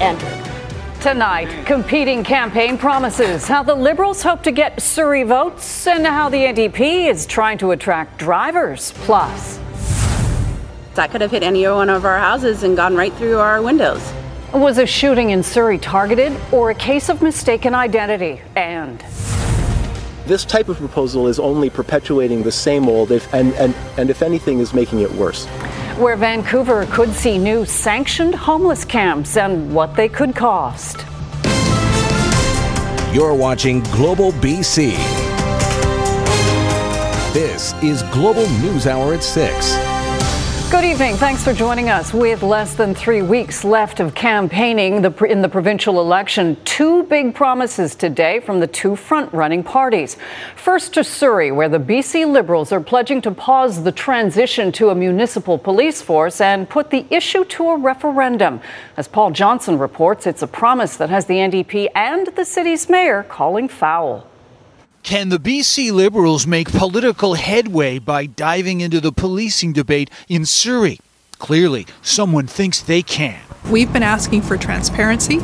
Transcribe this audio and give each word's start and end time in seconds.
entered. 0.00 0.48
Tonight, 1.00 1.64
competing 1.64 2.24
campaign 2.24 2.76
promises, 2.76 3.46
how 3.46 3.62
the 3.62 3.74
Liberals 3.74 4.20
hope 4.20 4.42
to 4.42 4.50
get 4.50 4.82
Surrey 4.82 5.22
votes, 5.22 5.86
and 5.86 6.04
how 6.04 6.28
the 6.28 6.38
NDP 6.38 7.08
is 7.08 7.24
trying 7.24 7.56
to 7.58 7.70
attract 7.70 8.18
drivers. 8.18 8.90
Plus, 8.96 9.60
that 10.94 11.12
could 11.12 11.20
have 11.20 11.30
hit 11.30 11.44
any 11.44 11.68
one 11.68 11.88
of 11.88 12.04
our 12.04 12.18
houses 12.18 12.64
and 12.64 12.76
gone 12.76 12.96
right 12.96 13.12
through 13.14 13.38
our 13.38 13.62
windows. 13.62 14.12
Was 14.52 14.78
a 14.78 14.86
shooting 14.86 15.30
in 15.30 15.44
Surrey 15.44 15.78
targeted 15.78 16.36
or 16.50 16.70
a 16.70 16.74
case 16.74 17.08
of 17.08 17.22
mistaken 17.22 17.76
identity? 17.76 18.40
And 18.56 18.98
this 20.26 20.44
type 20.44 20.68
of 20.68 20.78
proposal 20.78 21.28
is 21.28 21.38
only 21.38 21.70
perpetuating 21.70 22.42
the 22.42 22.50
same 22.50 22.88
old, 22.88 23.12
if, 23.12 23.32
and, 23.32 23.54
and, 23.54 23.72
and 23.96 24.10
if 24.10 24.20
anything, 24.20 24.58
is 24.58 24.74
making 24.74 25.00
it 25.00 25.12
worse 25.12 25.46
where 25.98 26.14
Vancouver 26.16 26.86
could 26.86 27.12
see 27.12 27.38
new 27.38 27.64
sanctioned 27.64 28.34
homeless 28.34 28.84
camps 28.84 29.36
and 29.36 29.74
what 29.74 29.96
they 29.96 30.08
could 30.08 30.34
cost. 30.34 31.04
You're 33.12 33.34
watching 33.34 33.80
Global 33.84 34.32
BC. 34.32 34.92
This 37.32 37.74
is 37.82 38.02
Global 38.14 38.48
News 38.60 38.86
Hour 38.86 39.14
at 39.14 39.24
6. 39.24 39.87
Good 40.70 40.84
evening. 40.84 41.16
Thanks 41.16 41.42
for 41.42 41.54
joining 41.54 41.88
us. 41.88 42.12
With 42.12 42.42
less 42.42 42.74
than 42.74 42.94
three 42.94 43.22
weeks 43.22 43.64
left 43.64 44.00
of 44.00 44.14
campaigning 44.14 44.96
in 44.96 45.40
the 45.42 45.48
provincial 45.50 45.98
election, 45.98 46.58
two 46.66 47.04
big 47.04 47.34
promises 47.34 47.94
today 47.94 48.40
from 48.40 48.60
the 48.60 48.66
two 48.66 48.94
front 48.94 49.32
running 49.32 49.64
parties. 49.64 50.18
First 50.56 50.92
to 50.94 51.04
Surrey, 51.04 51.50
where 51.50 51.70
the 51.70 51.78
BC 51.78 52.30
Liberals 52.30 52.70
are 52.70 52.82
pledging 52.82 53.22
to 53.22 53.30
pause 53.30 53.82
the 53.82 53.92
transition 53.92 54.70
to 54.72 54.90
a 54.90 54.94
municipal 54.94 55.56
police 55.56 56.02
force 56.02 56.38
and 56.38 56.68
put 56.68 56.90
the 56.90 57.06
issue 57.08 57.46
to 57.46 57.70
a 57.70 57.78
referendum. 57.78 58.60
As 58.98 59.08
Paul 59.08 59.30
Johnson 59.30 59.78
reports, 59.78 60.26
it's 60.26 60.42
a 60.42 60.46
promise 60.46 60.98
that 60.98 61.08
has 61.08 61.24
the 61.24 61.36
NDP 61.36 61.88
and 61.94 62.26
the 62.36 62.44
city's 62.44 62.90
mayor 62.90 63.22
calling 63.22 63.68
foul. 63.68 64.28
Can 65.08 65.30
the 65.30 65.38
BC 65.38 65.90
Liberals 65.90 66.46
make 66.46 66.70
political 66.70 67.32
headway 67.32 67.98
by 67.98 68.26
diving 68.26 68.82
into 68.82 69.00
the 69.00 69.10
policing 69.10 69.72
debate 69.72 70.10
in 70.28 70.44
Surrey? 70.44 71.00
Clearly, 71.38 71.86
someone 72.02 72.46
thinks 72.46 72.82
they 72.82 73.00
can. 73.00 73.40
We've 73.70 73.90
been 73.90 74.02
asking 74.02 74.42
for 74.42 74.58
transparency. 74.58 75.40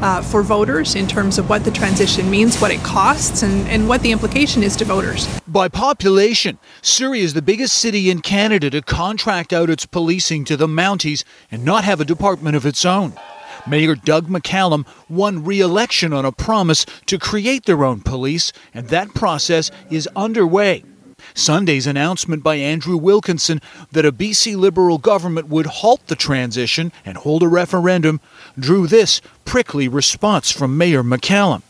Uh, 0.00 0.22
for 0.22 0.44
voters 0.44 0.94
in 0.94 1.08
terms 1.08 1.38
of 1.38 1.50
what 1.50 1.64
the 1.64 1.72
transition 1.72 2.30
means, 2.30 2.60
what 2.60 2.70
it 2.70 2.80
costs, 2.84 3.42
and, 3.42 3.66
and 3.66 3.88
what 3.88 4.00
the 4.02 4.12
implication 4.12 4.62
is 4.62 4.76
to 4.76 4.84
voters. 4.84 5.26
By 5.48 5.66
population, 5.66 6.58
Surrey 6.82 7.18
is 7.18 7.34
the 7.34 7.42
biggest 7.42 7.74
city 7.74 8.08
in 8.08 8.20
Canada 8.20 8.70
to 8.70 8.80
contract 8.80 9.52
out 9.52 9.68
its 9.68 9.84
policing 9.84 10.44
to 10.44 10.56
the 10.56 10.68
Mounties 10.68 11.24
and 11.50 11.64
not 11.64 11.82
have 11.82 12.00
a 12.00 12.04
department 12.04 12.54
of 12.54 12.64
its 12.64 12.84
own. 12.84 13.14
Mayor 13.66 13.94
Doug 13.94 14.28
McCallum 14.28 14.86
won 15.08 15.44
re 15.44 15.60
election 15.60 16.12
on 16.12 16.24
a 16.24 16.32
promise 16.32 16.86
to 17.06 17.18
create 17.18 17.64
their 17.64 17.84
own 17.84 18.00
police, 18.00 18.52
and 18.72 18.88
that 18.88 19.14
process 19.14 19.70
is 19.90 20.08
underway. 20.14 20.84
Sunday's 21.34 21.86
announcement 21.86 22.42
by 22.42 22.56
Andrew 22.56 22.96
Wilkinson 22.96 23.60
that 23.92 24.06
a 24.06 24.12
BC 24.12 24.56
Liberal 24.56 24.98
government 24.98 25.48
would 25.48 25.66
halt 25.66 26.06
the 26.06 26.16
transition 26.16 26.92
and 27.04 27.16
hold 27.18 27.42
a 27.42 27.48
referendum 27.48 28.20
drew 28.58 28.86
this 28.86 29.20
prickly 29.44 29.88
response 29.88 30.50
from 30.50 30.76
Mayor 30.76 31.02
McCallum. 31.02 31.62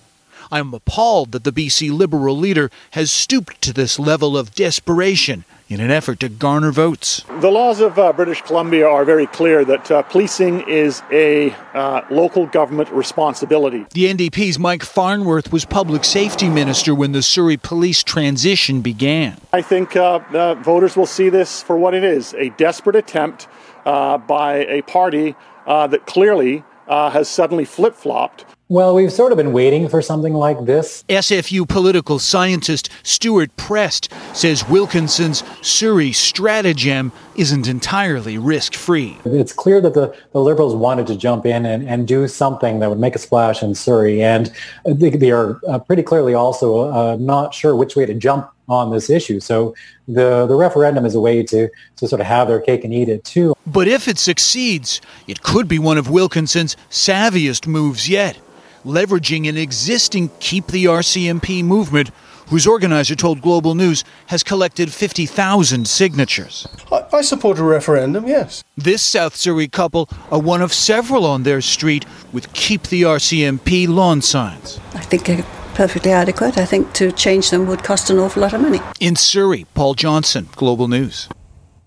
I 0.50 0.58
am 0.58 0.72
appalled 0.72 1.32
that 1.32 1.44
the 1.44 1.52
BC 1.52 1.90
Liberal 1.90 2.36
leader 2.36 2.70
has 2.92 3.10
stooped 3.10 3.60
to 3.62 3.72
this 3.72 3.98
level 3.98 4.36
of 4.36 4.54
desperation 4.54 5.44
in 5.68 5.80
an 5.80 5.90
effort 5.90 6.20
to 6.20 6.28
garner 6.28 6.72
votes. 6.72 7.24
The 7.40 7.50
laws 7.50 7.80
of 7.80 7.98
uh, 7.98 8.12
British 8.12 8.42
Columbia 8.42 8.86
are 8.86 9.04
very 9.04 9.26
clear 9.26 9.64
that 9.64 9.90
uh, 9.90 10.02
policing 10.02 10.68
is 10.68 11.02
a 11.10 11.50
uh, 11.74 12.02
local 12.10 12.46
government 12.46 12.90
responsibility. 12.90 13.86
The 13.92 14.12
NDP's 14.12 14.58
Mike 14.58 14.82
Farnworth 14.82 15.52
was 15.52 15.64
public 15.64 16.04
safety 16.04 16.48
minister 16.48 16.94
when 16.94 17.12
the 17.12 17.22
Surrey 17.22 17.56
police 17.56 18.02
transition 18.02 18.80
began. 18.80 19.38
I 19.52 19.62
think 19.62 19.94
uh, 19.96 20.54
voters 20.54 20.96
will 20.96 21.06
see 21.06 21.28
this 21.28 21.62
for 21.62 21.76
what 21.76 21.94
it 21.94 22.04
is 22.04 22.34
a 22.34 22.48
desperate 22.50 22.96
attempt 22.96 23.46
uh, 23.84 24.18
by 24.18 24.64
a 24.66 24.82
party 24.82 25.34
uh, 25.66 25.86
that 25.88 26.06
clearly 26.06 26.64
has 26.88 27.28
suddenly 27.28 27.66
flip 27.66 27.94
flopped 27.94 28.46
well, 28.70 28.94
we've 28.94 29.12
sort 29.12 29.32
of 29.32 29.38
been 29.38 29.52
waiting 29.54 29.88
for 29.88 30.02
something 30.02 30.34
like 30.34 30.66
this. 30.66 31.02
SFU 31.08 31.66
political 31.66 32.18
scientist 32.18 32.90
Stewart 33.02 33.56
Prest 33.56 34.12
says 34.34 34.68
Wilkinson's 34.68 35.42
Surrey 35.62 36.12
stratagem 36.12 37.10
isn't 37.34 37.66
entirely 37.66 38.36
risk 38.36 38.74
free. 38.74 39.16
It's 39.24 39.54
clear 39.54 39.80
that 39.80 39.94
the, 39.94 40.14
the 40.32 40.40
Liberals 40.40 40.74
wanted 40.74 41.06
to 41.06 41.16
jump 41.16 41.46
in 41.46 41.64
and, 41.64 41.88
and 41.88 42.06
do 42.06 42.28
something 42.28 42.80
that 42.80 42.90
would 42.90 42.98
make 42.98 43.14
a 43.14 43.18
splash 43.18 43.62
in 43.62 43.74
Surrey. 43.74 44.22
And 44.22 44.52
they, 44.84 45.10
they 45.10 45.30
are 45.30 45.58
uh, 45.66 45.78
pretty 45.78 46.02
clearly 46.02 46.34
also 46.34 46.90
uh, 46.90 47.16
not 47.18 47.54
sure 47.54 47.74
which 47.74 47.96
way 47.96 48.04
to 48.04 48.12
jump 48.12 48.50
on 48.68 48.90
this 48.90 49.08
issue. 49.08 49.40
So 49.40 49.74
the, 50.06 50.46
the 50.46 50.56
referendum 50.56 51.06
is 51.06 51.14
a 51.14 51.20
way 51.20 51.42
to, 51.42 51.70
to 51.96 52.08
sort 52.08 52.20
of 52.20 52.26
have 52.26 52.48
their 52.48 52.60
cake 52.60 52.84
and 52.84 52.92
eat 52.92 53.08
it 53.08 53.24
too. 53.24 53.54
But 53.66 53.88
if 53.88 54.08
it 54.08 54.18
succeeds, 54.18 55.00
it 55.26 55.42
could 55.42 55.68
be 55.68 55.78
one 55.78 55.96
of 55.96 56.10
Wilkinson's 56.10 56.76
savviest 56.90 57.66
moves 57.66 58.10
yet 58.10 58.38
leveraging 58.84 59.48
an 59.48 59.56
existing 59.56 60.30
Keep 60.40 60.68
the 60.68 60.86
RCMP 60.86 61.64
movement, 61.64 62.10
whose 62.48 62.66
organizer 62.66 63.14
told 63.14 63.40
Global 63.40 63.74
News 63.74 64.04
has 64.28 64.42
collected 64.42 64.92
50,000 64.92 65.86
signatures. 65.86 66.66
I, 66.90 67.04
I, 67.12 67.20
support 67.20 67.58
a 67.58 67.62
referendum, 67.62 68.26
yes. 68.26 68.64
This 68.76 69.02
South 69.02 69.36
Surrey 69.36 69.68
couple 69.68 70.08
are 70.30 70.40
one 70.40 70.62
of 70.62 70.72
several 70.72 71.26
on 71.26 71.42
their 71.42 71.60
street 71.60 72.06
with 72.32 72.52
Keep 72.52 72.84
the 72.84 73.02
RCMP 73.02 73.86
lawn 73.88 74.22
signs. 74.22 74.80
I 74.94 75.00
think 75.00 75.26
they're 75.26 75.46
perfectly 75.74 76.10
adequate. 76.10 76.58
I 76.58 76.64
think 76.64 76.92
to 76.94 77.12
change 77.12 77.50
them 77.50 77.66
would 77.66 77.84
cost 77.84 78.10
an 78.10 78.18
awful 78.18 78.42
lot 78.42 78.52
of 78.52 78.60
money. 78.60 78.80
In 78.98 79.14
Surrey, 79.14 79.66
Paul 79.74 79.94
Johnson, 79.94 80.48
Global 80.56 80.88
News. 80.88 81.28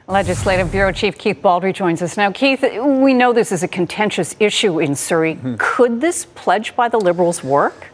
Legislative 0.08 0.72
Bureau 0.72 0.92
Chief 0.92 1.18
Keith 1.18 1.42
Baldrey 1.42 1.74
joins 1.74 2.02
us 2.02 2.18
now. 2.18 2.32
Keith, 2.32 2.64
we 2.84 3.14
know 3.14 3.34
this 3.34 3.52
is 3.52 3.64
a 3.64 3.68
contentious 3.68 4.36
issue 4.40 4.80
in 4.80 4.96
Surrey. 4.96 5.36
Mm-hmm. 5.36 5.56
Could 5.58 6.02
this 6.02 6.26
pledge 6.26 6.76
by 6.76 6.90
the 6.90 7.00
Liberals 7.00 7.44
work? 7.44 7.91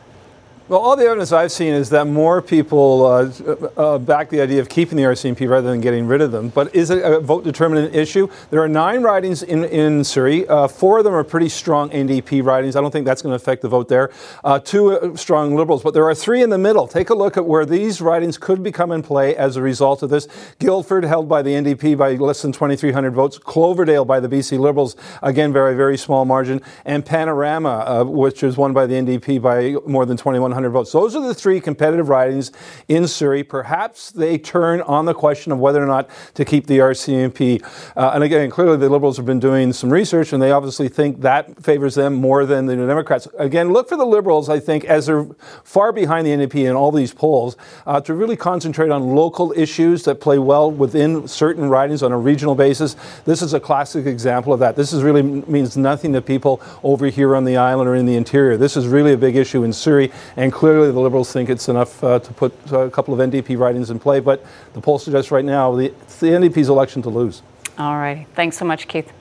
Well, 0.70 0.82
all 0.82 0.98
the 0.98 1.06
evidence 1.06 1.32
I've 1.32 1.54
seen 1.54 1.74
is 1.74 1.92
that 1.92 2.08
more 2.08 2.42
people 2.42 3.06
uh, 3.06 3.32
uh, 3.78 3.98
back 4.00 4.30
the 4.30 4.42
idea 4.42 4.60
of 4.60 4.68
keeping 4.68 4.98
the 4.98 5.04
RCMP 5.04 5.50
rather 5.50 5.70
than 5.70 5.80
getting 5.80 6.08
rid 6.08 6.20
of 6.20 6.34
them. 6.34 6.50
But 6.50 6.76
is 6.76 6.90
it 6.90 7.06
a 7.06 7.22
vote 7.22 7.46
determinant 7.46 7.96
issue? 7.96 8.28
There 8.50 8.62
are 8.62 8.68
nine 8.68 9.02
ridings 9.02 9.44
in, 9.44 9.64
in 9.64 10.04
Surrey. 10.04 10.46
Uh, 10.46 10.68
four 10.68 10.98
of 10.98 11.06
them 11.06 11.14
are 11.14 11.24
pretty 11.24 11.48
strong 11.48 11.90
NDP 11.92 12.44
ridings. 12.44 12.76
I 12.76 12.82
don't 12.82 12.92
think 12.92 13.06
that's 13.06 13.22
going 13.22 13.32
to 13.32 13.38
affect 13.38 13.62
the 13.62 13.70
vote 13.70 13.88
there. 13.88 14.12
Uh, 14.44 14.60
two 14.60 14.92
uh, 14.92 15.16
strong 15.16 15.56
Liberals, 15.56 15.84
but 15.84 15.94
there 15.94 16.04
are 16.04 16.14
three 16.14 16.42
in 16.42 16.50
the 16.50 16.58
middle. 16.58 16.86
Take 16.86 17.12
a 17.12 17.16
look 17.16 17.38
at 17.38 17.46
where 17.46 17.66
these 17.66 18.02
ridings 18.02 18.38
could 18.38 18.62
become 18.62 18.92
in 18.92 19.04
play 19.04 19.38
as 19.38 19.56
a 19.56 19.62
result 19.62 20.04
of 20.04 20.10
this. 20.10 20.28
Guildford 20.60 21.06
held 21.06 21.30
by 21.30 21.44
the 21.44 21.52
NDP 21.52 21.98
by 21.98 22.16
less 22.16 22.42
than 22.42 22.52
2,300 22.52 23.14
votes. 23.14 23.38
Cloverdale 23.38 24.04
by 24.04 24.20
the 24.20 24.28
BC 24.28 24.60
Liberals, 24.60 24.98
again, 25.24 25.54
very, 25.54 25.78
very 25.78 25.98
small 25.98 26.26
margin. 26.26 26.62
And 26.84 27.06
Panorama, 27.06 27.86
uh, 27.88 28.04
which 28.04 28.44
was 28.44 28.58
won 28.58 28.74
by 28.74 28.86
the 28.86 28.96
NDP 28.96 29.42
by 29.42 29.78
more 29.90 30.06
than 30.06 30.18
2,100 30.18 30.57
votes. 30.66 30.92
Those 30.92 31.16
are 31.16 31.26
the 31.26 31.34
three 31.34 31.60
competitive 31.62 32.10
ridings 32.10 32.52
in 32.88 33.08
Surrey. 33.08 33.44
Perhaps 33.44 34.12
they 34.12 34.38
turn 34.38 34.82
on 34.82 35.06
the 35.06 35.14
question 35.14 35.52
of 35.52 35.60
whether 35.60 35.82
or 35.82 35.86
not 35.86 36.10
to 36.34 36.46
keep 36.46 36.68
the 36.68 36.80
RCMP. 36.80 37.64
Uh, 37.96 38.12
and 38.14 38.24
again, 38.24 38.50
clearly 38.50 38.78
the 38.78 38.90
Liberals 38.90 39.18
have 39.18 39.26
been 39.26 39.40
doing 39.40 39.74
some 39.74 39.92
research 39.92 40.34
and 40.34 40.42
they 40.42 40.52
obviously 40.52 40.90
think 40.90 41.22
that 41.22 41.64
favors 41.64 41.96
them 41.96 42.14
more 42.14 42.46
than 42.46 42.66
the 42.66 42.76
New 42.76 42.88
Democrats. 42.88 43.28
Again, 43.38 43.72
look 43.72 43.90
for 43.90 43.98
the 43.98 44.06
Liberals, 44.06 44.50
I 44.50 44.60
think, 44.60 44.86
as 44.86 45.06
they're 45.06 45.26
far 45.64 45.92
behind 45.92 46.26
the 46.26 46.32
NDP 46.32 46.70
in 46.70 46.76
all 46.76 46.92
these 46.92 47.14
polls, 47.14 47.58
uh, 47.86 48.02
to 48.02 48.14
really 48.14 48.36
concentrate 48.36 48.90
on 48.90 49.16
local 49.16 49.54
issues 49.56 50.04
that 50.04 50.20
play 50.22 50.40
well 50.40 50.72
within 50.72 51.28
certain 51.28 51.70
ridings 51.70 52.04
on 52.04 52.12
a 52.12 52.18
regional 52.18 52.56
basis. 52.56 52.96
This 53.26 53.42
is 53.42 53.54
a 53.54 53.60
classic 53.60 54.06
example 54.06 54.54
of 54.54 54.60
that. 54.60 54.76
This 54.76 54.94
is 54.94 55.04
really 55.04 55.22
means 55.24 55.78
nothing 55.78 56.14
to 56.14 56.22
people 56.22 56.62
over 56.84 57.08
here 57.08 57.36
on 57.36 57.44
the 57.44 57.58
island 57.58 57.90
or 57.90 57.96
in 57.96 58.06
the 58.06 58.16
interior. 58.16 58.58
This 58.58 58.78
is 58.78 58.88
really 58.88 59.14
a 59.14 59.18
big 59.18 59.36
issue 59.36 59.64
in 59.64 59.74
Surrey 59.74 60.12
and 60.36 60.47
and 60.48 60.54
clearly, 60.54 60.94
the 60.94 61.00
Liberals 61.02 61.34
think 61.34 61.50
it's 61.50 61.68
enough 61.68 62.02
uh, 62.02 62.20
to 62.20 62.32
put 62.32 62.54
uh, 62.72 62.80
a 62.80 62.90
couple 62.90 63.14
of 63.14 63.20
NDP 63.20 63.60
writings 63.60 63.90
in 63.90 64.00
play. 64.00 64.22
But 64.22 64.46
the 64.72 64.80
poll 64.80 64.98
suggests 64.98 65.30
right 65.30 65.44
now 65.44 65.76
the, 65.76 65.88
it's 65.88 66.22
the 66.22 66.28
NDP's 66.28 66.70
election 66.70 67.02
to 67.02 67.10
lose. 67.10 67.42
All 67.78 67.98
right. 67.98 68.26
Thanks 68.34 68.56
so 68.56 68.64
much, 68.64 68.88
Keith. 68.88 69.12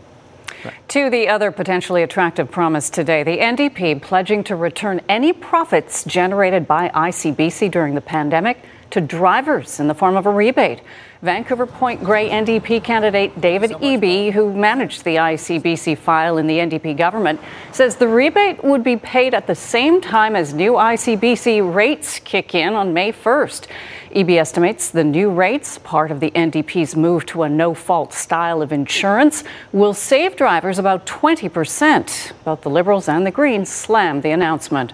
To 0.86 1.10
the 1.10 1.28
other 1.28 1.50
potentially 1.50 2.04
attractive 2.04 2.48
promise 2.48 2.90
today, 2.90 3.24
the 3.24 3.38
NDP 3.38 4.00
pledging 4.02 4.44
to 4.44 4.54
return 4.54 5.00
any 5.08 5.32
profits 5.32 6.04
generated 6.04 6.68
by 6.68 6.90
ICBC 6.90 7.72
during 7.72 7.96
the 7.96 8.00
pandemic 8.00 8.62
to 8.90 9.00
drivers 9.00 9.80
in 9.80 9.88
the 9.88 9.94
form 9.94 10.16
of 10.16 10.26
a 10.26 10.30
rebate. 10.30 10.80
Vancouver 11.22 11.66
Point 11.66 12.04
Grey 12.04 12.28
NDP 12.28 12.84
candidate 12.84 13.40
David 13.40 13.70
Eby, 13.70 14.32
who 14.32 14.52
managed 14.52 15.04
the 15.04 15.16
ICBC 15.16 15.96
file 15.96 16.36
in 16.36 16.46
the 16.46 16.58
NDP 16.58 16.96
government, 16.96 17.40
says 17.72 17.96
the 17.96 18.06
rebate 18.06 18.62
would 18.62 18.84
be 18.84 18.98
paid 18.98 19.32
at 19.32 19.46
the 19.46 19.54
same 19.54 20.02
time 20.02 20.36
as 20.36 20.52
new 20.52 20.72
ICBC 20.72 21.74
rates 21.74 22.18
kick 22.18 22.54
in 22.54 22.74
on 22.74 22.92
May 22.92 23.12
1st. 23.12 23.66
Eby 24.14 24.38
estimates 24.38 24.90
the 24.90 25.04
new 25.04 25.30
rates, 25.30 25.78
part 25.78 26.10
of 26.10 26.20
the 26.20 26.30
NDP's 26.32 26.94
move 26.94 27.24
to 27.26 27.44
a 27.44 27.48
no 27.48 27.72
fault 27.72 28.12
style 28.12 28.60
of 28.60 28.70
insurance, 28.70 29.42
will 29.72 29.94
save 29.94 30.36
drivers 30.36 30.78
about 30.78 31.06
20%. 31.06 32.32
Both 32.44 32.60
the 32.60 32.70
Liberals 32.70 33.08
and 33.08 33.26
the 33.26 33.30
Greens 33.30 33.70
slammed 33.70 34.22
the 34.22 34.30
announcement. 34.30 34.92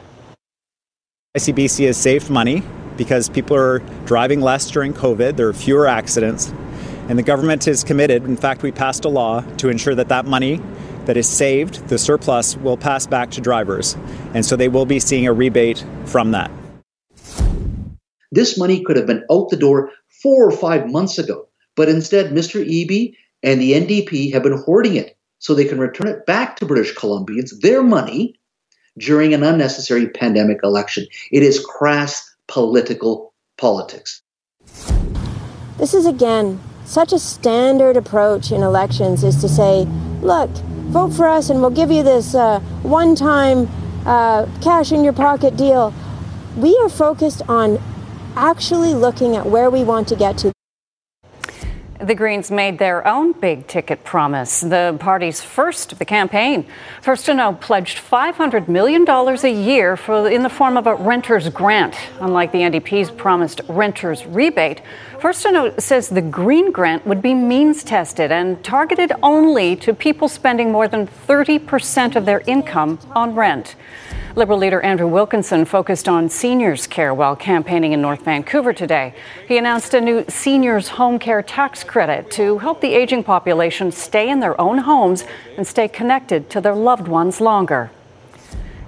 ICBC 1.35 1.87
has 1.87 1.97
saved 1.97 2.29
money 2.29 2.63
because 2.99 3.31
people 3.31 3.57
are 3.57 3.79
driving 4.05 4.43
less 4.43 4.71
during 4.71 4.93
COVID. 4.93 5.35
There 5.35 5.49
are 5.49 5.55
fewer 5.55 5.87
accidents. 5.87 6.53
And 7.09 7.19
the 7.19 7.23
government 7.23 7.67
is 7.67 7.85
committed. 7.85 8.25
In 8.25 8.37
fact, 8.37 8.63
we 8.63 8.71
passed 8.71 9.07
a 9.07 9.09
law 9.09 9.41
to 9.57 9.71
ensure 9.71 9.95
that 9.95 10.11
that 10.11 10.27
money 10.27 10.61
that 11.07 11.17
is 11.17 11.27
saved, 11.27 11.89
the 11.89 11.97
surplus, 11.97 12.59
will 12.59 12.77
pass 12.77 13.07
back 13.07 13.31
to 13.31 13.41
drivers. 13.41 13.97
And 14.35 14.45
so 14.45 14.57
they 14.57 14.69
will 14.69 14.85
be 14.85 15.01
seeing 15.01 15.27
a 15.27 15.33
rebate 15.33 15.83
from 16.05 16.33
that. 16.33 16.51
This 18.31 18.59
money 18.59 18.85
could 18.85 18.97
have 18.97 19.07
been 19.07 19.25
out 19.31 19.49
the 19.49 19.57
door 19.57 19.91
four 20.23 20.47
or 20.47 20.53
five 20.53 20.91
months 20.91 21.19
ago. 21.19 21.49
But 21.77 21.89
instead, 21.89 22.33
Mr. 22.33 22.63
Eby 22.63 23.17
and 23.43 23.59
the 23.59 23.73
NDP 23.73 24.35
have 24.35 24.43
been 24.43 24.59
hoarding 24.67 24.97
it 24.97 25.17
so 25.39 25.55
they 25.55 25.65
can 25.65 25.79
return 25.79 26.09
it 26.09 26.27
back 26.27 26.57
to 26.57 26.67
British 26.67 26.95
Columbians, 26.95 27.59
their 27.63 27.83
money, 27.83 28.39
during 28.99 29.35
an 29.35 29.43
unnecessary 29.43 30.09
pandemic 30.09 30.61
election. 30.63 31.07
It 31.31 31.43
is 31.43 31.65
crass 31.65 32.23
political 32.49 33.33
politics. 33.59 34.23
This 35.79 35.95
is 35.95 36.07
again 36.07 36.61
such 36.85 37.13
a 37.13 37.19
standard 37.19 37.97
approach 37.97 38.53
in 38.53 38.63
elections 38.63 39.25
is 39.25 39.41
to 39.41 39.49
say, 39.49 39.85
look, 40.21 40.51
vote 40.91 41.13
for 41.15 41.27
us 41.27 41.49
and 41.49 41.61
we'll 41.61 41.71
give 41.71 41.91
you 41.91 42.03
this 42.03 42.35
uh, 42.35 42.61
one 42.83 43.15
time 43.15 43.69
uh, 44.05 44.47
cash 44.61 44.93
in 44.93 45.05
your 45.05 45.13
pocket 45.13 45.57
deal. 45.57 45.95
We 46.57 46.77
are 46.83 46.89
focused 46.89 47.43
on 47.49 47.81
actually 48.37 48.95
looking 48.95 49.37
at 49.37 49.47
where 49.47 49.71
we 49.71 49.85
want 49.85 50.09
to 50.09 50.17
get 50.17 50.37
to. 50.39 50.53
The 52.03 52.17
Greens 52.17 52.51
made 52.51 52.81
their 52.81 53.07
own 53.07 53.31
big 53.31 53.69
ticket 53.69 54.03
promise, 54.03 54.61
the 54.61 54.97
party's 54.99 55.41
first 55.41 55.93
of 55.93 56.01
the 56.01 56.05
campaign. 56.05 56.67
Furstenau 57.01 57.61
pledged 57.61 57.99
$500 57.99 58.67
million 58.67 59.09
a 59.09 59.49
year 59.49 59.97
for, 59.97 60.29
in 60.29 60.43
the 60.43 60.49
form 60.49 60.77
of 60.77 60.89
a 60.89 60.97
renter's 60.97 61.49
grant. 61.49 61.95
Unlike 62.19 62.51
the 62.51 62.59
NDP's 62.59 63.13
promised 63.13 63.61
renter's 63.69 64.27
rebate, 64.27 64.83
Furstenau 65.23 65.81
says 65.81 66.09
the 66.09 66.21
Green 66.21 66.73
grant 66.73 67.07
would 67.07 67.23
be 67.23 67.33
means 67.33 67.85
tested 67.85 68.33
and 68.33 68.61
targeted 68.65 69.13
only 69.23 69.77
to 69.77 69.95
people 69.95 70.27
spending 70.27 70.73
more 70.73 70.89
than 70.89 71.07
30% 71.07 72.17
of 72.17 72.27
their 72.27 72.41
income 72.49 72.99
on 73.13 73.37
rent. 73.37 73.77
Liberal 74.35 74.59
leader 74.59 74.81
Andrew 74.81 75.07
Wilkinson 75.07 75.65
focused 75.65 76.09
on 76.09 76.29
seniors' 76.29 76.89
care 76.89 77.15
while 77.15 77.37
campaigning 77.37 77.93
in 77.93 78.03
North 78.03 78.25
Vancouver 78.25 78.73
today. 78.73 79.15
He 79.47 79.59
announced 79.59 79.95
a 79.95 80.01
new 80.01 80.25
seniors' 80.29 80.89
home 80.89 81.21
care 81.21 81.41
tax 81.41 81.85
credit 81.85 82.29
to 82.33 82.59
help 82.59 82.81
the 82.81 82.93
aging 82.93 83.23
population 83.23 83.93
stay 83.93 84.29
in 84.29 84.41
their 84.41 84.61
own 84.61 84.79
homes 84.79 85.23
and 85.57 85.65
stay 85.65 85.87
connected 85.87 86.51
to 86.51 86.61
their 86.61 86.75
loved 86.75 87.07
ones 87.07 87.41
longer. 87.41 87.93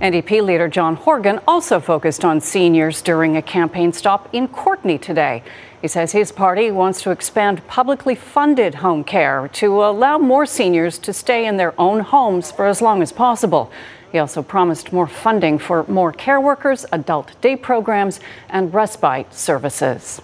NDP 0.00 0.42
leader 0.44 0.66
John 0.66 0.96
Horgan 0.96 1.38
also 1.46 1.78
focused 1.78 2.24
on 2.24 2.40
seniors 2.40 3.00
during 3.00 3.36
a 3.36 3.42
campaign 3.42 3.92
stop 3.92 4.28
in 4.32 4.48
Courtenay 4.48 4.98
today. 4.98 5.42
He 5.80 5.88
says 5.88 6.10
his 6.10 6.32
party 6.32 6.70
wants 6.72 7.00
to 7.02 7.10
expand 7.12 7.66
publicly 7.68 8.16
funded 8.16 8.76
home 8.76 9.04
care 9.04 9.48
to 9.54 9.84
allow 9.84 10.18
more 10.18 10.46
seniors 10.46 10.98
to 10.98 11.12
stay 11.12 11.46
in 11.46 11.56
their 11.58 11.78
own 11.80 12.00
homes 12.00 12.50
for 12.50 12.66
as 12.66 12.82
long 12.82 13.02
as 13.02 13.12
possible. 13.12 13.70
He 14.10 14.18
also 14.18 14.42
promised 14.42 14.92
more 14.92 15.06
funding 15.06 15.58
for 15.58 15.84
more 15.86 16.12
care 16.12 16.40
workers, 16.40 16.84
adult 16.90 17.40
day 17.40 17.54
programs, 17.54 18.18
and 18.48 18.74
respite 18.74 19.32
services. 19.32 20.20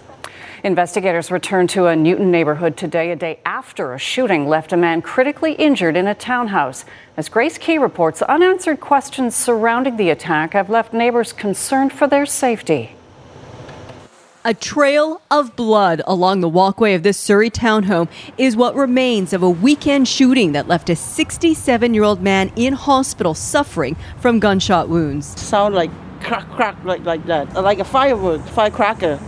Investigators 0.63 1.31
returned 1.31 1.71
to 1.71 1.87
a 1.87 1.95
Newton 1.95 2.29
neighborhood 2.29 2.77
today, 2.77 3.11
a 3.11 3.15
day 3.15 3.39
after 3.45 3.95
a 3.95 3.97
shooting 3.97 4.47
left 4.47 4.71
a 4.71 4.77
man 4.77 5.01
critically 5.01 5.53
injured 5.53 5.97
in 5.97 6.05
a 6.05 6.13
townhouse. 6.13 6.85
As 7.17 7.29
Grace 7.29 7.57
Ke 7.57 7.79
reports, 7.81 8.21
unanswered 8.21 8.79
questions 8.79 9.35
surrounding 9.35 9.97
the 9.97 10.11
attack 10.11 10.53
have 10.53 10.69
left 10.69 10.93
neighbors 10.93 11.33
concerned 11.33 11.91
for 11.91 12.05
their 12.05 12.27
safety. 12.27 12.95
A 14.45 14.53
trail 14.53 15.21
of 15.31 15.55
blood 15.55 16.03
along 16.05 16.41
the 16.41 16.49
walkway 16.49 16.93
of 16.93 17.01
this 17.01 17.17
Surrey 17.17 17.49
townhome 17.49 18.07
is 18.37 18.55
what 18.55 18.75
remains 18.75 19.33
of 19.33 19.41
a 19.41 19.49
weekend 19.49 20.07
shooting 20.07 20.51
that 20.51 20.67
left 20.67 20.91
a 20.91 20.95
67 20.95 21.93
year 21.93 22.03
old 22.03 22.21
man 22.21 22.51
in 22.55 22.73
hospital 22.73 23.33
suffering 23.33 23.95
from 24.19 24.39
gunshot 24.39 24.89
wounds. 24.89 25.39
Sound 25.41 25.73
like 25.73 25.89
crack, 26.21 26.47
crack, 26.51 26.83
like, 26.83 27.03
like 27.03 27.25
that, 27.25 27.51
like 27.53 27.79
a 27.79 27.83
firewood, 27.83 28.47
firecracker, 28.49 29.19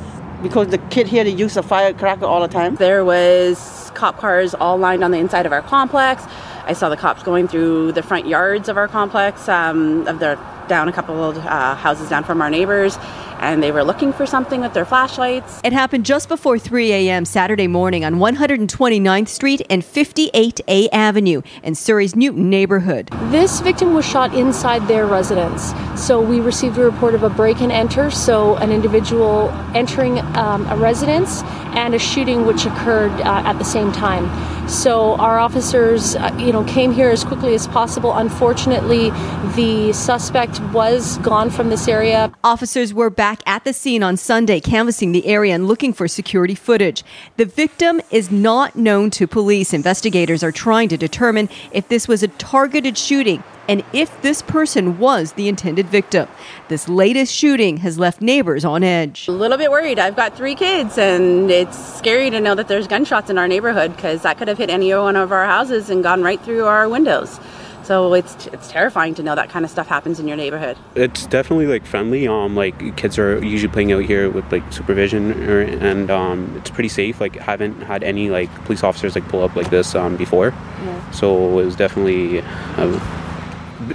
because 0.43 0.67
the 0.67 0.77
kid 0.77 1.07
here 1.07 1.23
they 1.23 1.31
use 1.31 1.57
a 1.57 1.63
firecracker 1.63 2.25
all 2.25 2.41
the 2.41 2.47
time. 2.47 2.75
There 2.75 3.03
was 3.03 3.91
cop 3.95 4.17
cars 4.17 4.53
all 4.53 4.77
lined 4.77 5.03
on 5.03 5.11
the 5.11 5.17
inside 5.17 5.45
of 5.45 5.53
our 5.53 5.61
complex. 5.61 6.23
I 6.65 6.73
saw 6.73 6.89
the 6.89 6.97
cops 6.97 7.23
going 7.23 7.47
through 7.47 7.93
the 7.93 8.03
front 8.03 8.27
yards 8.27 8.69
of 8.69 8.77
our 8.77 8.87
complex, 8.87 9.49
um, 9.49 10.07
of 10.07 10.19
their 10.19 10.35
down 10.67 10.87
a 10.87 10.93
couple 10.93 11.23
of 11.23 11.37
uh, 11.37 11.75
houses 11.75 12.09
down 12.09 12.23
from 12.23 12.41
our 12.41 12.49
neighbors 12.49 12.97
and 13.43 13.61
they 13.61 13.71
were 13.71 13.83
looking 13.83 14.13
for 14.13 14.25
something 14.25 14.61
with 14.61 14.73
their 14.73 14.85
flashlights. 14.85 15.59
It 15.63 15.73
happened 15.73 16.05
just 16.05 16.29
before 16.29 16.57
3 16.57 16.91
a.m. 16.93 17.25
Saturday 17.25 17.67
morning 17.67 18.05
on 18.05 18.15
129th 18.15 19.27
Street 19.27 19.61
and 19.69 19.83
58A 19.83 20.87
Avenue 20.91 21.41
in 21.61 21.75
Surrey's 21.75 22.15
Newton 22.15 22.49
neighborhood. 22.49 23.09
This 23.31 23.59
victim 23.59 23.93
was 23.93 24.05
shot 24.05 24.33
inside 24.33 24.87
their 24.87 25.05
residence. 25.05 25.73
So 25.95 26.21
we 26.21 26.39
received 26.39 26.77
a 26.77 26.83
report 26.83 27.15
of 27.15 27.23
a 27.23 27.29
break 27.29 27.61
and 27.61 27.71
enter, 27.71 28.09
so 28.09 28.55
an 28.57 28.71
individual 28.71 29.49
entering 29.75 30.19
um, 30.37 30.65
a 30.67 30.77
residence 30.77 31.43
and 31.75 31.93
a 31.93 31.99
shooting 31.99 32.45
which 32.45 32.65
occurred 32.65 33.11
uh, 33.21 33.43
at 33.45 33.57
the 33.57 33.65
same 33.65 33.91
time. 33.91 34.29
So 34.69 35.15
our 35.15 35.39
officers, 35.39 36.15
uh, 36.15 36.33
you 36.39 36.53
know, 36.53 36.63
came 36.63 36.93
here 36.93 37.09
as 37.09 37.23
quickly 37.23 37.53
as 37.53 37.67
possible. 37.67 38.13
Unfortunately, 38.13 39.09
the 39.55 39.91
suspect 39.91 40.61
was 40.71 41.17
gone 41.19 41.49
from 41.49 41.69
this 41.69 41.87
area. 41.87 42.31
Officers 42.43 42.93
were 42.93 43.09
back 43.09 43.32
at 43.45 43.63
the 43.63 43.73
scene 43.73 44.03
on 44.03 44.17
Sunday, 44.17 44.59
canvassing 44.59 45.11
the 45.11 45.25
area 45.25 45.55
and 45.55 45.67
looking 45.67 45.93
for 45.93 46.07
security 46.07 46.55
footage. 46.55 47.03
The 47.37 47.45
victim 47.45 48.01
is 48.11 48.29
not 48.29 48.75
known 48.75 49.09
to 49.11 49.27
police. 49.27 49.73
Investigators 49.73 50.43
are 50.43 50.51
trying 50.51 50.89
to 50.89 50.97
determine 50.97 51.49
if 51.71 51.87
this 51.87 52.07
was 52.07 52.23
a 52.23 52.27
targeted 52.27 52.97
shooting 52.97 53.43
and 53.67 53.83
if 53.93 54.21
this 54.21 54.41
person 54.41 54.99
was 54.99 55.33
the 55.33 55.47
intended 55.47 55.87
victim. 55.87 56.27
This 56.67 56.89
latest 56.89 57.33
shooting 57.33 57.77
has 57.77 57.97
left 57.97 58.21
neighbors 58.21 58.65
on 58.65 58.83
edge. 58.83 59.27
A 59.27 59.31
little 59.31 59.57
bit 59.57 59.71
worried. 59.71 59.99
I've 59.99 60.15
got 60.15 60.35
three 60.35 60.55
kids, 60.55 60.97
and 60.97 61.49
it's 61.49 61.77
scary 61.97 62.29
to 62.29 62.41
know 62.41 62.55
that 62.55 62.67
there's 62.67 62.87
gunshots 62.87 63.29
in 63.29 63.37
our 63.37 63.47
neighborhood 63.47 63.95
because 63.95 64.23
that 64.23 64.37
could 64.37 64.47
have 64.47 64.57
hit 64.57 64.69
any 64.69 64.93
one 64.93 65.15
of 65.15 65.31
our 65.31 65.45
houses 65.45 65.89
and 65.89 66.03
gone 66.03 66.23
right 66.23 66.41
through 66.41 66.65
our 66.65 66.89
windows. 66.89 67.39
So 67.83 68.13
it's 68.13 68.47
it's 68.47 68.69
terrifying 68.69 69.13
to 69.15 69.23
know 69.23 69.35
that 69.35 69.49
kind 69.49 69.65
of 69.65 69.71
stuff 69.71 69.87
happens 69.87 70.19
in 70.19 70.27
your 70.27 70.37
neighborhood. 70.37 70.77
It's 70.95 71.25
definitely 71.25 71.67
like 71.67 71.85
friendly. 71.85 72.27
Um, 72.27 72.55
like 72.55 72.95
kids 72.95 73.19
are 73.19 73.43
usually 73.43 73.71
playing 73.71 73.91
out 73.91 74.05
here 74.05 74.29
with 74.29 74.49
like 74.51 74.63
supervision, 74.71 75.49
or, 75.49 75.61
and 75.61 76.09
um, 76.09 76.55
it's 76.57 76.69
pretty 76.69 76.89
safe. 76.89 77.19
Like 77.19 77.35
haven't 77.35 77.81
had 77.81 78.03
any 78.03 78.29
like 78.29 78.49
police 78.65 78.83
officers 78.83 79.15
like 79.15 79.27
pull 79.27 79.43
up 79.43 79.55
like 79.55 79.69
this 79.69 79.95
um, 79.95 80.15
before. 80.15 80.49
Yeah. 80.49 81.11
So 81.11 81.59
it 81.59 81.65
was 81.65 81.75
definitely. 81.75 82.41
Uh, 82.77 83.19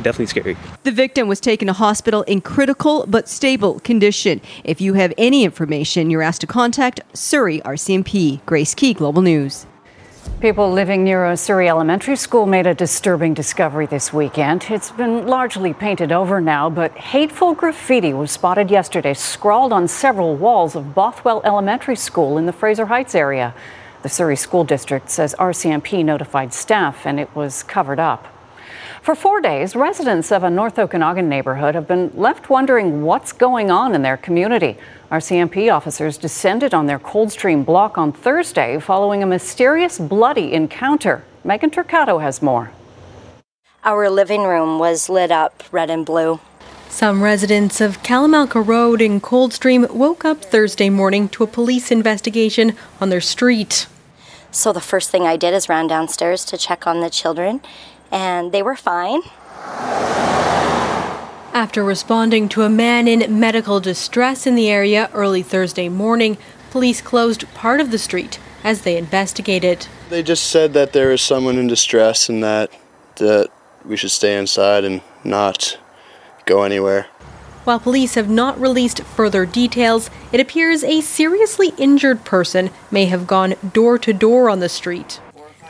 definitely 0.03 0.27
scary. 0.27 0.57
The 0.83 0.93
victim 0.93 1.29
was 1.29 1.41
taken 1.41 1.67
to 1.69 1.73
hospital 1.73 2.23
in 2.25 2.43
critical 2.43 3.07
but 3.09 3.27
stable 3.27 3.81
condition. 3.81 4.43
If 4.65 4.83
you 4.83 4.95
have 4.95 5.15
any 5.17 5.45
information, 5.45 6.11
you're 6.11 6.21
asked 6.21 6.43
to 6.43 6.47
contact 6.47 7.01
Surrey 7.15 7.61
RCMP. 7.61 8.45
Grace 8.45 8.75
Ke, 8.75 8.95
Global 8.95 9.23
News. 9.23 9.67
People 10.41 10.71
living 10.71 11.03
near 11.03 11.25
a 11.27 11.37
Surrey 11.37 11.69
elementary 11.69 12.15
school 12.15 12.47
made 12.47 12.69
a 12.69 12.73
disturbing 12.73 13.35
discovery 13.35 13.87
this 13.87 14.13
weekend. 14.13 14.67
It's 14.71 14.93
been 14.93 15.27
largely 15.27 15.75
painted 15.75 16.13
over 16.13 16.41
now, 16.41 16.71
but 16.71 16.97
hateful 16.97 17.55
graffiti 17.55 18.13
was 18.13 18.31
spotted 18.31 18.71
yesterday, 18.71 19.15
scrawled 19.15 19.73
on 19.73 19.89
several 19.89 20.37
walls 20.37 20.77
of 20.77 20.95
Bothwell 20.95 21.41
Elementary 21.45 21.97
School 21.97 22.39
in 22.39 22.47
the 22.47 22.53
Fraser 22.53 22.87
Heights 22.87 23.17
area. 23.17 23.53
The 24.03 24.09
Surrey 24.09 24.37
School 24.37 24.63
District 24.63 25.11
says 25.11 25.35
RCMP 25.41 26.05
notified 26.05 26.55
staff 26.55 27.05
and 27.05 27.19
it 27.19 27.35
was 27.35 27.65
covered 27.65 27.99
up. 27.99 28.29
For 29.03 29.15
four 29.15 29.41
days, 29.41 29.75
residents 29.77 30.31
of 30.33 30.43
a 30.43 30.51
North 30.51 30.79
Okanagan 30.79 31.29
neighborhood 31.29 31.75
have 31.75 31.89
been 31.89 32.11
left 32.15 32.51
wondering 32.51 33.03
what's 33.03 33.33
going 33.33 33.71
on 33.71 33.95
in 33.95 34.03
their 34.03 34.17
community. 34.17 34.77
RCMP 35.11 35.73
officers 35.73 36.19
descended 36.19 36.75
on 36.75 36.87
their 36.87 36.99
Coldstream 36.99 37.65
block 37.65 37.97
on 37.97 38.13
Thursday 38.13 38.79
following 38.79 39.23
a 39.23 39.27
mysterious 39.27 39.99
bloody 39.99 40.53
encounter. 40.53 41.25
Megan 41.45 41.71
Turcato 41.71 42.21
has 42.21 42.43
more. 42.43 42.71
Our 43.85 44.11
living 44.11 44.43
room 44.43 44.79
was 44.79 45.09
lit 45.09 45.31
up 45.31 45.63
red 45.73 45.89
and 45.89 46.05
blue. 46.05 46.41
Some 46.91 47.23
residents 47.23 47.81
of 47.81 48.03
Kalamalka 48.03 48.67
Road 48.67 49.01
in 49.01 49.21
Coldstream 49.21 49.87
woke 49.91 50.25
up 50.25 50.43
Thursday 50.43 50.91
morning 50.91 51.29
to 51.31 51.45
a 51.45 51.47
police 51.47 51.91
investigation 51.91 52.75
on 53.01 53.11
their 53.11 53.21
street. 53.21 53.87
So 54.51 54.73
the 54.73 54.81
first 54.81 55.11
thing 55.11 55.27
I 55.27 55.37
did 55.37 55.53
is 55.53 55.69
ran 55.69 55.87
downstairs 55.87 56.45
to 56.47 56.57
check 56.57 56.87
on 56.87 57.01
the 57.01 57.11
children, 57.11 57.61
and 58.11 58.53
they 58.53 58.63
were 58.63 58.77
fine. 58.77 59.23
After 61.55 61.83
responding 61.83 62.49
to 62.51 62.63
a 62.63 62.69
man 62.69 63.09
in 63.09 63.41
medical 63.41 63.81
distress 63.81 64.47
in 64.47 64.55
the 64.55 64.69
area 64.69 65.11
early 65.13 65.43
Thursday 65.43 65.89
morning, 65.89 66.39
police 66.71 67.01
closed 67.01 67.53
part 67.55 67.81
of 67.81 67.91
the 67.91 67.99
street 67.99 68.39
as 68.63 68.83
they 68.83 68.97
investigated. 68.97 69.87
They 70.09 70.23
just 70.23 70.45
said 70.45 70.73
that 70.75 70.93
there 70.93 71.11
is 71.11 71.21
someone 71.21 71.59
in 71.59 71.67
distress 71.67 72.29
and 72.29 72.43
that 72.45 72.71
that 73.17 73.49
we 73.85 73.97
should 73.97 74.11
stay 74.11 74.39
inside 74.39 74.85
and 74.85 75.01
not 75.25 75.79
go 76.45 76.63
anywhere. 76.63 77.07
While 77.65 77.81
police 77.81 78.15
have 78.15 78.31
not 78.31 78.59
released 78.61 79.03
further 79.03 79.45
details, 79.45 80.09
it 80.33 80.41
appears 80.41 80.83
a 80.85 81.01
seriously 81.01 81.75
injured 81.77 82.25
person 82.25 82.71
may 82.91 83.07
have 83.07 83.27
gone 83.27 83.57
door 83.73 83.99
to 83.99 84.13
door 84.13 84.49
on 84.49 84.61
the 84.61 84.69
street. 84.69 85.21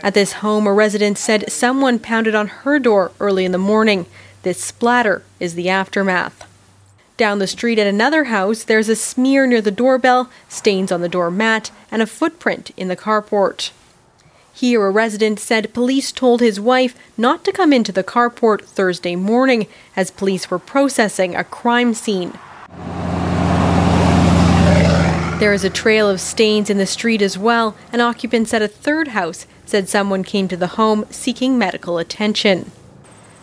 At 0.03 0.15
this 0.15 0.35
home, 0.35 0.67
a 0.67 0.73
resident 0.73 1.19
said 1.19 1.51
someone 1.51 1.99
pounded 1.99 2.35
on 2.35 2.49
her 2.49 2.79
door 2.79 3.11
early 3.19 3.45
in 3.45 3.53
the 3.53 3.59
morning. 3.59 4.07
This 4.43 4.63
splatter 4.63 5.23
is 5.41 5.55
the 5.55 5.69
aftermath. 5.69 6.45
Down 7.17 7.41
the 7.41 7.49
street 7.49 7.81
at 7.81 7.87
another 7.89 8.25
house, 8.25 8.63
there's 8.63 8.89
a 8.89 8.95
smear 8.95 9.45
near 9.45 9.61
the 9.61 9.73
doorbell, 9.73 10.31
stains 10.49 10.93
on 10.93 11.01
the 11.01 11.09
doormat, 11.09 11.73
and 11.91 12.01
a 12.01 12.07
footprint 12.07 12.71
in 12.77 12.87
the 12.87 12.97
carport. 12.97 13.73
Here, 14.55 14.87
a 14.87 14.91
resident 14.91 15.41
said 15.41 15.75
police 15.75 16.13
told 16.13 16.41
his 16.41 16.61
wife 16.61 16.95
not 17.17 17.45
to 17.45 17.53
come 17.53 17.73
into 17.73 17.91
the 17.91 18.05
carport 18.05 18.65
Thursday 18.65 19.17
morning 19.17 19.67
as 19.97 20.13
police 20.13 20.49
were 20.49 20.61
processing 20.61 21.35
a 21.35 21.43
crime 21.43 21.93
scene. 21.93 22.39
There 25.39 25.53
is 25.53 25.63
a 25.63 25.71
trail 25.71 26.11
of 26.11 26.21
stains 26.21 26.69
in 26.69 26.79
the 26.79 26.87
street 26.87 27.23
as 27.23 27.39
well. 27.39 27.77
An 27.93 28.01
occupant 28.01 28.53
at 28.53 28.61
a 28.61 28.67
third 28.67 29.09
house 29.09 29.47
said 29.67 29.89
someone 29.89 30.25
came 30.25 30.49
to 30.49 30.57
the 30.57 30.75
home 30.75 31.05
seeking 31.11 31.57
medical 31.57 31.97
attention. 31.97 32.73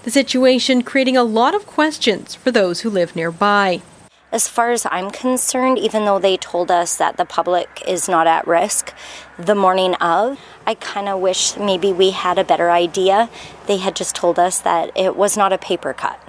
The 0.04 0.12
situation 0.12 0.84
creating 0.84 1.16
a 1.16 1.24
lot 1.24 1.56
of 1.56 1.66
questions 1.66 2.36
for 2.36 2.52
those 2.52 2.82
who 2.82 2.90
live 2.90 3.16
nearby. 3.16 3.82
As 4.30 4.50
far 4.50 4.72
as 4.72 4.86
I'm 4.92 5.10
concerned, 5.10 5.80
even 5.80 6.04
though 6.04 6.20
they 6.20 6.36
told 6.36 6.70
us 6.70 6.98
that 6.98 7.16
the 7.16 7.24
public 7.24 7.82
is 7.88 8.10
not 8.10 8.28
at 8.28 8.46
risk 8.46 8.94
the 9.40 9.56
morning 9.56 9.96
of, 9.96 10.38
I 10.68 10.74
kind 10.74 11.08
of 11.08 11.22
wish 11.22 11.56
maybe 11.56 11.94
we 11.94 12.12
had 12.12 12.38
a 12.38 12.44
better 12.44 12.72
idea. 12.72 13.30
They 13.68 13.78
had 13.78 13.96
just 13.96 14.16
told 14.16 14.38
us 14.38 14.60
that 14.60 14.92
it 14.98 15.16
was 15.16 15.38
not 15.38 15.54
a 15.54 15.58
paper 15.58 15.94
cut. 15.94 16.20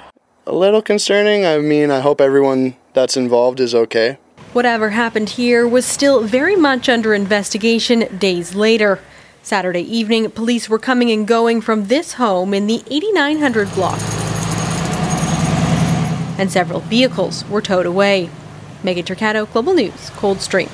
A 0.46 0.54
little 0.54 0.80
concerning. 0.80 1.44
I 1.44 1.58
mean, 1.58 1.90
I 1.90 1.98
hope 1.98 2.20
everyone 2.20 2.76
that's 2.92 3.16
involved 3.16 3.58
is 3.58 3.74
okay. 3.74 4.18
Whatever 4.52 4.90
happened 4.90 5.30
here 5.30 5.66
was 5.68 5.84
still 5.84 6.22
very 6.22 6.56
much 6.56 6.88
under 6.88 7.12
investigation 7.12 8.16
days 8.18 8.54
later. 8.54 9.00
Saturday 9.42 9.82
evening, 9.82 10.30
police 10.30 10.68
were 10.68 10.78
coming 10.78 11.10
and 11.10 11.26
going 11.26 11.60
from 11.60 11.86
this 11.88 12.14
home 12.14 12.54
in 12.54 12.66
the 12.66 12.82
8900 12.90 13.72
block. 13.74 14.00
And 16.38 16.50
several 16.50 16.80
vehicles 16.80 17.44
were 17.48 17.62
towed 17.62 17.86
away. 17.86 18.30
Megan 18.82 19.04
Turcato, 19.04 19.50
Global 19.52 19.74
News, 19.74 20.10
Coldstream. 20.10 20.70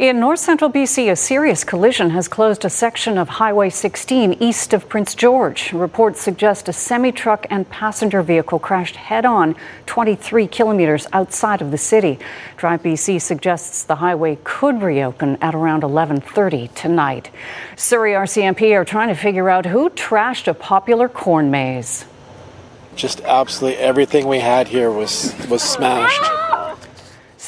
In 0.00 0.18
north 0.18 0.38
central 0.38 0.72
BC, 0.72 1.10
a 1.10 1.14
serious 1.14 1.62
collision 1.62 2.08
has 2.08 2.26
closed 2.26 2.64
a 2.64 2.70
section 2.70 3.18
of 3.18 3.28
Highway 3.28 3.68
16 3.68 4.32
east 4.40 4.72
of 4.72 4.88
Prince 4.88 5.14
George. 5.14 5.74
Reports 5.74 6.22
suggest 6.22 6.70
a 6.70 6.72
semi 6.72 7.12
truck 7.12 7.46
and 7.50 7.68
passenger 7.68 8.22
vehicle 8.22 8.58
crashed 8.58 8.96
head 8.96 9.26
on 9.26 9.54
23 9.84 10.46
kilometers 10.46 11.06
outside 11.12 11.60
of 11.60 11.70
the 11.70 11.76
city. 11.76 12.18
Drive 12.56 12.82
BC 12.82 13.20
suggests 13.20 13.82
the 13.84 13.96
highway 13.96 14.38
could 14.42 14.80
reopen 14.80 15.36
at 15.42 15.54
around 15.54 15.82
11:30 15.82 16.68
tonight. 16.74 17.28
Surrey 17.76 18.14
RCMP 18.14 18.74
are 18.74 18.86
trying 18.86 19.08
to 19.08 19.14
figure 19.14 19.50
out 19.50 19.66
who 19.66 19.90
trashed 19.90 20.48
a 20.48 20.54
popular 20.54 21.10
corn 21.10 21.50
maze. 21.50 22.06
Just 22.96 23.20
absolutely 23.26 23.78
everything 23.78 24.26
we 24.26 24.38
had 24.38 24.68
here 24.68 24.90
was 24.90 25.34
was 25.50 25.60
smashed. 25.60 26.39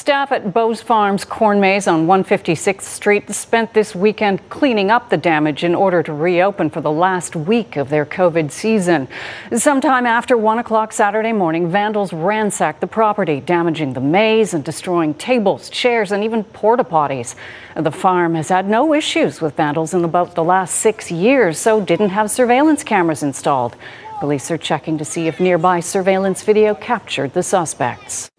Staff 0.03 0.33
at 0.33 0.53
Bose 0.53 0.81
Farms 0.81 1.23
Corn 1.23 1.61
Maze 1.61 1.87
on 1.87 2.07
156th 2.07 2.81
Street 2.81 3.33
spent 3.33 3.73
this 3.73 3.95
weekend 3.95 4.49
cleaning 4.49 4.91
up 4.91 5.09
the 5.09 5.15
damage 5.15 5.63
in 5.63 5.73
order 5.73 6.03
to 6.03 6.11
reopen 6.11 6.69
for 6.69 6.81
the 6.81 6.91
last 6.91 7.37
week 7.37 7.77
of 7.77 7.87
their 7.87 8.05
COVID 8.05 8.51
season. 8.51 9.07
Sometime 9.55 10.05
after 10.05 10.35
1 10.35 10.59
o'clock 10.59 10.91
Saturday 10.91 11.31
morning, 11.31 11.69
vandals 11.69 12.11
ransacked 12.11 12.81
the 12.81 12.85
property, 12.85 13.39
damaging 13.39 13.93
the 13.93 14.01
maze 14.01 14.53
and 14.53 14.65
destroying 14.65 15.13
tables, 15.13 15.69
chairs, 15.69 16.11
and 16.11 16.21
even 16.21 16.43
porta 16.43 16.83
potties. 16.83 17.35
The 17.73 17.89
farm 17.89 18.35
has 18.35 18.49
had 18.49 18.67
no 18.67 18.93
issues 18.93 19.39
with 19.39 19.55
vandals 19.55 19.93
in 19.93 20.03
about 20.03 20.35
the 20.35 20.43
last 20.43 20.75
six 20.75 21.11
years, 21.11 21.57
so 21.57 21.79
didn't 21.79 22.09
have 22.09 22.29
surveillance 22.29 22.83
cameras 22.83 23.23
installed. 23.23 23.77
Police 24.19 24.51
are 24.51 24.57
checking 24.57 24.97
to 24.97 25.05
see 25.05 25.29
if 25.29 25.39
nearby 25.39 25.79
surveillance 25.79 26.43
video 26.43 26.75
captured 26.75 27.33
the 27.33 27.41
suspects. 27.41 28.29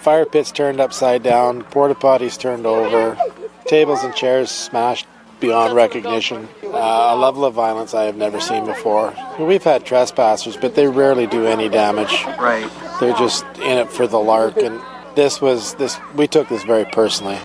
Fire 0.00 0.24
pits 0.24 0.50
turned 0.50 0.80
upside 0.80 1.22
down, 1.22 1.62
porta 1.62 1.94
potties 1.94 2.38
turned 2.38 2.64
over, 2.64 3.18
tables 3.66 4.02
and 4.02 4.14
chairs 4.14 4.50
smashed 4.50 5.06
beyond 5.40 5.74
recognition. 5.74 6.48
Uh, 6.64 7.10
a 7.10 7.16
level 7.16 7.44
of 7.44 7.52
violence 7.52 7.92
I 7.92 8.04
have 8.04 8.16
never 8.16 8.40
seen 8.40 8.64
before. 8.64 9.14
We've 9.38 9.62
had 9.62 9.84
trespassers, 9.84 10.56
but 10.56 10.74
they 10.74 10.86
rarely 10.86 11.26
do 11.26 11.44
any 11.44 11.68
damage. 11.68 12.24
Right. 12.38 12.70
They're 12.98 13.14
just 13.14 13.44
in 13.58 13.76
it 13.76 13.90
for 13.90 14.06
the 14.06 14.18
lark, 14.18 14.56
and 14.56 14.80
this 15.16 15.42
was 15.42 15.74
this. 15.74 15.98
We 16.14 16.26
took 16.26 16.48
this 16.48 16.62
very 16.62 16.86
personally. 16.86 17.38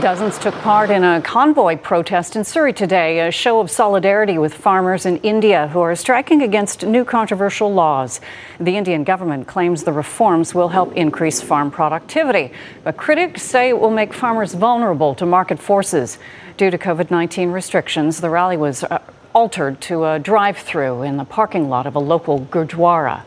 Dozens 0.00 0.38
took 0.38 0.54
part 0.56 0.90
in 0.90 1.02
a 1.02 1.20
convoy 1.20 1.76
protest 1.76 2.36
in 2.36 2.44
Surrey 2.44 2.72
today, 2.72 3.26
a 3.26 3.32
show 3.32 3.58
of 3.58 3.68
solidarity 3.68 4.38
with 4.38 4.54
farmers 4.54 5.04
in 5.04 5.16
India 5.18 5.66
who 5.68 5.80
are 5.80 5.96
striking 5.96 6.40
against 6.42 6.86
new 6.86 7.04
controversial 7.04 7.72
laws. 7.72 8.20
The 8.60 8.76
Indian 8.76 9.02
government 9.02 9.48
claims 9.48 9.82
the 9.82 9.92
reforms 9.92 10.54
will 10.54 10.68
help 10.68 10.92
increase 10.92 11.40
farm 11.40 11.72
productivity, 11.72 12.52
but 12.84 12.96
critics 12.96 13.42
say 13.42 13.70
it 13.70 13.80
will 13.80 13.90
make 13.90 14.14
farmers 14.14 14.54
vulnerable 14.54 15.16
to 15.16 15.26
market 15.26 15.58
forces. 15.58 16.18
Due 16.56 16.70
to 16.70 16.78
COVID 16.78 17.10
19 17.10 17.50
restrictions, 17.50 18.20
the 18.20 18.30
rally 18.30 18.56
was 18.56 18.84
uh, 18.84 19.00
altered 19.34 19.80
to 19.80 20.04
a 20.04 20.20
drive 20.20 20.58
through 20.58 21.02
in 21.02 21.16
the 21.16 21.24
parking 21.24 21.68
lot 21.68 21.86
of 21.86 21.96
a 21.96 22.00
local 22.00 22.42
Gurdwara. 22.42 23.22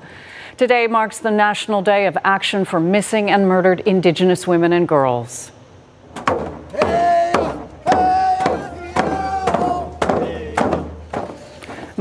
Today 0.56 0.88
marks 0.88 1.20
the 1.20 1.32
National 1.32 1.82
Day 1.82 2.06
of 2.06 2.18
Action 2.24 2.64
for 2.64 2.80
Missing 2.80 3.30
and 3.30 3.46
Murdered 3.46 3.82
Indigenous 3.82 4.48
Women 4.48 4.72
and 4.72 4.88
Girls. 4.88 5.52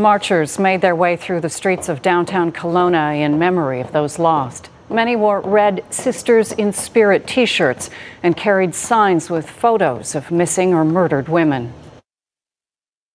Marchers 0.01 0.59
made 0.59 0.81
their 0.81 0.97
way 0.97 1.17
through 1.17 1.41
the 1.41 1.51
streets 1.51 1.89
of 1.89 2.01
downtown 2.01 2.53
Kelowna 2.53 3.21
in 3.21 3.39
memory 3.39 3.81
of 3.81 3.93
those 3.93 4.19
lost. 4.19 4.71
Many 4.89 5.15
wore 5.15 5.41
red 5.41 5.85
Sisters 5.91 6.53
in 6.53 6.73
Spirit 6.73 7.27
t 7.27 7.45
shirts 7.45 7.91
and 8.23 8.37
carried 8.37 8.75
signs 8.75 9.29
with 9.29 9.49
photos 9.49 10.15
of 10.15 10.31
missing 10.31 10.73
or 10.73 10.85
murdered 10.85 11.29
women. 11.29 11.73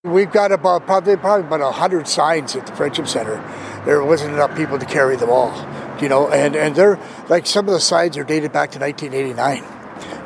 We've 0.03 0.31
got 0.31 0.51
about 0.51 0.85
probably 0.85 1.17
probably 1.17 1.47
about 1.47 1.73
hundred 1.73 2.07
signs 2.07 2.55
at 2.55 2.67
the 2.67 2.75
Friendship 2.75 3.07
Center. 3.07 3.43
There 3.85 4.03
wasn't 4.03 4.33
enough 4.33 4.55
people 4.55 4.77
to 4.77 4.85
carry 4.85 5.15
them 5.15 5.31
all, 5.31 5.51
you 5.99 6.07
know. 6.07 6.29
And 6.29 6.55
and 6.55 6.75
they're 6.75 6.99
like 7.27 7.47
some 7.47 7.67
of 7.67 7.73
the 7.73 7.79
signs 7.79 8.15
are 8.15 8.23
dated 8.23 8.53
back 8.53 8.69
to 8.71 8.79
1989, 8.79 9.63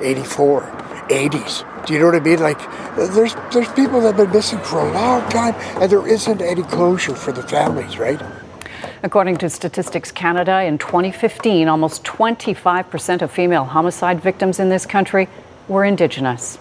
84, 0.04 0.62
80s. 1.10 1.69
Do 1.86 1.94
you 1.94 2.00
know 2.00 2.06
what 2.08 2.16
I 2.16 2.20
mean? 2.20 2.40
Like 2.40 2.60
there's 2.96 3.36
there's 3.54 3.72
people 3.74 4.02
that 4.02 4.16
have 4.16 4.18
been 4.18 4.32
missing 4.32 4.60
for 4.60 4.80
a 4.80 4.92
long 4.92 5.28
time, 5.30 5.56
and 5.82 5.92
there 5.92 6.08
isn't 6.08 6.42
any 6.42 6.64
closure 6.64 7.16
for 7.16 7.32
the 7.32 7.44
families, 7.44 7.98
right? 7.98 8.22
According 9.02 9.38
to 9.38 9.50
Statistics 9.50 10.12
Canada, 10.12 10.62
in 10.64 10.78
2015, 10.78 11.70
almost 11.70 12.04
25% 12.04 13.22
of 13.22 13.32
female 13.32 13.64
homicide 13.64 14.20
victims 14.20 14.60
in 14.60 14.70
this 14.70 14.86
country 14.86 15.30
were 15.70 15.86
Indigenous. 15.86 16.58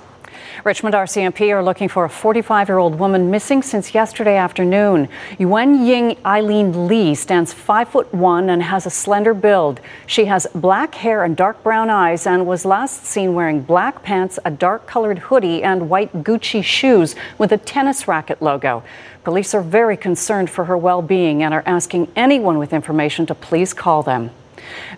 Richmond 0.69 0.95
RCMP 0.95 1.51
are 1.55 1.65
looking 1.65 1.89
for 1.89 2.05
a 2.05 2.11
45 2.11 2.69
year 2.69 2.77
old 2.77 2.99
woman 2.99 3.31
missing 3.31 3.63
since 3.63 3.95
yesterday 3.95 4.37
afternoon. 4.37 5.09
Yuan 5.39 5.87
Ying 5.87 6.19
Eileen 6.27 6.87
Lee 6.87 7.15
stands 7.15 7.55
5 7.55 7.89
foot 7.89 8.13
1 8.13 8.51
and 8.51 8.63
has 8.63 8.85
a 8.85 8.91
slender 8.91 9.33
build. 9.33 9.81
She 10.07 10.27
has 10.27 10.47
black 10.55 10.95
hair 10.95 11.25
and 11.25 11.35
dark 11.35 11.63
brown 11.63 11.89
eyes 11.89 12.27
and 12.27 12.47
was 12.47 12.67
last 12.67 13.07
seen 13.07 13.33
wearing 13.33 13.63
black 13.63 14.03
pants, 14.03 14.39
a 14.45 14.51
dark 14.51 14.87
colored 14.87 15.21
hoodie, 15.21 15.63
and 15.63 15.89
white 15.89 16.23
Gucci 16.23 16.63
shoes 16.63 17.17
with 17.39 17.51
a 17.51 17.57
tennis 17.57 18.07
racket 18.07 18.43
logo. 18.43 18.83
Police 19.25 19.55
are 19.55 19.63
very 19.63 19.97
concerned 19.97 20.51
for 20.51 20.67
her 20.67 20.77
well 20.77 21.01
being 21.01 21.43
and 21.43 21.55
are 21.55 21.63
asking 21.65 22.13
anyone 22.15 22.59
with 22.59 22.75
information 22.75 23.25
to 23.25 23.35
please 23.35 23.73
call 23.73 24.03
them. 24.03 24.33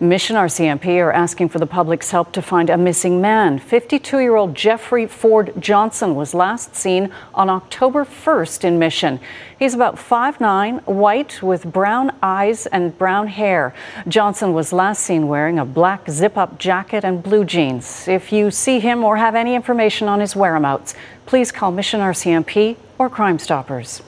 Mission 0.01 0.37
RCMP 0.37 0.99
are 0.99 1.13
asking 1.13 1.49
for 1.49 1.59
the 1.59 1.67
public's 1.67 2.11
help 2.11 2.33
to 2.33 2.43
find 2.43 2.71
a 2.71 2.77
missing 2.77 3.21
man. 3.21 3.59
52 3.59 4.19
year 4.19 4.37
old 4.37 4.55
Jeffrey 4.55 5.07
Ford 5.07 5.53
Johnson 5.59 6.15
was 6.15 6.35
last 6.35 6.75
seen 6.75 7.13
on 7.35 7.51
October 7.51 8.05
1st 8.05 8.65
in 8.65 8.79
Mission. 8.79 9.21
He's 9.59 9.75
about 9.75 9.97
5'9, 9.97 10.87
white, 10.87 11.43
with 11.43 11.71
brown 11.71 12.17
eyes 12.23 12.67
and 12.67 12.97
brown 12.97 13.27
hair. 13.27 13.75
Johnson 14.09 14.55
was 14.55 14.73
last 14.73 15.03
seen 15.03 15.29
wearing 15.29 15.59
a 15.59 15.65
black 15.65 16.09
zip 16.11 16.39
up 16.39 16.59
jacket 16.59 17.05
and 17.05 17.23
blue 17.23 17.45
jeans. 17.45 18.09
If 18.09 18.33
you 18.33 18.51
see 18.51 18.81
him 18.81 19.05
or 19.05 19.19
have 19.19 19.35
any 19.35 19.55
information 19.55 20.09
on 20.09 20.21
his 20.21 20.35
whereabouts, 20.35 20.95
please 21.27 21.53
call 21.53 21.73
Mission 21.73 22.01
RCMP 22.01 22.77
or 22.99 23.11
Crime 23.11 23.39
Stoppers. 23.39 24.03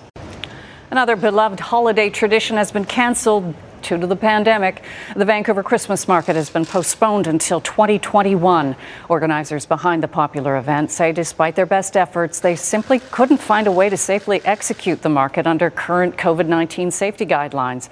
Another 0.90 1.16
beloved 1.16 1.61
holiday 1.61 2.11
tradition 2.11 2.57
has 2.57 2.71
been 2.71 2.85
canceled 2.85 3.54
due 3.83 3.99
to 3.99 4.07
the 4.07 4.17
pandemic. 4.17 4.83
The 5.15 5.25
Vancouver 5.25 5.62
Christmas 5.62 6.09
market 6.09 6.37
has 6.37 6.51
been 6.51 6.65
postponed 6.65 7.27
until 7.27 7.61
2021. 7.61 8.77
Organizers 9.09 9.67
behind 9.67 10.03
the 10.03 10.09
popular 10.09 10.57
event 10.57 10.91
say 10.91 11.12
despite 11.12 11.57
their 11.57 11.67
best 11.67 11.97
efforts, 11.97 12.41
they 12.41 12.57
simply 12.57 12.99
couldn't 12.99 13.39
find 13.39 13.67
a 13.67 13.73
way 13.73 13.89
to 13.89 13.97
safely 13.97 14.41
execute 14.45 15.03
the 15.03 15.09
market 15.09 15.47
under 15.47 15.71
current 15.71 16.17
COVID 16.17 16.47
19 16.47 16.91
safety 16.91 17.27
guidelines. 17.27 17.89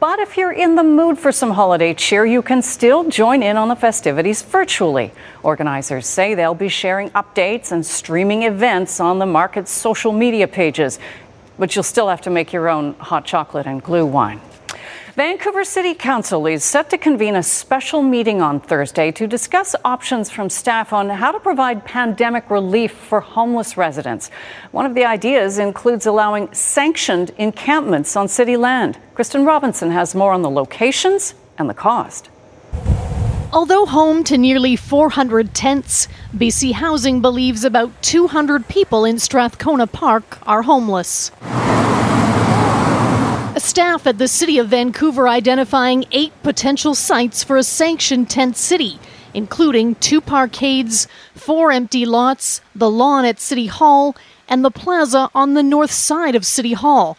But 0.00 0.18
if 0.18 0.38
you're 0.38 0.52
in 0.52 0.76
the 0.76 0.82
mood 0.82 1.18
for 1.18 1.30
some 1.30 1.50
holiday 1.50 1.92
cheer, 1.92 2.24
you 2.24 2.40
can 2.40 2.62
still 2.62 3.10
join 3.10 3.42
in 3.42 3.58
on 3.58 3.68
the 3.68 3.76
festivities 3.76 4.40
virtually. 4.40 5.12
Organizers 5.42 6.06
say 6.06 6.34
they'll 6.34 6.54
be 6.54 6.70
sharing 6.70 7.10
updates 7.10 7.70
and 7.70 7.84
streaming 7.84 8.44
events 8.44 8.98
on 8.98 9.18
the 9.18 9.26
market's 9.26 9.70
social 9.70 10.12
media 10.12 10.48
pages, 10.48 10.98
but 11.58 11.76
you'll 11.76 11.82
still 11.82 12.08
have 12.08 12.22
to 12.22 12.30
make 12.30 12.50
your 12.50 12.70
own 12.70 12.94
hot 12.94 13.26
chocolate 13.26 13.66
and 13.66 13.84
glühwein. 13.84 14.40
Vancouver 15.16 15.64
City 15.64 15.92
Council 15.92 16.46
is 16.46 16.62
set 16.62 16.88
to 16.90 16.96
convene 16.96 17.34
a 17.34 17.42
special 17.42 18.00
meeting 18.00 18.40
on 18.40 18.60
Thursday 18.60 19.10
to 19.10 19.26
discuss 19.26 19.74
options 19.84 20.30
from 20.30 20.48
staff 20.48 20.92
on 20.92 21.08
how 21.08 21.32
to 21.32 21.40
provide 21.40 21.84
pandemic 21.84 22.48
relief 22.48 22.92
for 22.92 23.18
homeless 23.18 23.76
residents. 23.76 24.30
One 24.70 24.86
of 24.86 24.94
the 24.94 25.04
ideas 25.04 25.58
includes 25.58 26.06
allowing 26.06 26.54
sanctioned 26.54 27.32
encampments 27.38 28.14
on 28.14 28.28
city 28.28 28.56
land. 28.56 28.98
Kristen 29.14 29.44
Robinson 29.44 29.90
has 29.90 30.14
more 30.14 30.32
on 30.32 30.42
the 30.42 30.50
locations 30.50 31.34
and 31.58 31.68
the 31.68 31.74
cost. 31.74 32.30
Although 33.52 33.86
home 33.86 34.22
to 34.24 34.38
nearly 34.38 34.76
400 34.76 35.52
tents, 35.54 36.06
BC 36.36 36.70
Housing 36.70 37.20
believes 37.20 37.64
about 37.64 37.90
200 38.02 38.68
people 38.68 39.04
in 39.04 39.18
Strathcona 39.18 39.88
Park 39.88 40.38
are 40.46 40.62
homeless. 40.62 41.32
Staff 43.80 44.06
at 44.06 44.18
the 44.18 44.28
City 44.28 44.58
of 44.58 44.68
Vancouver 44.68 45.26
identifying 45.26 46.04
eight 46.12 46.34
potential 46.42 46.94
sites 46.94 47.42
for 47.42 47.56
a 47.56 47.62
sanctioned 47.62 48.28
tent 48.28 48.58
city, 48.58 48.98
including 49.32 49.94
two 49.94 50.20
parkades, 50.20 51.08
four 51.34 51.72
empty 51.72 52.04
lots, 52.04 52.60
the 52.74 52.90
lawn 52.90 53.24
at 53.24 53.40
City 53.40 53.68
Hall, 53.68 54.14
and 54.46 54.62
the 54.62 54.70
plaza 54.70 55.30
on 55.34 55.54
the 55.54 55.62
north 55.62 55.90
side 55.90 56.34
of 56.34 56.44
City 56.44 56.74
Hall. 56.74 57.16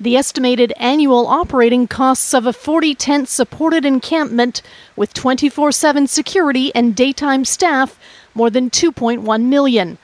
The 0.00 0.16
estimated 0.16 0.72
annual 0.78 1.28
operating 1.28 1.86
costs 1.86 2.34
of 2.34 2.44
a 2.44 2.52
40 2.52 2.96
tent 2.96 3.28
supported 3.28 3.84
encampment 3.84 4.62
with 4.96 5.14
24 5.14 5.70
7 5.70 6.08
security 6.08 6.74
and 6.74 6.96
daytime 6.96 7.44
staff 7.44 8.00
more 8.34 8.50
than 8.50 8.68
2.1 8.68 9.44
million. 9.44 9.96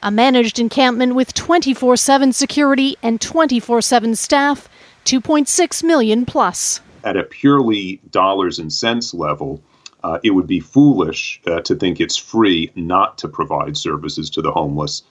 A 0.00 0.12
managed 0.12 0.60
encampment 0.60 1.16
with 1.16 1.34
24 1.34 1.96
7 1.96 2.32
security 2.32 2.96
and 3.02 3.20
24 3.20 3.82
7 3.82 4.14
staff 4.14 4.68
2.6 5.10 5.82
million 5.82 6.24
plus. 6.24 6.80
At 7.02 7.16
a 7.16 7.24
purely 7.24 8.00
dollars 8.12 8.60
and 8.60 8.72
cents 8.72 9.12
level, 9.12 9.60
uh, 10.04 10.20
it 10.22 10.30
would 10.30 10.46
be 10.46 10.60
foolish 10.60 11.40
uh, 11.48 11.62
to 11.62 11.74
think 11.74 12.00
it's 12.00 12.16
free 12.16 12.70
not 12.76 13.18
to 13.18 13.26
provide 13.26 13.76
services 13.76 14.30
to 14.30 14.40
the 14.40 14.52
homeless. 14.52 15.02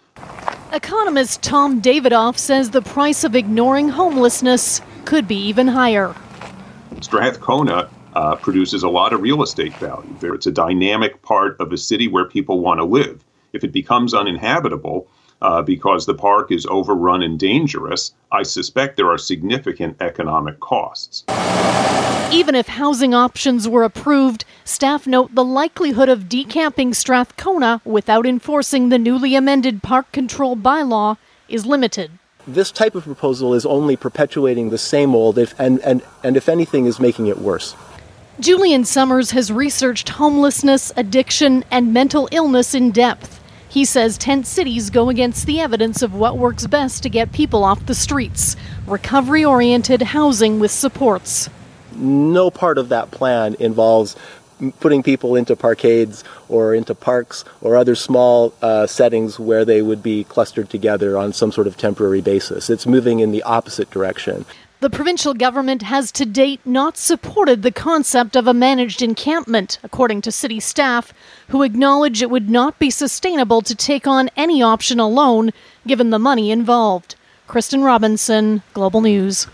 Economist 0.72 1.41
Tom 1.41 1.82
Davidoff 1.82 2.38
says 2.38 2.70
the 2.70 2.82
price 2.82 3.25
of 3.25 3.36
ignoring 3.36 3.89
homelessness 3.89 4.82
could 5.03 5.27
be 5.27 5.36
even 5.36 5.68
higher. 5.68 6.15
Strathcona 7.01 7.89
uh, 8.13 8.38
produces 8.38 8.84
a 8.84 8.89
lot 8.89 9.12
of 9.12 9.22
real 9.22 9.44
estate 9.44 9.75
value. 9.79 10.15
It's 10.34 10.48
a 10.48 10.51
dynamic 10.51 11.22
part 11.24 11.60
of 11.60 11.74
a 11.74 11.77
city 11.77 12.08
where 12.08 12.24
people 12.24 12.62
want 12.62 12.79
to 12.79 12.86
live. 12.86 13.25
If 13.51 13.65
it 13.65 13.74
becomes 13.74 14.13
uninhabitable, 14.13 15.10
uh, 15.41 15.62
because 15.62 16.05
the 16.05 16.13
park 16.13 16.51
is 16.51 16.65
overrun 16.65 17.22
and 17.22 17.39
dangerous, 17.39 18.13
I 18.31 18.43
suspect 18.43 18.98
there 18.98 19.10
are 19.10 19.17
significant 19.17 19.98
economic 20.01 20.60
costs. 20.60 21.24
Even 22.31 22.53
if 22.53 22.67
housing 22.67 23.13
options 23.13 23.67
were 23.67 23.84
approved, 23.84 24.46
staff 24.63 25.08
note 25.08 25.34
the 25.34 25.43
likelihood 25.43 26.10
of 26.10 26.29
decamping 26.29 26.93
Strathcona 26.93 27.81
without 27.86 28.25
enforcing 28.27 28.89
the 28.89 29.00
newly 29.00 29.34
amended 29.34 29.81
park 29.81 30.12
control 30.12 30.55
bylaw 30.55 31.17
is 31.48 31.65
limited. 31.65 32.12
This 32.48 32.72
type 32.72 32.96
of 32.96 33.03
proposal 33.03 33.53
is 33.53 33.65
only 33.65 33.96
perpetuating 33.96 34.69
the 34.69 34.77
same 34.77 35.15
old, 35.15 35.38
if, 35.38 35.60
and, 35.60 35.79
and, 35.81 36.03
and 36.24 36.37
if 36.37 36.48
anything, 36.48 36.85
is 36.85 37.00
making 37.00 37.27
it 37.27 37.40
worse. 37.40 37.75
Julian 38.40 38.85
Somers 38.85 39.31
has 39.31 39.51
researched 39.51 40.09
homelessness, 40.09 40.94
addiction, 40.96 41.66
and 41.72 41.94
mental 41.94 42.29
illness 42.31 42.74
in 42.74 42.92
depth. 42.92 43.39
He 43.70 43.86
says 43.86 44.18
tent 44.18 44.48
cities 44.48 44.90
go 44.90 45.10
against 45.10 45.46
the 45.46 45.60
evidence 45.60 46.01
of 46.01 46.16
what 46.16 46.40
works 46.40 46.66
best 46.66 47.03
to 47.03 47.10
get 47.10 47.32
people 47.32 47.64
off 47.64 47.86
the 47.86 47.94
streets 47.94 48.55
recovery 48.88 49.46
oriented 49.46 50.01
housing 50.01 50.60
with 50.60 50.72
supports. 50.72 51.50
No 51.96 52.50
part 52.50 52.79
of 52.79 52.90
that 52.90 53.12
plan 53.12 53.55
involves 53.60 54.16
putting 54.79 55.03
people 55.03 55.36
into 55.36 55.55
parkades 55.55 56.24
or 56.50 56.74
into 56.74 56.96
parks 56.96 57.46
or 57.62 57.77
other 57.77 57.96
small 57.96 58.53
uh, 58.62 58.88
settings 58.88 59.40
where 59.40 59.64
they 59.64 59.82
would 59.82 60.01
be 60.01 60.24
clustered 60.24 60.70
together 60.70 61.18
on 61.18 61.32
some 61.32 61.51
sort 61.51 61.68
of 61.68 61.77
temporary 61.77 62.22
basis. 62.22 62.70
It's 62.70 62.86
moving 62.86 63.20
in 63.20 63.32
the 63.32 63.44
opposite 63.44 63.90
direction. 63.92 64.46
The 64.81 64.89
provincial 64.89 65.33
government 65.33 65.81
has 65.81 66.09
to 66.13 66.25
date 66.25 66.61
not 66.63 66.96
supported 66.96 67.63
the 67.63 67.72
concept 67.72 68.37
of 68.37 68.48
a 68.48 68.53
managed 68.53 69.01
encampment, 69.01 69.77
according 69.83 70.22
to 70.22 70.31
city 70.31 70.61
staff, 70.61 71.13
who 71.50 71.63
acknowledge 71.63 72.22
it 72.22 72.29
would 72.29 72.50
not 72.50 72.79
be 72.79 72.89
sustainable 72.89 73.61
to 73.61 73.75
take 73.75 74.07
on 74.07 74.29
any 74.37 74.61
option 74.61 74.98
alone, 74.98 75.51
given 75.85 76.11
the 76.11 76.18
money 76.20 76.50
involved. 76.50 77.15
Kristen 77.46 77.83
Robinson, 77.83 78.61
Global 78.74 79.01
News. 79.01 79.48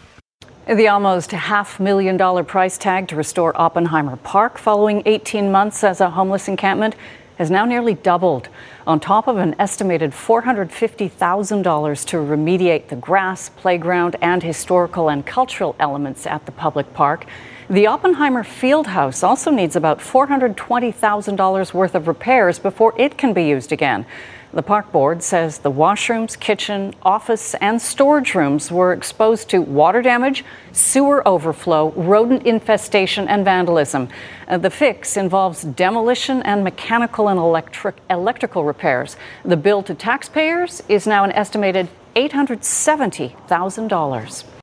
The 0.67 0.89
almost 0.89 1.31
half 1.31 1.79
million 1.79 2.17
dollar 2.17 2.43
price 2.43 2.77
tag 2.77 3.07
to 3.07 3.15
restore 3.15 3.59
Oppenheimer 3.59 4.17
Park 4.17 4.59
following 4.59 5.01
18 5.07 5.51
months 5.51 5.83
as 5.83 6.01
a 6.01 6.11
homeless 6.11 6.47
encampment 6.47 6.95
has 7.37 7.51
now 7.51 7.65
nearly 7.65 7.93
doubled, 7.93 8.49
on 8.87 8.99
top 8.99 9.27
of 9.27 9.37
an 9.37 9.55
estimated 9.59 10.11
$450,000 10.11 12.05
to 12.05 12.17
remediate 12.17 12.87
the 12.87 12.95
grass, 12.95 13.49
playground, 13.49 14.15
and 14.21 14.43
historical 14.43 15.09
and 15.09 15.25
cultural 15.25 15.75
elements 15.79 16.25
at 16.25 16.45
the 16.45 16.51
public 16.51 16.93
park. 16.93 17.25
The 17.69 17.87
Oppenheimer 17.87 18.43
Fieldhouse 18.43 19.23
also 19.23 19.49
needs 19.49 19.75
about 19.75 19.99
$420,000 19.99 21.73
worth 21.73 21.95
of 21.95 22.07
repairs 22.07 22.59
before 22.59 22.93
it 22.99 23.17
can 23.17 23.33
be 23.33 23.43
used 23.43 23.71
again. 23.71 24.05
The 24.55 24.63
park 24.63 24.91
board 24.93 25.21
says 25.21 25.59
the 25.59 25.71
washrooms, 25.71 26.39
kitchen, 26.39 26.95
office, 27.01 27.55
and 27.55 27.81
storage 27.81 28.35
rooms 28.35 28.71
were 28.71 28.93
exposed 28.93 29.49
to 29.49 29.61
water 29.61 30.01
damage, 30.01 30.45
sewer 30.71 31.27
overflow, 31.27 31.91
rodent 31.91 32.47
infestation, 32.47 33.27
and 33.27 33.43
vandalism. 33.43 34.07
Uh, 34.47 34.57
the 34.57 34.69
fix 34.69 35.17
involves 35.17 35.63
demolition 35.63 36.41
and 36.43 36.63
mechanical 36.63 37.27
and 37.27 37.37
electric, 37.37 37.97
electrical 38.09 38.63
repairs. 38.63 39.17
The 39.43 39.57
bill 39.57 39.83
to 39.83 39.93
taxpayers 39.93 40.81
is 40.87 41.05
now 41.05 41.25
an 41.25 41.33
estimated 41.33 41.89
$870,000. 42.15 44.54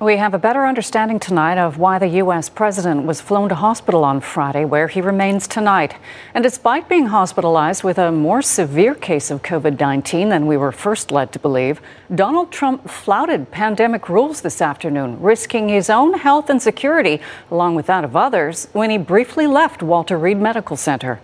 We 0.00 0.16
have 0.18 0.32
a 0.32 0.38
better 0.38 0.64
understanding 0.64 1.18
tonight 1.18 1.58
of 1.58 1.76
why 1.76 1.98
the 1.98 2.06
U.S. 2.22 2.48
president 2.48 3.04
was 3.04 3.20
flown 3.20 3.48
to 3.48 3.56
hospital 3.56 4.04
on 4.04 4.20
Friday, 4.20 4.64
where 4.64 4.86
he 4.86 5.00
remains 5.00 5.48
tonight. 5.48 5.96
And 6.34 6.44
despite 6.44 6.88
being 6.88 7.06
hospitalized 7.06 7.82
with 7.82 7.98
a 7.98 8.12
more 8.12 8.40
severe 8.40 8.94
case 8.94 9.28
of 9.28 9.42
COVID 9.42 9.80
19 9.80 10.28
than 10.28 10.46
we 10.46 10.56
were 10.56 10.70
first 10.70 11.10
led 11.10 11.32
to 11.32 11.40
believe, 11.40 11.80
Donald 12.14 12.52
Trump 12.52 12.88
flouted 12.88 13.50
pandemic 13.50 14.08
rules 14.08 14.42
this 14.42 14.62
afternoon, 14.62 15.20
risking 15.20 15.68
his 15.68 15.90
own 15.90 16.14
health 16.14 16.48
and 16.48 16.62
security, 16.62 17.20
along 17.50 17.74
with 17.74 17.86
that 17.86 18.04
of 18.04 18.14
others, 18.14 18.68
when 18.74 18.90
he 18.90 18.98
briefly 18.98 19.48
left 19.48 19.82
Walter 19.82 20.16
Reed 20.16 20.38
Medical 20.38 20.76
Center. 20.76 21.20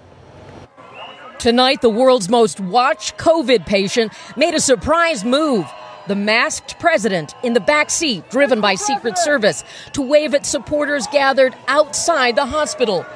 Tonight, 1.38 1.80
the 1.80 1.90
world's 1.90 2.28
most 2.28 2.58
watched 2.58 3.18
COVID 3.18 3.66
patient 3.66 4.12
made 4.36 4.54
a 4.54 4.60
surprise 4.60 5.24
move 5.24 5.72
the 6.06 6.14
masked 6.14 6.78
president 6.78 7.34
in 7.42 7.54
the 7.54 7.60
back 7.60 7.90
seat, 7.90 8.28
driven 8.30 8.60
by 8.60 8.74
Secret 8.74 9.18
Service, 9.18 9.64
to 9.92 10.02
wave 10.02 10.34
at 10.34 10.46
supporters 10.46 11.06
gathered 11.08 11.54
outside 11.68 12.36
the 12.36 12.46
hospital. 12.46 13.06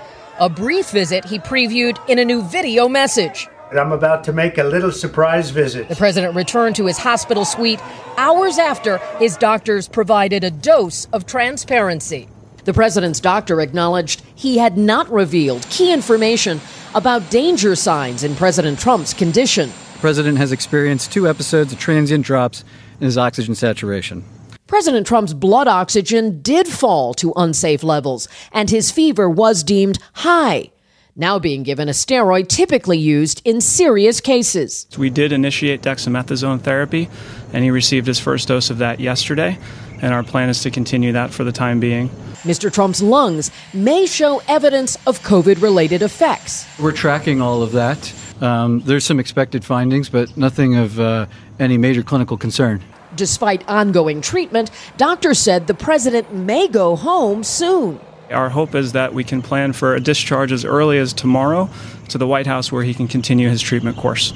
A 0.41 0.49
brief 0.49 0.91
visit 0.91 1.25
he 1.25 1.39
previewed 1.39 1.99
in 2.09 2.19
a 2.19 2.25
new 2.25 2.43
video 2.43 2.89
message. 2.89 3.49
I'm 3.73 3.93
about 3.93 4.25
to 4.25 4.33
make 4.33 4.57
a 4.57 4.65
little 4.65 4.93
surprise 4.93 5.51
visit. 5.51 5.89
The 5.89 5.97
president 5.97 6.35
returned 6.35 6.77
to 6.77 6.87
his 6.87 6.99
hospital 6.99 7.45
suite 7.45 7.81
hours 8.17 8.57
after 8.59 8.99
his 9.19 9.37
doctors 9.37 9.89
provided 9.89 10.43
a 10.43 10.51
dose 10.51 11.07
of 11.13 11.27
transparency. 11.27 12.29
The 12.65 12.73
president's 12.73 13.21
doctor 13.21 13.61
acknowledged 13.61 14.23
he 14.35 14.59
had 14.59 14.79
not 14.79 15.11
revealed 15.11 15.67
key 15.69 15.93
information 15.93 16.61
about 16.95 17.31
danger 17.31 17.75
signs 17.75 18.25
in 18.25 18.35
President 18.37 18.79
Trump's 18.79 19.13
condition. 19.13 19.71
The 19.99 20.03
president 20.03 20.39
has 20.39 20.53
experienced 20.53 21.13
two 21.13 21.29
episodes 21.29 21.73
of 21.73 21.81
transient 21.81 22.25
drops 22.25 22.63
in 23.01 23.07
his 23.07 23.19
oxygen 23.19 23.57
saturation. 23.57 24.23
President 24.69 25.09
Trump's 25.09 25.33
blood 25.33 25.67
oxygen 25.67 26.41
did 26.41 26.69
fall 26.69 27.15
to 27.15 27.33
unsafe 27.35 27.83
levels, 27.83 28.29
and 28.53 28.71
his 28.71 28.93
fever 28.93 29.29
was 29.29 29.65
deemed 29.65 29.99
high. 30.13 30.71
Now 31.17 31.41
being 31.41 31.65
given 31.65 31.89
a 31.89 31.93
steroid 31.93 32.47
typically 32.47 32.97
used 32.97 33.43
in 33.45 33.61
serious 33.61 34.21
cases. 34.21 34.87
We 34.97 35.11
did 35.11 35.33
initiate 35.33 35.83
dexamethasone 35.83 36.61
therapy, 36.61 37.09
and 37.53 37.65
he 37.65 37.73
received 37.73 38.07
his 38.07 38.21
first 38.21 38.47
dose 38.47 38.71
of 38.71 38.79
that 38.79 39.01
yesterday, 39.01 39.59
and 40.01 40.15
our 40.15 40.23
plan 40.23 40.49
is 40.49 40.63
to 40.63 40.71
continue 40.71 41.11
that 41.11 41.33
for 41.33 41.43
the 41.43 41.51
time 41.51 41.81
being. 41.81 42.09
Mr. 42.45 42.73
Trump's 42.73 43.03
lungs 43.03 43.51
may 43.75 44.07
show 44.07 44.41
evidence 44.47 44.97
of 45.09 45.19
COVID 45.23 45.61
related 45.61 46.03
effects. 46.03 46.69
We're 46.79 46.93
tracking 46.93 47.41
all 47.41 47.65
of 47.65 47.73
that. 47.73 48.15
Um, 48.41 48.81
there's 48.81 49.05
some 49.05 49.19
expected 49.19 49.65
findings, 49.65 50.09
but 50.09 50.37
nothing 50.37 50.77
of 50.77 51.01
uh, 51.01 51.27
any 51.59 51.77
major 51.77 52.03
clinical 52.03 52.37
concern. 52.37 52.83
Despite 53.17 53.69
ongoing 53.69 54.21
treatment, 54.21 54.71
doctors 54.97 55.39
said 55.39 55.67
the 55.67 55.75
president 55.75 56.33
may 56.33 56.69
go 56.69 56.95
home 56.95 57.43
soon. 57.43 58.01
Our 58.31 58.51
hope 58.51 58.75
is 58.75 58.93
that 58.93 59.15
we 59.15 59.25
can 59.25 59.41
plan 59.41 59.73
for 59.73 59.95
a 59.95 60.01
discharge 60.01 60.53
as 60.53 60.65
early 60.65 60.99
as 60.99 61.13
tomorrow 61.13 61.71
to 62.11 62.19
the 62.19 62.27
White 62.27 62.47
House 62.47 62.71
where 62.71 62.85
he 62.85 62.93
can 62.93 63.09
continue 63.09 63.49
his 63.49 63.63
treatment 63.63 63.97
course. 63.97 64.35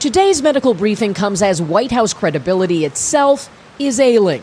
Today's 0.00 0.42
medical 0.42 0.74
briefing 0.74 1.14
comes 1.14 1.42
as 1.42 1.60
White 1.60 1.92
House 1.92 2.14
credibility 2.14 2.84
itself 2.84 3.50
is 3.78 4.00
ailing. 4.00 4.42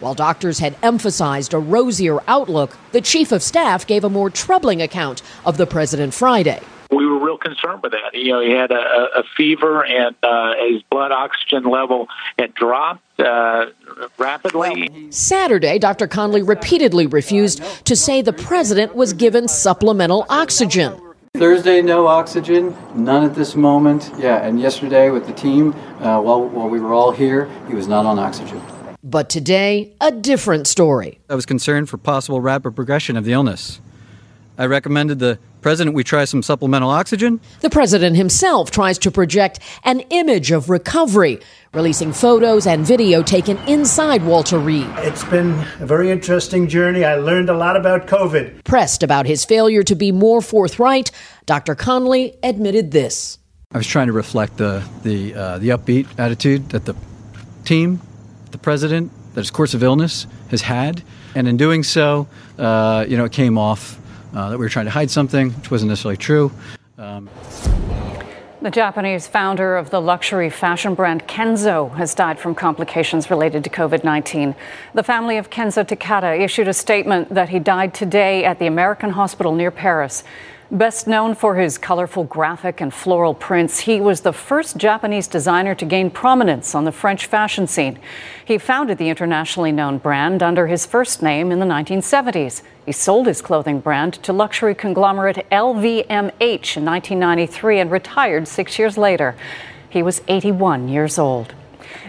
While 0.00 0.14
doctors 0.14 0.58
had 0.58 0.76
emphasized 0.82 1.54
a 1.54 1.58
rosier 1.58 2.20
outlook, 2.26 2.76
the 2.92 3.00
chief 3.00 3.32
of 3.32 3.42
staff 3.42 3.86
gave 3.86 4.02
a 4.02 4.10
more 4.10 4.30
troubling 4.30 4.82
account 4.82 5.22
of 5.44 5.56
the 5.56 5.66
president 5.66 6.14
Friday 6.14 6.60
we 6.60 6.64
were 6.64 6.70
real 6.70 6.79
concerned 7.40 7.82
with 7.82 7.92
that. 7.92 8.14
You 8.14 8.32
know, 8.32 8.40
he 8.40 8.50
had 8.50 8.70
a, 8.70 9.18
a 9.18 9.22
fever 9.36 9.84
and 9.84 10.14
uh, 10.22 10.54
his 10.68 10.82
blood 10.84 11.12
oxygen 11.12 11.64
level 11.64 12.08
had 12.38 12.54
dropped 12.54 13.02
uh, 13.18 13.66
rapidly. 14.18 15.10
Saturday, 15.10 15.78
Dr. 15.78 16.06
Conley 16.06 16.42
repeatedly 16.42 17.06
refused 17.06 17.62
to 17.84 17.96
say 17.96 18.22
the 18.22 18.32
president 18.32 18.94
was 18.94 19.12
given 19.12 19.48
supplemental 19.48 20.26
oxygen. 20.28 21.00
Thursday, 21.34 21.80
no 21.80 22.06
oxygen, 22.06 22.76
none 22.94 23.24
at 23.24 23.34
this 23.34 23.54
moment. 23.54 24.10
Yeah, 24.18 24.44
and 24.44 24.60
yesterday 24.60 25.10
with 25.10 25.26
the 25.26 25.32
team, 25.32 25.72
uh, 26.00 26.20
while, 26.20 26.44
while 26.48 26.68
we 26.68 26.80
were 26.80 26.92
all 26.92 27.12
here, 27.12 27.48
he 27.68 27.74
was 27.74 27.86
not 27.86 28.04
on 28.04 28.18
oxygen. 28.18 28.60
But 29.02 29.30
today, 29.30 29.94
a 30.00 30.10
different 30.10 30.66
story. 30.66 31.20
I 31.30 31.34
was 31.34 31.46
concerned 31.46 31.88
for 31.88 31.98
possible 31.98 32.40
rapid 32.40 32.74
progression 32.74 33.16
of 33.16 33.24
the 33.24 33.32
illness. 33.32 33.80
I 34.60 34.66
recommended 34.66 35.18
the 35.18 35.38
President, 35.60 35.94
we 35.94 36.04
try 36.04 36.24
some 36.24 36.42
supplemental 36.42 36.90
oxygen. 36.90 37.40
The 37.60 37.70
president 37.70 38.16
himself 38.16 38.70
tries 38.70 38.98
to 38.98 39.10
project 39.10 39.58
an 39.84 40.00
image 40.10 40.50
of 40.52 40.70
recovery, 40.70 41.40
releasing 41.74 42.12
photos 42.12 42.66
and 42.66 42.86
video 42.86 43.22
taken 43.22 43.58
inside 43.68 44.24
Walter 44.24 44.58
Reed. 44.58 44.86
It's 44.98 45.24
been 45.24 45.50
a 45.80 45.86
very 45.86 46.10
interesting 46.10 46.66
journey. 46.66 47.04
I 47.04 47.16
learned 47.16 47.50
a 47.50 47.56
lot 47.56 47.76
about 47.76 48.06
COVID. 48.06 48.64
Pressed 48.64 49.02
about 49.02 49.26
his 49.26 49.44
failure 49.44 49.82
to 49.82 49.94
be 49.94 50.12
more 50.12 50.40
forthright, 50.40 51.10
Dr. 51.44 51.74
Conley 51.74 52.38
admitted 52.42 52.90
this. 52.90 53.38
I 53.72 53.76
was 53.76 53.86
trying 53.86 54.06
to 54.06 54.12
reflect 54.12 54.56
the 54.56 54.82
the 55.04 55.34
uh, 55.34 55.58
the 55.58 55.68
upbeat 55.68 56.08
attitude 56.18 56.70
that 56.70 56.86
the 56.86 56.96
team, 57.64 58.00
the 58.50 58.58
president, 58.58 59.12
that 59.34 59.42
his 59.42 59.50
course 59.50 59.74
of 59.74 59.82
illness 59.82 60.26
has 60.50 60.62
had, 60.62 61.04
and 61.36 61.46
in 61.46 61.56
doing 61.56 61.84
so, 61.84 62.26
uh, 62.58 63.04
you 63.06 63.16
know, 63.16 63.26
it 63.26 63.32
came 63.32 63.56
off 63.58 63.99
that 64.32 64.50
we 64.50 64.56
were 64.56 64.68
trying 64.68 64.86
to 64.86 64.90
hide 64.90 65.10
something, 65.10 65.50
which 65.50 65.70
wasn't 65.70 65.88
necessarily 65.88 66.16
true. 66.16 66.52
Um, 66.98 67.28
the 68.62 68.70
Japanese 68.70 69.26
founder 69.26 69.74
of 69.76 69.88
the 69.88 70.02
luxury 70.02 70.50
fashion 70.50 70.94
brand 70.94 71.26
Kenzo 71.26 71.94
has 71.94 72.14
died 72.14 72.38
from 72.38 72.54
complications 72.54 73.30
related 73.30 73.64
to 73.64 73.70
COVID 73.70 74.04
19. 74.04 74.54
The 74.92 75.02
family 75.02 75.38
of 75.38 75.48
Kenzo 75.48 75.82
Takada 75.82 76.38
issued 76.38 76.68
a 76.68 76.74
statement 76.74 77.30
that 77.30 77.48
he 77.48 77.58
died 77.58 77.94
today 77.94 78.44
at 78.44 78.58
the 78.58 78.66
American 78.66 79.10
hospital 79.10 79.54
near 79.54 79.70
Paris. 79.70 80.24
Best 80.72 81.08
known 81.08 81.34
for 81.34 81.56
his 81.56 81.78
colorful 81.78 82.22
graphic 82.22 82.80
and 82.80 82.94
floral 82.94 83.34
prints, 83.34 83.80
he 83.80 84.00
was 84.00 84.20
the 84.20 84.32
first 84.32 84.76
Japanese 84.76 85.26
designer 85.26 85.74
to 85.74 85.84
gain 85.84 86.12
prominence 86.12 86.76
on 86.76 86.84
the 86.84 86.92
French 86.92 87.26
fashion 87.26 87.66
scene. 87.66 87.98
He 88.44 88.56
founded 88.56 88.98
the 88.98 89.08
internationally 89.08 89.72
known 89.72 89.98
brand 89.98 90.44
under 90.44 90.68
his 90.68 90.86
first 90.86 91.22
name 91.22 91.50
in 91.50 91.58
the 91.58 91.66
1970s. 91.66 92.62
He 92.86 92.92
sold 92.92 93.26
his 93.26 93.42
clothing 93.42 93.80
brand 93.80 94.14
to 94.22 94.32
luxury 94.32 94.76
conglomerate 94.76 95.44
LVMH 95.50 96.76
in 96.76 96.84
1993 96.84 97.80
and 97.80 97.90
retired 97.90 98.46
six 98.46 98.78
years 98.78 98.96
later. 98.96 99.34
He 99.88 100.04
was 100.04 100.22
81 100.28 100.88
years 100.88 101.18
old. 101.18 101.52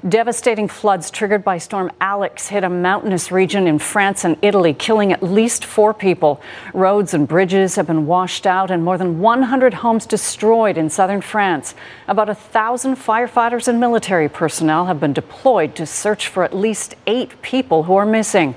Devastating 0.08 0.68
floods 0.68 1.12
triggered 1.12 1.44
by 1.44 1.58
Storm 1.58 1.92
Alex 2.02 2.48
hit 2.48 2.64
a 2.64 2.70
mountainous 2.70 3.32
region 3.32 3.68
in 3.68 3.80
France 3.80 4.24
and 4.24 4.38
Italy, 4.42 4.74
killing 4.74 5.12
at 5.12 5.22
least 5.22 5.64
four 5.64 5.94
people. 5.94 6.42
Roads 6.74 7.14
and 7.14 7.28
bridges 7.28 7.76
have 7.76 7.88
been 7.88 8.06
washed 8.06 8.48
out 8.48 8.72
and 8.72 8.84
more 8.84 8.98
than 8.98 9.20
100 9.20 9.76
homes 9.76 10.06
destroyed 10.06 10.78
in 10.78 10.90
southern 10.90 11.22
France. 11.22 11.76
About 12.08 12.30
a 12.30 12.36
thousand 12.36 12.96
firefighters 12.96 13.68
and 13.68 13.80
military 13.80 14.30
personnel 14.30 14.86
have 14.86 15.00
been 15.00 15.14
deployed 15.14 15.76
to 15.76 15.86
search 15.86 16.28
for 16.28 16.44
at 16.44 16.56
least 16.56 16.96
eight 17.06 17.42
people 17.42 17.84
who 17.84 17.96
are 17.96 18.06
missing. 18.06 18.56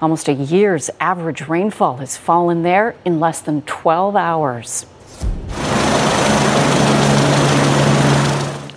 Almost 0.00 0.28
a 0.28 0.34
year's 0.34 0.90
average 1.00 1.48
rainfall 1.48 1.98
has 1.98 2.16
fallen 2.16 2.62
there 2.62 2.94
in 3.04 3.18
less 3.18 3.40
than 3.40 3.62
12 3.62 4.16
hours. 4.16 4.86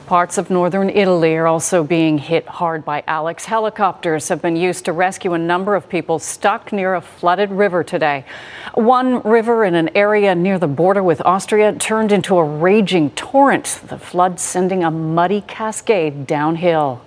Parts 0.09 0.39
of 0.39 0.49
northern 0.49 0.89
Italy 0.89 1.35
are 1.35 1.45
also 1.45 1.83
being 1.83 2.17
hit 2.17 2.47
hard 2.47 2.83
by 2.83 3.03
Alex. 3.05 3.45
Helicopters 3.45 4.27
have 4.29 4.41
been 4.41 4.55
used 4.55 4.85
to 4.85 4.91
rescue 4.91 5.33
a 5.33 5.37
number 5.37 5.75
of 5.75 5.87
people 5.87 6.17
stuck 6.17 6.71
near 6.71 6.95
a 6.95 7.01
flooded 7.01 7.51
river 7.51 7.83
today. 7.83 8.25
One 8.73 9.21
river 9.21 9.63
in 9.65 9.75
an 9.75 9.95
area 9.95 10.33
near 10.33 10.57
the 10.57 10.67
border 10.67 11.03
with 11.03 11.21
Austria 11.23 11.73
turned 11.73 12.11
into 12.11 12.39
a 12.39 12.43
raging 12.43 13.11
torrent, 13.11 13.81
the 13.85 13.99
flood 13.99 14.39
sending 14.39 14.83
a 14.83 14.89
muddy 14.89 15.41
cascade 15.41 16.25
downhill. 16.25 17.03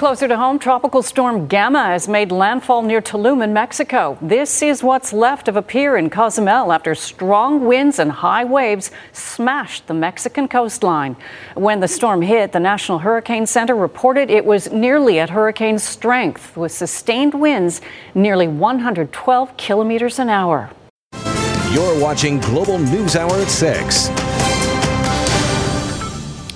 Closer 0.00 0.26
to 0.28 0.36
home, 0.38 0.58
Tropical 0.58 1.02
Storm 1.02 1.46
Gamma 1.46 1.88
has 1.88 2.08
made 2.08 2.32
landfall 2.32 2.80
near 2.80 3.02
Tulum 3.02 3.44
in 3.44 3.52
Mexico. 3.52 4.16
This 4.22 4.62
is 4.62 4.82
what's 4.82 5.12
left 5.12 5.46
of 5.46 5.56
a 5.56 5.60
pier 5.60 5.98
in 5.98 6.08
Cozumel 6.08 6.72
after 6.72 6.94
strong 6.94 7.66
winds 7.66 7.98
and 7.98 8.10
high 8.10 8.44
waves 8.44 8.90
smashed 9.12 9.88
the 9.88 9.92
Mexican 9.92 10.48
coastline. 10.48 11.16
When 11.52 11.80
the 11.80 11.86
storm 11.86 12.22
hit, 12.22 12.52
the 12.52 12.60
National 12.60 13.00
Hurricane 13.00 13.44
Center 13.44 13.76
reported 13.76 14.30
it 14.30 14.46
was 14.46 14.72
nearly 14.72 15.18
at 15.18 15.28
hurricane 15.28 15.78
strength 15.78 16.56
with 16.56 16.72
sustained 16.72 17.34
winds 17.34 17.82
nearly 18.14 18.48
112 18.48 19.56
kilometers 19.58 20.18
an 20.18 20.30
hour. 20.30 20.70
You're 21.72 22.00
watching 22.00 22.40
Global 22.40 22.78
News 22.78 23.16
Hour 23.16 23.34
at 23.34 23.50
6. 23.50 24.29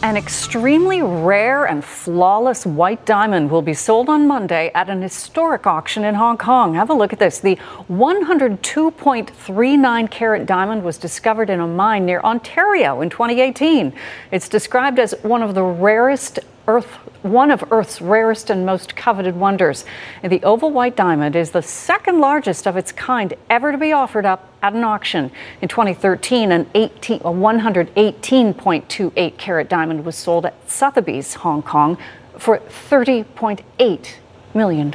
An 0.05 0.17
extremely 0.19 1.01
rare 1.01 1.64
and 1.64 1.83
flawless 1.83 2.67
white 2.67 3.07
diamond 3.07 3.51
will 3.51 3.62
be 3.62 3.73
sold 3.73 4.11
on 4.11 4.27
Monday 4.27 4.71
at 4.75 4.90
an 4.90 5.01
historic 5.01 5.67
auction 5.67 6.05
in 6.05 6.17
Hong 6.17 6.37
Kong. 6.37 6.75
Have 6.75 6.90
a 6.90 6.93
look 6.93 7.14
at 7.14 7.19
this. 7.19 7.38
The 7.38 7.57
102.39 7.88 10.11
carat 10.11 10.45
diamond 10.45 10.85
was 10.85 10.99
discovered 10.99 11.49
in 11.49 11.61
a 11.61 11.67
mine 11.67 12.05
near 12.05 12.21
Ontario 12.21 13.01
in 13.01 13.09
2018. 13.09 13.95
It's 14.31 14.47
described 14.47 14.99
as 14.99 15.14
one 15.23 15.43
of 15.43 15.55
the 15.55 15.62
rarest 15.62 16.38
Earth, 16.66 16.87
one 17.22 17.50
of 17.50 17.62
Earth's 17.70 18.00
rarest 18.00 18.48
and 18.50 18.64
most 18.64 18.96
coveted 18.96 19.37
wonders. 19.37 19.85
And 20.22 20.33
the 20.33 20.42
oval 20.42 20.70
white 20.70 20.96
diamond 20.96 21.37
is 21.37 21.50
the 21.50 21.61
second 21.62 22.20
largest 22.20 22.66
of 22.66 22.77
its 22.77 22.92
kind 22.92 23.35
ever 23.50 23.72
to 23.72 23.79
be 23.79 23.92
offered 23.92 24.27
up 24.27 24.48
at 24.62 24.72
an 24.72 24.85
auction. 24.85 25.31
In 25.61 25.68
2013, 25.68 26.53
an 26.53 26.70
18, 26.74 27.20
a 27.20 27.24
118.28 27.24 29.37
carat 29.37 29.68
diamond 29.68 30.05
was 30.05 30.16
sold 30.16 30.46
at 30.46 30.55
Sotheby's, 30.70 31.35
Hong 31.35 31.62
Kong, 31.62 31.98
for 32.38 32.59
$30.8 32.59 34.14
million. 34.55 34.90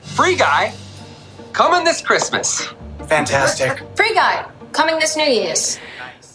Free 0.00 0.36
guy 0.36 0.72
coming 1.52 1.84
this 1.84 2.00
Christmas. 2.00 2.68
Fantastic. 3.06 3.82
Free 3.96 4.14
guy 4.14 4.48
coming 4.72 4.98
this 4.98 5.16
New 5.16 5.24
Year's. 5.24 5.78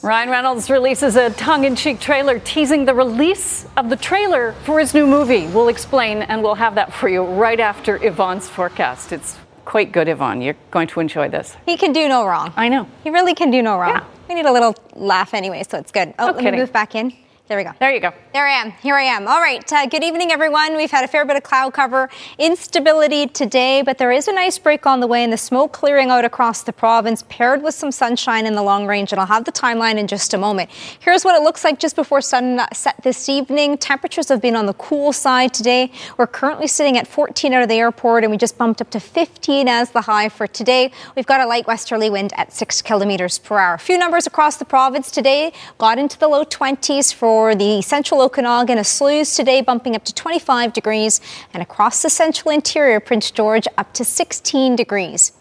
Ryan 0.03 0.29
Reynolds 0.29 0.69
releases 0.69 1.15
a 1.15 1.29
tongue 1.29 1.63
in 1.63 1.77
cheek 1.77 1.97
trailer 2.01 2.37
teasing 2.37 2.83
the 2.83 2.93
release 2.93 3.65
of 3.77 3.89
the 3.89 3.95
trailer 3.95 4.51
for 4.65 4.77
his 4.79 4.93
new 4.93 5.07
movie. 5.07 5.47
We'll 5.47 5.69
explain, 5.69 6.23
and 6.23 6.43
we'll 6.43 6.55
have 6.55 6.75
that 6.75 6.91
for 6.91 7.07
you 7.07 7.23
right 7.23 7.59
after 7.59 7.95
Yvonne's 8.05 8.49
forecast. 8.49 9.13
It's 9.13 9.37
quite 9.63 9.93
good, 9.93 10.09
Yvonne. 10.09 10.41
You're 10.41 10.57
going 10.71 10.87
to 10.89 10.99
enjoy 10.99 11.29
this. 11.29 11.55
He 11.65 11.77
can 11.77 11.93
do 11.93 12.09
no 12.09 12.27
wrong. 12.27 12.51
I 12.57 12.67
know. 12.67 12.89
He 13.05 13.11
really 13.11 13.33
can 13.33 13.49
do 13.49 13.61
no 13.61 13.77
wrong. 13.79 13.91
Yeah. 13.91 14.03
We 14.27 14.35
need 14.35 14.45
a 14.45 14.51
little 14.51 14.75
laugh 14.93 15.33
anyway, 15.33 15.63
so 15.63 15.77
it's 15.77 15.91
good. 15.93 16.13
Oh, 16.19 16.25
No 16.27 16.31
let 16.33 16.39
kidding. 16.39 16.51
me 16.55 16.57
move 16.59 16.73
back 16.73 16.95
in. 16.95 17.13
There 17.49 17.57
we 17.57 17.65
go. 17.65 17.73
There 17.77 17.91
you 17.91 17.99
go. 17.99 18.13
There 18.31 18.47
I 18.47 18.53
am. 18.53 18.71
Here 18.71 18.95
I 18.95 19.01
am. 19.01 19.27
All 19.27 19.41
right. 19.41 19.69
Uh, 19.69 19.85
good 19.85 20.01
evening, 20.01 20.31
everyone. 20.31 20.77
We've 20.77 20.89
had 20.89 21.03
a 21.03 21.09
fair 21.09 21.25
bit 21.25 21.35
of 21.35 21.43
cloud 21.43 21.73
cover, 21.73 22.09
instability 22.39 23.27
today, 23.27 23.81
but 23.81 23.97
there 23.97 24.13
is 24.13 24.29
a 24.29 24.31
nice 24.31 24.57
break 24.57 24.85
on 24.85 25.01
the 25.01 25.07
way 25.07 25.25
and 25.25 25.33
the 25.33 25.37
smoke 25.37 25.73
clearing 25.73 26.09
out 26.09 26.23
across 26.23 26.63
the 26.63 26.71
province, 26.71 27.25
paired 27.27 27.61
with 27.61 27.75
some 27.75 27.91
sunshine 27.91 28.45
in 28.45 28.55
the 28.55 28.63
long 28.63 28.87
range. 28.87 29.11
And 29.11 29.19
I'll 29.19 29.27
have 29.27 29.43
the 29.43 29.51
timeline 29.51 29.97
in 29.97 30.07
just 30.07 30.33
a 30.33 30.37
moment. 30.37 30.69
Here's 31.01 31.25
what 31.25 31.35
it 31.35 31.43
looks 31.43 31.65
like 31.65 31.79
just 31.79 31.97
before 31.97 32.21
sunset 32.21 32.95
this 33.03 33.27
evening. 33.27 33.77
Temperatures 33.77 34.29
have 34.29 34.41
been 34.41 34.55
on 34.55 34.65
the 34.65 34.75
cool 34.75 35.11
side 35.11 35.53
today. 35.53 35.91
We're 36.15 36.27
currently 36.27 36.67
sitting 36.67 36.97
at 36.97 37.07
14 37.07 37.51
out 37.51 37.61
of 37.61 37.67
the 37.67 37.75
airport, 37.75 38.23
and 38.23 38.31
we 38.31 38.37
just 38.37 38.57
bumped 38.57 38.79
up 38.79 38.89
to 38.91 39.01
15 39.01 39.67
as 39.67 39.91
the 39.91 40.01
high 40.01 40.29
for 40.29 40.47
today. 40.47 40.93
We've 41.17 41.25
got 41.25 41.41
a 41.41 41.45
light 41.45 41.67
westerly 41.67 42.09
wind 42.09 42.31
at 42.37 42.53
6 42.53 42.81
kilometers 42.83 43.37
per 43.37 43.59
hour. 43.59 43.73
A 43.73 43.79
few 43.79 43.97
numbers 43.97 44.25
across 44.25 44.55
the 44.55 44.65
province 44.65 45.11
today 45.11 45.51
got 45.77 45.99
into 45.99 46.17
the 46.17 46.29
low 46.29 46.45
20s 46.45 47.13
for 47.13 47.32
for 47.33 47.55
the 47.55 47.81
central 47.81 48.21
Okanagan, 48.21 48.77
Osoyoos 48.77 49.35
today 49.35 49.59
bumping 49.59 49.95
up 49.95 50.03
to 50.05 50.13
25 50.13 50.71
degrees, 50.71 51.19
and 51.51 51.63
across 51.63 52.03
the 52.03 52.09
central 52.11 52.53
interior, 52.53 52.99
Prince 52.99 53.31
George 53.31 53.67
up 53.75 53.91
to 53.93 54.05
16 54.05 54.75
degrees. 54.75 55.31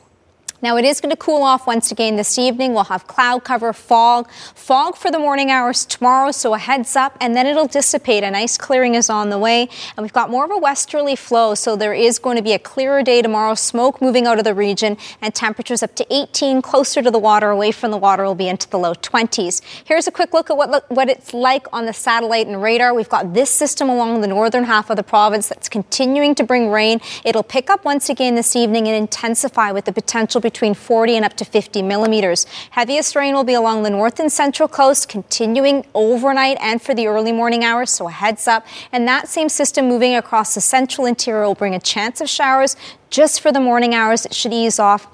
Now 0.63 0.77
it 0.77 0.85
is 0.85 1.01
going 1.01 1.11
to 1.11 1.17
cool 1.17 1.43
off 1.43 1.67
once 1.67 1.91
again 1.91 2.15
this 2.15 2.39
evening. 2.39 2.73
We'll 2.73 2.85
have 2.85 3.09
cloud 3.09 3.43
cover, 3.43 3.73
fog, 3.73 4.31
fog 4.31 4.95
for 4.95 5.11
the 5.11 5.19
morning 5.19 5.51
hours 5.51 5.85
tomorrow, 5.85 6.31
so 6.31 6.55
a 6.55 6.59
heads 6.59 6.95
up, 6.95 7.17
and 7.21 7.35
then 7.35 7.49
it'll 7.49 7.67
dissipate. 7.67 8.23
A 8.23 8.31
nice 8.31 8.57
clearing 8.57 8.95
is 8.95 9.11
on 9.11 9.31
the 9.31 9.41
way, 9.41 9.69
and 9.97 10.05
we've 10.05 10.13
got 10.13 10.31
more 10.31 10.45
of 10.45 10.53
a 10.53 10.57
westerly 10.57 11.17
flow, 11.17 11.57
so 11.57 11.75
there 11.75 11.93
is 11.93 12.21
going 12.21 12.37
to 12.37 12.45
be 12.45 12.53
a 12.53 12.61
clearer 12.61 13.03
day 13.03 13.23
tomorrow. 13.23 13.57
Smoke 13.57 14.01
moving 14.01 14.25
out 14.25 14.39
of 14.39 14.45
the 14.45 14.55
region, 14.55 14.97
and 15.21 15.35
temperatures 15.35 15.83
up 15.83 15.97
to 15.97 16.07
18, 16.15 16.63
closer 16.63 17.03
to 17.03 17.11
the 17.11 17.19
water, 17.19 17.51
away 17.51 17.73
from 17.73 17.91
the 17.91 17.99
water, 17.99 18.23
will 18.23 18.37
be 18.37 18.47
into 18.47 18.71
the 18.71 18.79
low 18.79 18.95
20s. 18.95 19.63
Here's 19.85 20.07
a 20.07 20.13
quick 20.13 20.33
look 20.33 20.49
at 20.49 20.57
what 20.57 20.89
what 20.93 21.09
it's 21.09 21.35
like 21.35 21.67
on 21.73 21.87
the 21.87 21.93
satellite 21.93 22.47
and 22.47 22.63
radar. 22.63 22.95
We've 22.95 23.09
got 23.09 23.35
this 23.35 23.51
system 23.51 23.89
along 23.89 24.21
the 24.21 24.29
northern 24.29 24.63
half 24.63 24.91
of 24.91 24.97
the 24.97 25.03
province 25.03 25.49
that's 25.49 25.69
continuing 25.69 26.37
to 26.37 26.45
bring 26.45 26.71
rain. 26.71 27.01
It'll 27.25 27.43
pick 27.43 27.69
up 27.69 27.85
once 27.85 28.09
again 28.09 28.37
this 28.37 28.55
evening 28.55 28.87
and 28.87 28.97
intensify 28.97 29.73
with 29.73 29.87
the 29.87 29.93
potential 29.93 30.41
between 30.53 30.75
40 30.75 31.17
and 31.17 31.25
up 31.25 31.35
to 31.39 31.45
50 31.45 31.83
millimeters. 31.83 32.45
Heaviest 32.71 33.17
rain 33.17 33.35
will 33.35 33.45
be 33.45 33.55
along 33.55 33.83
the 33.83 33.91
north 33.91 34.21
and 34.21 34.31
central 34.31 34.69
coast, 34.69 35.09
continuing 35.09 35.85
overnight 35.95 36.59
and 36.61 36.81
for 36.81 36.95
the 36.95 37.07
early 37.07 37.33
morning 37.33 37.65
hours, 37.65 37.91
so 37.91 38.07
a 38.07 38.11
heads 38.11 38.47
up. 38.47 38.67
And 38.93 39.09
that 39.09 39.29
same 39.29 39.49
system 39.49 39.89
moving 39.89 40.15
across 40.15 40.55
the 40.55 40.61
central 40.61 41.07
interior 41.07 41.47
will 41.47 41.55
bring 41.55 41.75
a 41.75 41.81
chance 41.81 42.21
of 42.21 42.29
showers 42.29 42.77
just 43.11 43.41
for 43.41 43.51
the 43.53 43.61
morning 43.61 43.95
hours. 43.95 44.27
It 44.27 44.35
should 44.35 44.53
ease 44.53 44.79
off 44.79 45.07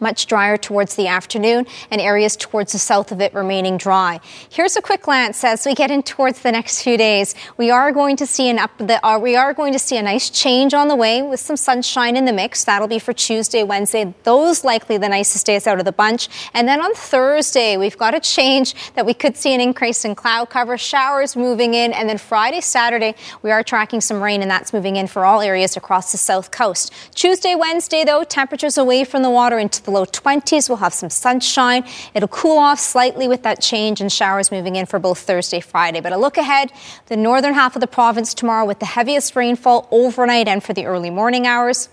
much 0.00 0.26
drier 0.26 0.56
towards 0.56 0.96
the 0.96 1.06
afternoon 1.06 1.66
and 1.90 2.00
areas 2.00 2.36
towards 2.36 2.72
the 2.72 2.78
south 2.78 3.12
of 3.12 3.20
it 3.20 3.34
remaining 3.34 3.76
dry. 3.76 4.20
Here's 4.50 4.76
a 4.76 4.82
quick 4.82 5.02
glance 5.02 5.44
as 5.44 5.66
we 5.66 5.74
get 5.74 5.90
in 5.90 6.02
towards 6.02 6.40
the 6.40 6.52
next 6.52 6.82
few 6.82 6.96
days. 6.96 7.34
We 7.56 7.70
are 7.70 7.92
going 7.92 8.16
to 8.16 8.26
see 8.26 8.48
an 8.48 8.58
up 8.58 8.70
the, 8.78 9.04
uh, 9.06 9.18
we 9.18 9.36
are 9.36 9.54
going 9.54 9.72
to 9.72 9.78
see 9.78 9.96
a 9.96 10.02
nice 10.02 10.30
change 10.30 10.74
on 10.74 10.88
the 10.88 10.96
way 10.96 11.22
with 11.22 11.40
some 11.40 11.56
sunshine 11.56 12.16
in 12.16 12.24
the 12.24 12.32
mix. 12.32 12.64
That'll 12.64 12.88
be 12.88 12.98
for 12.98 13.12
Tuesday, 13.12 13.62
Wednesday. 13.62 14.14
Those 14.24 14.64
likely 14.64 14.96
the 14.98 15.08
nicest 15.08 15.46
days 15.46 15.66
out 15.66 15.78
of 15.78 15.84
the 15.84 15.92
bunch. 15.92 16.28
And 16.54 16.66
then 16.66 16.80
on 16.80 16.94
Thursday, 16.94 17.76
we've 17.76 17.98
got 17.98 18.14
a 18.14 18.20
change 18.20 18.74
that 18.94 19.04
we 19.04 19.14
could 19.14 19.36
see 19.36 19.54
an 19.54 19.60
increase 19.60 20.04
in 20.04 20.14
cloud 20.14 20.50
cover, 20.50 20.78
showers 20.78 21.36
moving 21.36 21.74
in, 21.74 21.92
and 21.92 22.08
then 22.08 22.18
Friday, 22.18 22.60
Saturday, 22.60 23.14
we 23.42 23.50
are 23.50 23.62
tracking 23.62 24.00
some 24.00 24.22
rain 24.22 24.42
and 24.42 24.50
that's 24.50 24.72
moving 24.72 24.96
in 24.96 25.06
for 25.06 25.24
all 25.24 25.40
areas 25.40 25.76
across 25.76 26.12
the 26.12 26.18
south 26.18 26.50
coast. 26.50 26.92
Tuesday, 27.14 27.54
Wednesday, 27.54 28.04
though, 28.04 28.24
temperatures 28.24 28.78
away 28.78 29.04
from 29.04 29.22
the 29.22 29.30
water 29.30 29.58
into 29.58 29.82
the 29.82 29.89
the 29.90 29.98
low 29.98 30.06
20s. 30.06 30.68
We'll 30.68 30.78
have 30.78 30.94
some 30.94 31.10
sunshine. 31.10 31.84
It'll 32.14 32.28
cool 32.28 32.58
off 32.58 32.80
slightly 32.80 33.28
with 33.28 33.42
that 33.42 33.60
change 33.60 34.00
and 34.00 34.10
showers 34.10 34.50
moving 34.50 34.76
in 34.76 34.86
for 34.86 34.98
both 34.98 35.18
Thursday, 35.18 35.60
Friday. 35.60 36.00
But 36.00 36.12
a 36.12 36.16
look 36.16 36.38
ahead, 36.38 36.72
the 37.06 37.16
northern 37.16 37.54
half 37.54 37.76
of 37.76 37.80
the 37.80 37.86
province 37.86 38.34
tomorrow 38.34 38.64
with 38.64 38.78
the 38.78 38.86
heaviest 38.86 39.36
rainfall 39.36 39.88
overnight 39.90 40.48
and 40.48 40.62
for 40.62 40.72
the 40.72 40.86
early 40.86 41.10
morning 41.10 41.46
hours. 41.46 41.88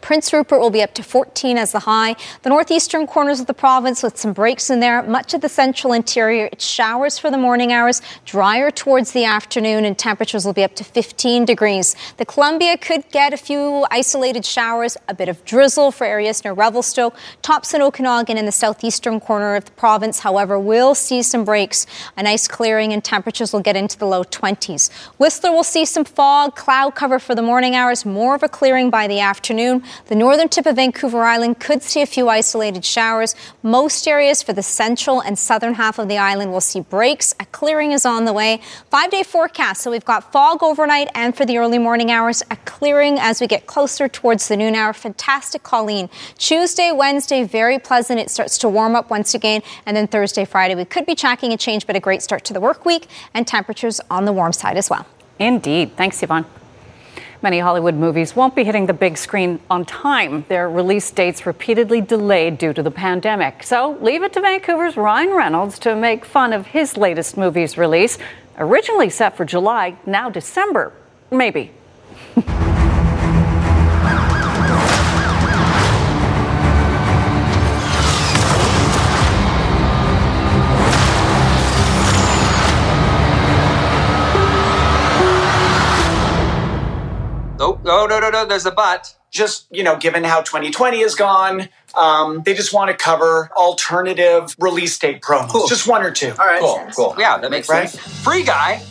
Prince 0.00 0.32
Rupert 0.32 0.60
will 0.60 0.70
be 0.70 0.82
up 0.82 0.94
to 0.94 1.02
14 1.02 1.58
as 1.58 1.72
the 1.72 1.80
high. 1.80 2.16
The 2.42 2.48
northeastern 2.48 3.06
corners 3.06 3.40
of 3.40 3.46
the 3.46 3.54
province 3.54 4.02
with 4.02 4.16
some 4.16 4.32
breaks 4.32 4.70
in 4.70 4.80
there. 4.80 5.02
Much 5.02 5.34
of 5.34 5.40
the 5.40 5.48
central 5.48 5.92
interior, 5.92 6.48
it's 6.52 6.64
showers 6.64 7.18
for 7.18 7.30
the 7.30 7.38
morning 7.38 7.72
hours, 7.72 8.00
drier 8.24 8.70
towards 8.70 9.12
the 9.12 9.24
afternoon, 9.24 9.84
and 9.84 9.98
temperatures 9.98 10.44
will 10.44 10.52
be 10.52 10.64
up 10.64 10.74
to 10.76 10.84
15 10.84 11.44
degrees. 11.44 11.96
The 12.16 12.24
Columbia 12.24 12.78
could 12.78 13.08
get 13.10 13.32
a 13.32 13.36
few 13.36 13.86
isolated 13.90 14.44
showers, 14.44 14.96
a 15.08 15.14
bit 15.14 15.28
of 15.28 15.44
drizzle 15.44 15.92
for 15.92 16.04
areas 16.04 16.44
near 16.44 16.52
Revelstoke. 16.52 17.16
Tops 17.42 17.74
and 17.74 17.82
Okanagan 17.82 18.38
in 18.38 18.46
the 18.46 18.52
southeastern 18.52 19.20
corner 19.20 19.56
of 19.56 19.64
the 19.64 19.72
province, 19.72 20.20
however, 20.20 20.58
will 20.58 20.94
see 20.94 21.22
some 21.22 21.44
breaks. 21.44 21.86
A 22.16 22.22
nice 22.22 22.48
clearing 22.48 22.92
and 22.92 23.02
temperatures 23.02 23.52
will 23.52 23.60
get 23.60 23.76
into 23.76 23.98
the 23.98 24.06
low 24.06 24.24
20s. 24.24 24.92
Whistler 25.18 25.52
will 25.52 25.64
see 25.64 25.84
some 25.84 26.04
fog, 26.04 26.54
cloud 26.56 26.94
cover 26.94 27.18
for 27.18 27.34
the 27.34 27.42
morning 27.42 27.74
hours, 27.74 28.04
more 28.04 28.34
of 28.34 28.42
a 28.42 28.48
clearing 28.48 28.90
by 28.90 29.06
the 29.06 29.20
afternoon. 29.20 29.82
The 30.06 30.14
northern 30.14 30.48
tip 30.48 30.66
of 30.66 30.76
Vancouver 30.76 31.22
Island 31.22 31.60
could 31.60 31.82
see 31.82 32.02
a 32.02 32.06
few 32.06 32.28
isolated 32.28 32.84
showers. 32.84 33.34
Most 33.62 34.06
areas 34.06 34.42
for 34.42 34.52
the 34.52 34.62
central 34.62 35.20
and 35.20 35.38
southern 35.38 35.74
half 35.74 35.98
of 35.98 36.08
the 36.08 36.18
island 36.18 36.52
will 36.52 36.60
see 36.60 36.80
breaks. 36.80 37.34
A 37.40 37.46
clearing 37.46 37.92
is 37.92 38.06
on 38.06 38.24
the 38.24 38.32
way. 38.32 38.60
Five 38.90 39.10
day 39.10 39.22
forecast. 39.22 39.82
So 39.82 39.90
we've 39.90 40.04
got 40.04 40.32
fog 40.32 40.62
overnight 40.62 41.08
and 41.14 41.36
for 41.36 41.44
the 41.44 41.58
early 41.58 41.78
morning 41.78 42.10
hours, 42.10 42.42
a 42.50 42.56
clearing 42.64 43.18
as 43.18 43.40
we 43.40 43.46
get 43.46 43.66
closer 43.66 44.08
towards 44.08 44.48
the 44.48 44.56
noon 44.56 44.74
hour. 44.74 44.92
Fantastic, 44.92 45.62
Colleen. 45.62 46.08
Tuesday, 46.38 46.92
Wednesday, 46.92 47.44
very 47.44 47.78
pleasant. 47.78 48.20
It 48.20 48.30
starts 48.30 48.58
to 48.58 48.68
warm 48.68 48.94
up 48.94 49.10
once 49.10 49.34
again. 49.34 49.62
And 49.86 49.96
then 49.96 50.06
Thursday, 50.06 50.44
Friday, 50.44 50.74
we 50.74 50.84
could 50.84 51.06
be 51.06 51.14
tracking 51.14 51.52
a 51.52 51.56
change, 51.56 51.86
but 51.86 51.96
a 51.96 52.00
great 52.00 52.22
start 52.22 52.44
to 52.44 52.52
the 52.52 52.60
work 52.60 52.84
week 52.84 53.06
and 53.34 53.46
temperatures 53.46 54.00
on 54.10 54.24
the 54.24 54.32
warm 54.32 54.52
side 54.52 54.76
as 54.76 54.90
well. 54.90 55.06
Indeed. 55.38 55.96
Thanks, 55.96 56.22
Yvonne. 56.22 56.46
Many 57.40 57.60
Hollywood 57.60 57.94
movies 57.94 58.34
won't 58.34 58.56
be 58.56 58.64
hitting 58.64 58.86
the 58.86 58.92
big 58.92 59.16
screen 59.16 59.60
on 59.70 59.84
time. 59.84 60.44
Their 60.48 60.68
release 60.68 61.08
dates 61.12 61.46
repeatedly 61.46 62.00
delayed 62.00 62.58
due 62.58 62.72
to 62.72 62.82
the 62.82 62.90
pandemic. 62.90 63.62
So 63.62 63.96
leave 64.00 64.24
it 64.24 64.32
to 64.32 64.40
Vancouver's 64.40 64.96
Ryan 64.96 65.30
Reynolds 65.30 65.78
to 65.80 65.94
make 65.94 66.24
fun 66.24 66.52
of 66.52 66.66
his 66.66 66.96
latest 66.96 67.36
movie's 67.36 67.78
release. 67.78 68.18
Originally 68.58 69.08
set 69.08 69.36
for 69.36 69.44
July, 69.44 69.96
now 70.04 70.28
December. 70.28 70.92
Maybe. 71.30 71.70
Oh, 87.88 88.06
no, 88.06 88.18
no, 88.18 88.30
no, 88.30 88.42
no, 88.42 88.46
there's 88.46 88.66
a 88.66 88.70
but. 88.70 89.14
Just, 89.30 89.66
you 89.70 89.82
know, 89.82 89.96
given 89.96 90.24
how 90.24 90.40
2020 90.40 91.00
is 91.00 91.14
gone, 91.14 91.68
um, 91.94 92.42
they 92.44 92.54
just 92.54 92.72
want 92.72 92.90
to 92.90 92.96
cover 92.96 93.50
alternative 93.56 94.54
release 94.58 94.98
date 94.98 95.20
promos. 95.20 95.48
Cool. 95.50 95.66
Just 95.68 95.86
one 95.86 96.02
or 96.02 96.10
two. 96.10 96.30
All 96.38 96.46
right. 96.46 96.60
Cool, 96.60 96.86
cool. 96.96 97.14
Yeah, 97.18 97.36
that 97.38 97.50
makes 97.50 97.68
Right? 97.68 97.88
sense. 97.90 98.22
Free 98.24 98.42
guy 98.42 98.82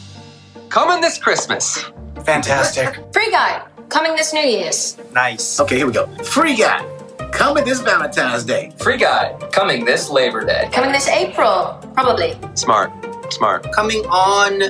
coming 0.70 1.02
this 1.02 1.18
Christmas. 1.18 1.86
Fantastic. 2.24 2.94
Free 3.14 3.32
Guy, 3.32 3.64
coming 3.90 4.16
this 4.16 4.34
New 4.34 4.42
Year's. 4.42 4.98
Nice. 5.14 5.60
Okay, 5.60 5.78
here 5.78 5.88
we 5.88 5.94
go. 5.94 6.08
Free 6.24 6.56
guy. 6.56 6.84
Coming 7.32 7.64
this 7.66 7.80
Valentine's 7.80 8.44
Day. 8.44 8.72
Free 8.78 8.98
guy 8.98 9.34
coming 9.52 9.86
this 9.86 10.10
Labor 10.10 10.44
Day. 10.46 10.70
Coming 10.74 10.92
this 10.92 11.08
April, 11.08 11.80
probably. 11.94 12.38
Smart, 12.56 12.92
smart. 13.32 13.72
Coming 13.72 14.06
on 14.08 14.62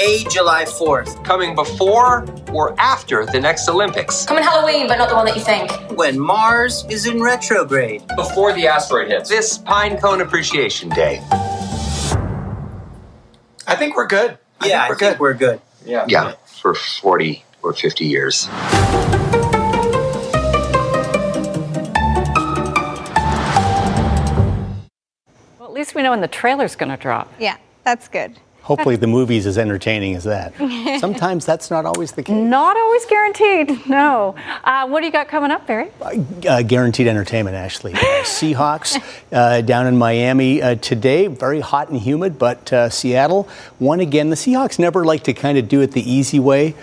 a 0.00 0.24
July 0.30 0.64
4th. 0.64 1.24
Coming 1.24 1.54
before 1.54 2.26
or 2.52 2.78
after 2.80 3.26
the 3.26 3.40
next 3.40 3.68
Olympics. 3.68 4.24
Coming 4.26 4.44
Halloween, 4.44 4.86
but 4.86 4.96
not 4.98 5.08
the 5.08 5.14
one 5.14 5.26
that 5.26 5.36
you 5.36 5.42
think. 5.42 5.70
When 5.98 6.18
Mars 6.18 6.84
is 6.88 7.06
in 7.06 7.20
retrograde. 7.20 8.02
Before 8.16 8.52
the 8.52 8.66
asteroid 8.66 9.08
hits. 9.08 9.28
This 9.28 9.58
Pine 9.58 9.98
Cone 9.98 10.20
Appreciation 10.20 10.88
Day. 10.90 11.22
I 13.66 13.76
think 13.76 13.96
we're 13.96 14.06
good. 14.06 14.38
I 14.60 14.68
yeah, 14.68 14.86
think 14.86 14.88
we're 14.88 14.94
I 14.94 14.98
think 14.98 14.98
good. 14.98 15.20
we're 15.20 15.34
good. 15.34 15.60
Yeah. 15.84 16.04
Yeah, 16.08 16.32
for 16.46 16.74
40 16.74 17.44
or 17.62 17.72
50 17.72 18.04
years. 18.04 18.48
Well, 25.58 25.68
at 25.68 25.72
least 25.72 25.94
we 25.94 26.02
know 26.02 26.10
when 26.10 26.20
the 26.20 26.28
trailer's 26.28 26.76
going 26.76 26.90
to 26.90 26.96
drop. 26.96 27.32
Yeah, 27.38 27.56
that's 27.84 28.08
good. 28.08 28.38
Hopefully, 28.68 28.96
the 28.96 29.06
movie's 29.06 29.46
as 29.46 29.56
entertaining 29.56 30.14
as 30.14 30.24
that. 30.24 30.52
Sometimes 31.00 31.46
that's 31.46 31.70
not 31.70 31.86
always 31.86 32.12
the 32.12 32.22
case. 32.22 32.34
Not 32.34 32.76
always 32.76 33.06
guaranteed, 33.06 33.88
no. 33.88 34.34
Uh, 34.62 34.86
what 34.86 35.00
do 35.00 35.06
you 35.06 35.12
got 35.12 35.26
coming 35.26 35.50
up, 35.50 35.66
Barry? 35.66 35.90
Uh, 36.46 36.60
guaranteed 36.60 37.06
entertainment, 37.06 37.56
Ashley. 37.56 37.94
Uh, 37.94 37.96
Seahawks 38.24 39.02
uh, 39.32 39.62
down 39.62 39.86
in 39.86 39.96
Miami 39.96 40.60
uh, 40.60 40.74
today, 40.74 41.28
very 41.28 41.60
hot 41.60 41.88
and 41.88 41.98
humid, 41.98 42.38
but 42.38 42.70
uh, 42.70 42.90
Seattle 42.90 43.48
won 43.80 44.00
again. 44.00 44.28
The 44.28 44.36
Seahawks 44.36 44.78
never 44.78 45.02
like 45.02 45.22
to 45.22 45.32
kind 45.32 45.56
of 45.56 45.66
do 45.66 45.80
it 45.80 45.92
the 45.92 46.02
easy 46.02 46.38
way. 46.38 46.74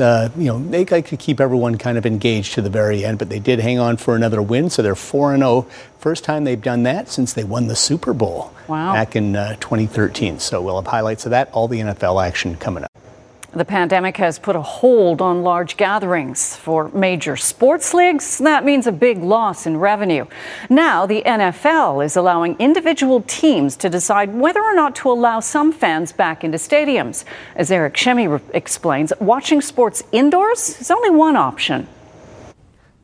Uh, 0.00 0.28
you 0.36 0.46
know, 0.46 0.58
they 0.58 0.84
like 0.84 1.06
to 1.08 1.16
keep 1.16 1.40
everyone 1.40 1.78
kind 1.78 1.98
of 1.98 2.06
engaged 2.06 2.54
to 2.54 2.62
the 2.62 2.70
very 2.70 3.04
end, 3.04 3.18
but 3.18 3.28
they 3.28 3.38
did 3.38 3.60
hang 3.60 3.78
on 3.78 3.96
for 3.96 4.16
another 4.16 4.42
win, 4.42 4.70
so 4.70 4.82
they're 4.82 4.94
4 4.94 5.36
0. 5.36 5.66
First 5.98 6.24
time 6.24 6.44
they've 6.44 6.60
done 6.60 6.82
that 6.84 7.08
since 7.08 7.32
they 7.32 7.44
won 7.44 7.66
the 7.66 7.76
Super 7.76 8.12
Bowl 8.12 8.52
wow. 8.68 8.92
back 8.92 9.16
in 9.16 9.36
uh, 9.36 9.56
2013. 9.56 10.38
So 10.38 10.60
we'll 10.60 10.76
have 10.80 10.86
highlights 10.86 11.24
of 11.26 11.30
that, 11.30 11.50
all 11.52 11.68
the 11.68 11.80
NFL 11.80 12.24
action 12.26 12.56
coming 12.56 12.84
up. 12.84 12.90
The 13.56 13.64
pandemic 13.64 14.16
has 14.16 14.40
put 14.40 14.56
a 14.56 14.60
hold 14.60 15.22
on 15.22 15.44
large 15.44 15.76
gatherings. 15.76 16.56
For 16.56 16.88
major 16.88 17.36
sports 17.36 17.94
leagues, 17.94 18.38
that 18.38 18.64
means 18.64 18.88
a 18.88 18.92
big 18.92 19.18
loss 19.18 19.64
in 19.64 19.76
revenue. 19.76 20.26
Now, 20.68 21.06
the 21.06 21.22
NFL 21.22 22.04
is 22.04 22.16
allowing 22.16 22.56
individual 22.58 23.22
teams 23.28 23.76
to 23.76 23.88
decide 23.88 24.34
whether 24.34 24.60
or 24.60 24.74
not 24.74 24.96
to 24.96 25.10
allow 25.12 25.38
some 25.38 25.70
fans 25.70 26.10
back 26.10 26.42
into 26.42 26.58
stadiums. 26.58 27.24
As 27.54 27.70
Eric 27.70 27.94
Shemi 27.94 28.28
re- 28.28 28.40
explains, 28.52 29.12
watching 29.20 29.60
sports 29.60 30.02
indoors 30.10 30.80
is 30.80 30.90
only 30.90 31.10
one 31.10 31.36
option. 31.36 31.86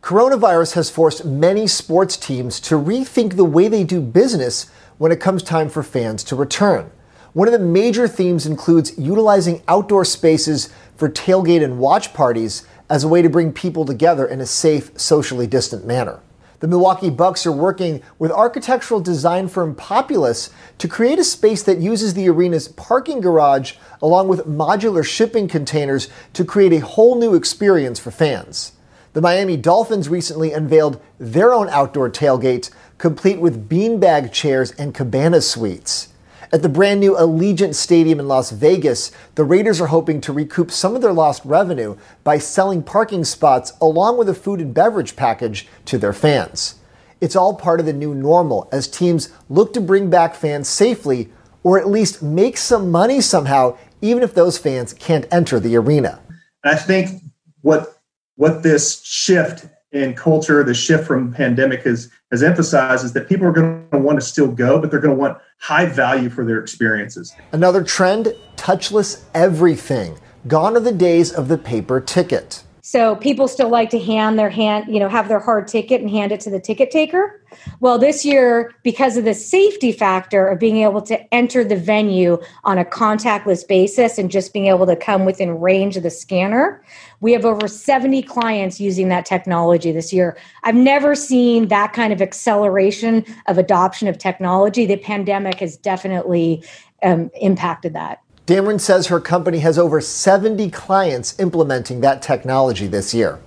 Coronavirus 0.03 0.73
has 0.73 0.91
forced 0.91 1.25
many 1.25 1.69
sports 1.69 2.17
teams 2.17 2.59
to 2.61 2.75
rethink 2.75 3.37
the 3.37 3.45
way 3.45 3.69
they 3.69 3.85
do 3.85 4.01
business 4.01 4.69
when 4.99 5.13
it 5.13 5.21
comes 5.21 5.45
time 5.45 5.69
for 5.69 5.85
fans 5.85 6.25
to 6.25 6.35
return. 6.35 6.91
One 7.33 7.47
of 7.47 7.53
the 7.53 7.61
major 7.61 8.09
themes 8.09 8.45
includes 8.45 8.99
utilizing 8.99 9.62
outdoor 9.69 10.05
spaces 10.05 10.69
for 10.97 11.09
tailgate 11.09 11.62
and 11.62 11.79
watch 11.79 12.12
parties 12.12 12.66
as 12.88 13.05
a 13.05 13.09
way 13.09 13.23
to 13.23 13.31
bring 13.31 13.53
people 13.53 13.85
together 13.85 14.27
in 14.27 14.40
a 14.40 14.47
safe, 14.47 14.90
socially 14.99 15.47
distant 15.47 15.87
manner. 15.87 16.21
The 16.59 16.66
Milwaukee 16.66 17.09
Bucks 17.09 17.47
are 17.47 17.53
working 17.53 18.03
with 18.19 18.33
architectural 18.33 19.01
design 19.01 19.47
firm 19.47 19.77
Populous 19.77 20.51
to 20.79 20.88
create 20.88 21.21
a 21.21 21.25
space 21.25 21.62
that 21.62 21.79
uses 21.79 22.14
the 22.14 22.29
arena's 22.29 22.66
parking 22.66 23.21
garage 23.21 23.75
along 24.03 24.27
with 24.27 24.47
modular 24.47 25.05
shipping 25.05 25.47
containers 25.47 26.09
to 26.33 26.45
create 26.45 26.73
a 26.73 26.85
whole 26.85 27.14
new 27.19 27.35
experience 27.35 28.01
for 28.01 28.11
fans. 28.11 28.73
The 29.12 29.21
Miami 29.21 29.57
Dolphins 29.57 30.09
recently 30.09 30.53
unveiled 30.53 31.01
their 31.19 31.55
own 31.55 31.69
outdoor 31.69 32.11
tailgate, 32.11 32.71
complete 32.99 33.40
with 33.40 33.69
beanbag 33.69 34.33
chairs 34.33 34.73
and 34.73 34.93
cabana 34.93 35.40
suites. 35.40 36.10
At 36.53 36.63
the 36.63 36.69
brand 36.69 36.99
new 36.99 37.15
Allegiant 37.15 37.77
Stadium 37.77 38.19
in 38.19 38.27
Las 38.27 38.51
Vegas, 38.51 39.13
the 39.37 39.45
Raiders 39.45 39.81
are 39.81 39.87
hoping 39.87 40.21
to 40.23 40.33
recoup 40.33 40.73
some 40.73 40.97
of 40.97 41.03
their 41.03 41.13
lost 41.13 41.45
revenue 41.45 41.97
by 42.25 42.39
selling 42.39 42.83
parking 42.83 43.23
spots 43.23 43.73
along 43.81 44.19
with 44.19 44.29
a 44.29 44.35
food 44.35 44.61
and 44.61 44.75
beverage 44.75 45.15
package 45.15 45.69
to 45.85 45.97
their 45.97 46.13
fans. 46.13 46.75
It's 47.21 47.37
all 47.37 47.55
part 47.55 47.79
of 47.79 47.87
the 47.87 47.93
new 47.93 48.17
normal 48.17 48.69
as 48.73 48.89
teams 48.89 49.29
look 49.49 49.73
to 49.75 49.81
bring 49.81 50.11
back 50.11 50.35
fans 50.35 50.69
safely 50.69 51.29
or 51.63 51.79
at 51.79 51.89
least 51.89 52.21
make 52.21 52.57
some 52.57 52.91
money 52.91 53.21
somehow, 53.21 53.77
even 54.03 54.25
if 54.25 54.35
those 54.35 54.59
fans 54.59 54.93
can't 54.93 55.29
enter 55.31 55.61
the 55.61 55.77
arena. 55.77 56.19
I 56.65 56.75
think 56.75 57.23
what 57.61 57.97
what 58.35 58.65
this 58.65 59.05
shift 59.05 59.67
in 59.92 60.14
culture, 60.14 60.62
the 60.62 60.74
shift 60.74 61.07
from 61.07 61.33
pandemic 61.33 61.83
has 61.83 62.11
has 62.31 62.42
emphasized 62.42 63.05
is 63.05 63.12
that 63.12 63.29
people 63.29 63.46
are 63.46 63.53
going 63.53 63.88
to 63.90 63.98
want 63.98 64.20
to 64.20 64.24
still 64.24 64.46
go, 64.46 64.81
but 64.81 64.90
they're 64.90 65.00
going 65.00 65.14
to 65.14 65.20
want 65.20 65.38
high 65.59 65.87
value 65.87 66.31
for 66.31 66.44
their 66.44 66.61
experiences. 66.61 67.35
Another 67.53 67.83
trend 67.83 68.35
touchless 68.57 69.24
everything. 69.35 70.18
Gone 70.46 70.76
are 70.76 70.81
the 70.81 70.92
days 70.92 71.33
of 71.33 71.48
the 71.48 71.59
paper 71.59 72.00
ticket. 72.00 72.62
So 72.83 73.16
people 73.16 73.47
still 73.49 73.69
like 73.69 73.90
to 73.90 73.99
hand 73.99 74.38
their 74.38 74.51
hand, 74.51 74.93
you 74.93 75.01
know, 75.01 75.09
have 75.09 75.29
their 75.29 75.38
hard 75.38 75.69
ticket 75.69 76.01
and 76.01 76.11
hand 76.11 76.33
it 76.33 76.40
to 76.40 76.51
the 76.51 76.61
ticket 76.61 76.90
taker. 76.90 77.43
Well, 77.81 77.99
this 77.99 78.25
year, 78.25 78.75
because 78.83 79.16
of 79.16 79.25
the 79.25 79.35
safety 79.35 79.93
factor 79.93 80.47
of 80.47 80.59
being 80.59 80.79
able 80.79 81.03
to 81.03 81.35
enter 81.35 81.64
the 81.64 81.77
venue 81.77 82.38
on 82.64 82.79
a 82.79 82.85
contactless 82.85 83.66
basis 83.66 84.19
and 84.19 84.31
just 84.31 84.53
being 84.53 84.66
able 84.66 84.87
to 84.87 84.97
come 84.97 85.25
within 85.25 85.61
range 85.61 85.97
of 85.97 86.03
the 86.03 86.11
scanner, 86.11 86.83
we 87.21 87.33
have 87.33 87.45
over 87.45 87.69
70 87.69 88.23
clients 88.23 88.81
using 88.81 89.09
that 89.09 89.27
technology 89.27 89.93
this 89.93 90.12
year. 90.12 90.38
I've 90.62 90.75
never 90.75 91.14
seen 91.14 91.69
that 91.69 91.93
kind 91.93 92.12
of 92.12 92.23
acceleration 92.23 93.25
of 93.47 93.59
adoption 93.59 94.09
of 94.09 94.16
technology. 94.16 94.87
The 94.87 94.97
pandemic 94.97 95.57
has 95.57 95.77
definitely 95.77 96.64
um, 97.03 97.31
impacted 97.40 97.93
that. 97.95 98.23
Dameron 98.46 98.81
says 98.81 99.07
her 99.07 99.20
company 99.20 99.61
has 99.61 99.79
over 99.79 100.00
70 100.00 100.70
clients 100.70 101.38
implementing 101.38 102.00
that 102.00 102.22
technology 102.22 102.87
this 102.87 103.14
year. 103.14 103.38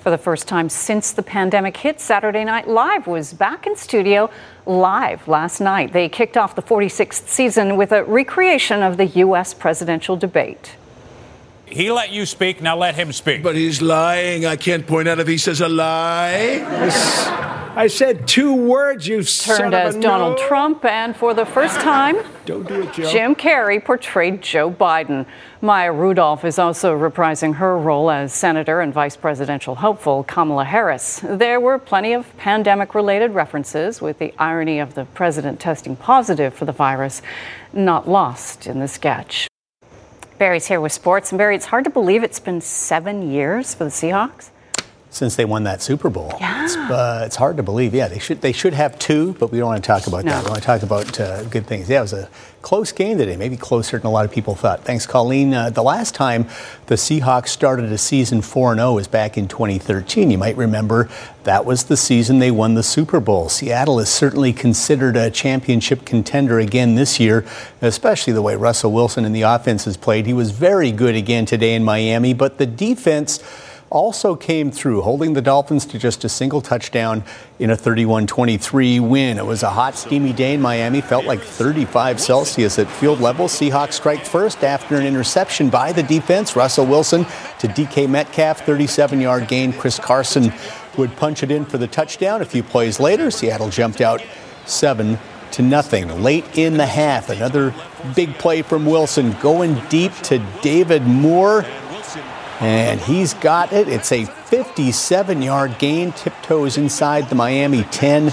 For 0.00 0.10
the 0.10 0.18
first 0.18 0.48
time 0.48 0.68
since 0.68 1.12
the 1.12 1.22
pandemic 1.22 1.76
hit, 1.76 2.00
Saturday 2.00 2.44
Night 2.44 2.66
Live 2.66 3.06
was 3.06 3.34
back 3.34 3.66
in 3.66 3.76
studio 3.76 4.30
live 4.64 5.28
last 5.28 5.60
night. 5.60 5.92
They 5.92 6.08
kicked 6.08 6.36
off 6.36 6.54
the 6.54 6.62
46th 6.62 7.28
season 7.28 7.76
with 7.76 7.92
a 7.92 8.04
recreation 8.04 8.82
of 8.82 8.96
the 8.96 9.06
U.S. 9.06 9.52
presidential 9.52 10.16
debate. 10.16 10.76
He 11.66 11.90
let 11.90 12.10
you 12.10 12.24
speak, 12.24 12.62
now 12.62 12.76
let 12.76 12.94
him 12.94 13.12
speak. 13.12 13.42
But 13.42 13.54
he's 13.54 13.82
lying. 13.82 14.46
I 14.46 14.56
can't 14.56 14.86
point 14.86 15.08
out 15.08 15.18
if 15.18 15.28
he 15.28 15.36
says 15.36 15.60
a 15.60 15.68
lie. 15.68 17.56
I 17.76 17.86
said 17.86 18.26
two 18.26 18.54
words, 18.54 19.06
you 19.06 19.22
Turned 19.22 19.74
as 19.74 19.96
Donald 19.96 20.38
no. 20.38 20.48
Trump, 20.48 20.84
and 20.84 21.16
for 21.16 21.34
the 21.34 21.46
first 21.46 21.80
time, 21.80 22.16
Don't 22.46 22.66
do 22.66 22.82
it, 22.82 22.92
Joe. 22.92 23.10
Jim 23.10 23.34
Carrey 23.34 23.84
portrayed 23.84 24.42
Joe 24.42 24.70
Biden. 24.70 25.26
Maya 25.60 25.92
Rudolph 25.92 26.44
is 26.44 26.58
also 26.58 26.96
reprising 26.96 27.56
her 27.56 27.76
role 27.76 28.10
as 28.10 28.32
Senator 28.32 28.80
and 28.80 28.92
Vice 28.92 29.16
Presidential 29.16 29.76
hopeful 29.76 30.24
Kamala 30.24 30.64
Harris. 30.64 31.20
There 31.22 31.60
were 31.60 31.78
plenty 31.78 32.12
of 32.12 32.36
pandemic 32.36 32.94
related 32.94 33.32
references, 33.32 34.00
with 34.00 34.18
the 34.18 34.32
irony 34.38 34.78
of 34.78 34.94
the 34.94 35.04
president 35.04 35.60
testing 35.60 35.96
positive 35.96 36.54
for 36.54 36.64
the 36.64 36.72
virus 36.72 37.22
not 37.72 38.08
lost 38.08 38.66
in 38.66 38.80
the 38.80 38.88
sketch. 38.88 39.48
Barry's 40.38 40.66
here 40.66 40.80
with 40.80 40.92
sports. 40.92 41.32
And 41.32 41.38
Barry, 41.38 41.56
it's 41.56 41.66
hard 41.66 41.84
to 41.84 41.90
believe 41.90 42.22
it's 42.22 42.40
been 42.40 42.60
seven 42.60 43.30
years 43.30 43.74
for 43.74 43.84
the 43.84 43.90
Seahawks. 43.90 44.50
Since 45.10 45.36
they 45.36 45.46
won 45.46 45.64
that 45.64 45.80
Super 45.80 46.10
Bowl, 46.10 46.34
Yeah. 46.38 46.64
it's, 46.64 46.76
uh, 46.76 47.22
it's 47.24 47.36
hard 47.36 47.56
to 47.56 47.62
believe. 47.62 47.94
Yeah, 47.94 48.08
they 48.08 48.18
should 48.18 48.42
they 48.42 48.52
should 48.52 48.74
have 48.74 48.98
two, 48.98 49.34
but 49.38 49.50
we 49.50 49.56
don't 49.58 49.68
want 49.68 49.82
to 49.82 49.86
talk 49.86 50.06
about 50.06 50.24
No. 50.24 50.32
that. 50.32 50.44
We 50.44 50.50
want 50.50 50.62
to 50.62 50.66
talk 50.66 50.82
about 50.82 51.18
uh, 51.18 51.44
good 51.44 51.66
things. 51.66 51.88
Yeah, 51.88 52.00
it 52.00 52.02
was 52.02 52.12
a 52.12 52.28
close 52.60 52.92
game 52.92 53.16
today, 53.16 53.34
maybe 53.36 53.56
closer 53.56 53.96
than 53.98 54.06
a 54.06 54.10
lot 54.10 54.26
of 54.26 54.30
people 54.30 54.54
thought. 54.54 54.84
Thanks, 54.84 55.06
Colleen. 55.06 55.54
Uh, 55.54 55.70
the 55.70 55.82
last 55.82 56.14
time 56.14 56.46
the 56.88 56.96
Seahawks 56.96 57.48
started 57.48 57.90
a 57.90 57.96
season 57.96 58.42
4 58.42 58.74
0 58.74 58.92
was 58.92 59.08
back 59.08 59.38
in 59.38 59.48
2013. 59.48 60.30
You 60.30 60.36
might 60.36 60.58
remember 60.58 61.08
that 61.44 61.64
was 61.64 61.84
the 61.84 61.96
season 61.96 62.38
they 62.38 62.50
won 62.50 62.74
the 62.74 62.82
Super 62.82 63.18
Bowl. 63.18 63.48
Seattle 63.48 63.98
is 64.00 64.10
certainly 64.10 64.52
considered 64.52 65.16
a 65.16 65.30
championship 65.30 66.04
contender 66.04 66.58
again 66.58 66.96
this 66.96 67.18
year, 67.18 67.46
especially 67.80 68.34
the 68.34 68.42
way 68.42 68.56
Russell 68.56 68.92
Wilson 68.92 69.24
and 69.24 69.34
the 69.34 69.42
offense 69.42 69.86
has 69.86 69.96
played. 69.96 70.26
He 70.26 70.34
was 70.34 70.50
very 70.50 70.92
good 70.92 71.14
again 71.14 71.46
today 71.46 71.74
in 71.74 71.82
Miami, 71.82 72.34
but 72.34 72.58
the 72.58 72.66
defense 72.66 73.42
also 73.90 74.36
came 74.36 74.70
through, 74.70 75.02
holding 75.02 75.32
the 75.32 75.42
Dolphins 75.42 75.86
to 75.86 75.98
just 75.98 76.24
a 76.24 76.28
single 76.28 76.60
touchdown 76.60 77.24
in 77.58 77.70
a 77.70 77.76
31 77.76 78.26
23 78.26 79.00
win. 79.00 79.38
It 79.38 79.46
was 79.46 79.62
a 79.62 79.70
hot, 79.70 79.96
steamy 79.96 80.32
day 80.32 80.54
in 80.54 80.60
Miami, 80.60 81.00
felt 81.00 81.24
like 81.24 81.40
35 81.40 82.20
Celsius 82.20 82.78
at 82.78 82.88
field 82.88 83.20
level. 83.20 83.46
Seahawks 83.46 83.94
strike 83.94 84.24
first 84.24 84.64
after 84.64 84.96
an 84.96 85.06
interception 85.06 85.70
by 85.70 85.92
the 85.92 86.02
defense. 86.02 86.56
Russell 86.56 86.86
Wilson 86.86 87.24
to 87.58 87.68
DK 87.68 88.08
Metcalf, 88.08 88.64
37 88.64 89.20
yard 89.20 89.48
gain. 89.48 89.72
Chris 89.72 89.98
Carson 89.98 90.52
would 90.96 91.14
punch 91.16 91.42
it 91.42 91.50
in 91.50 91.64
for 91.64 91.78
the 91.78 91.86
touchdown. 91.86 92.42
A 92.42 92.44
few 92.44 92.62
plays 92.62 93.00
later, 93.00 93.30
Seattle 93.30 93.70
jumped 93.70 94.00
out 94.00 94.22
7 94.66 95.18
to 95.52 95.62
nothing. 95.62 96.22
Late 96.22 96.44
in 96.58 96.76
the 96.76 96.86
half, 96.86 97.30
another 97.30 97.74
big 98.14 98.34
play 98.34 98.62
from 98.62 98.84
Wilson 98.84 99.32
going 99.40 99.80
deep 99.88 100.12
to 100.24 100.38
David 100.62 101.02
Moore. 101.02 101.64
And 102.60 103.00
he's 103.00 103.34
got 103.34 103.72
it. 103.72 103.88
It's 103.88 104.10
a 104.10 104.24
57 104.24 105.42
yard 105.42 105.78
gain, 105.78 106.12
tiptoes 106.12 106.76
inside 106.76 107.28
the 107.28 107.34
Miami 107.34 107.84
10. 107.84 108.32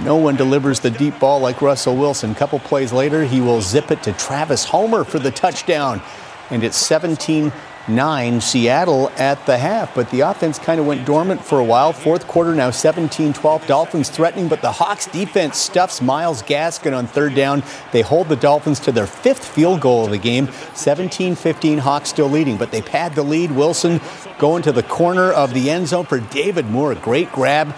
No 0.00 0.16
one 0.16 0.36
delivers 0.36 0.80
the 0.80 0.90
deep 0.90 1.18
ball 1.18 1.40
like 1.40 1.62
Russell 1.62 1.96
Wilson. 1.96 2.32
A 2.32 2.34
couple 2.34 2.58
plays 2.58 2.92
later, 2.92 3.24
he 3.24 3.40
will 3.40 3.60
zip 3.60 3.90
it 3.90 4.02
to 4.02 4.12
Travis 4.12 4.64
Homer 4.64 5.04
for 5.04 5.18
the 5.18 5.30
touchdown. 5.30 6.02
And 6.50 6.64
it's 6.64 6.76
17 6.76 7.52
9 7.88 8.40
Seattle 8.40 9.10
at 9.16 9.44
the 9.46 9.58
half. 9.58 9.94
But 9.94 10.10
the 10.10 10.20
offense 10.20 10.58
kind 10.58 10.80
of 10.80 10.86
went 10.86 11.04
dormant 11.04 11.44
for 11.44 11.58
a 11.58 11.64
while. 11.64 11.92
Fourth 11.92 12.26
quarter 12.26 12.54
now 12.54 12.70
17 12.70 13.32
12. 13.32 13.66
Dolphins 13.66 14.08
threatening, 14.08 14.48
but 14.48 14.62
the 14.62 14.72
Hawks 14.72 15.06
defense 15.06 15.58
stuffs 15.58 16.00
Myles 16.00 16.42
Gaskin 16.42 16.96
on 16.96 17.06
third 17.06 17.34
down. 17.34 17.62
They 17.92 18.02
hold 18.02 18.28
the 18.28 18.36
Dolphins 18.36 18.80
to 18.80 18.92
their 18.92 19.06
fifth 19.06 19.44
field 19.44 19.80
goal 19.80 20.04
of 20.04 20.10
the 20.10 20.18
game. 20.18 20.48
17 20.74 21.34
15. 21.34 21.78
Hawks 21.78 22.08
still 22.08 22.28
leading, 22.28 22.56
but 22.56 22.70
they 22.70 22.82
pad 22.82 23.14
the 23.14 23.22
lead. 23.22 23.50
Wilson 23.52 24.00
going 24.38 24.62
to 24.62 24.72
the 24.72 24.82
corner 24.82 25.32
of 25.32 25.54
the 25.54 25.70
end 25.70 25.88
zone 25.88 26.06
for 26.06 26.20
David 26.20 26.66
Moore. 26.66 26.92
A 26.92 26.96
great 26.96 27.30
grab. 27.32 27.74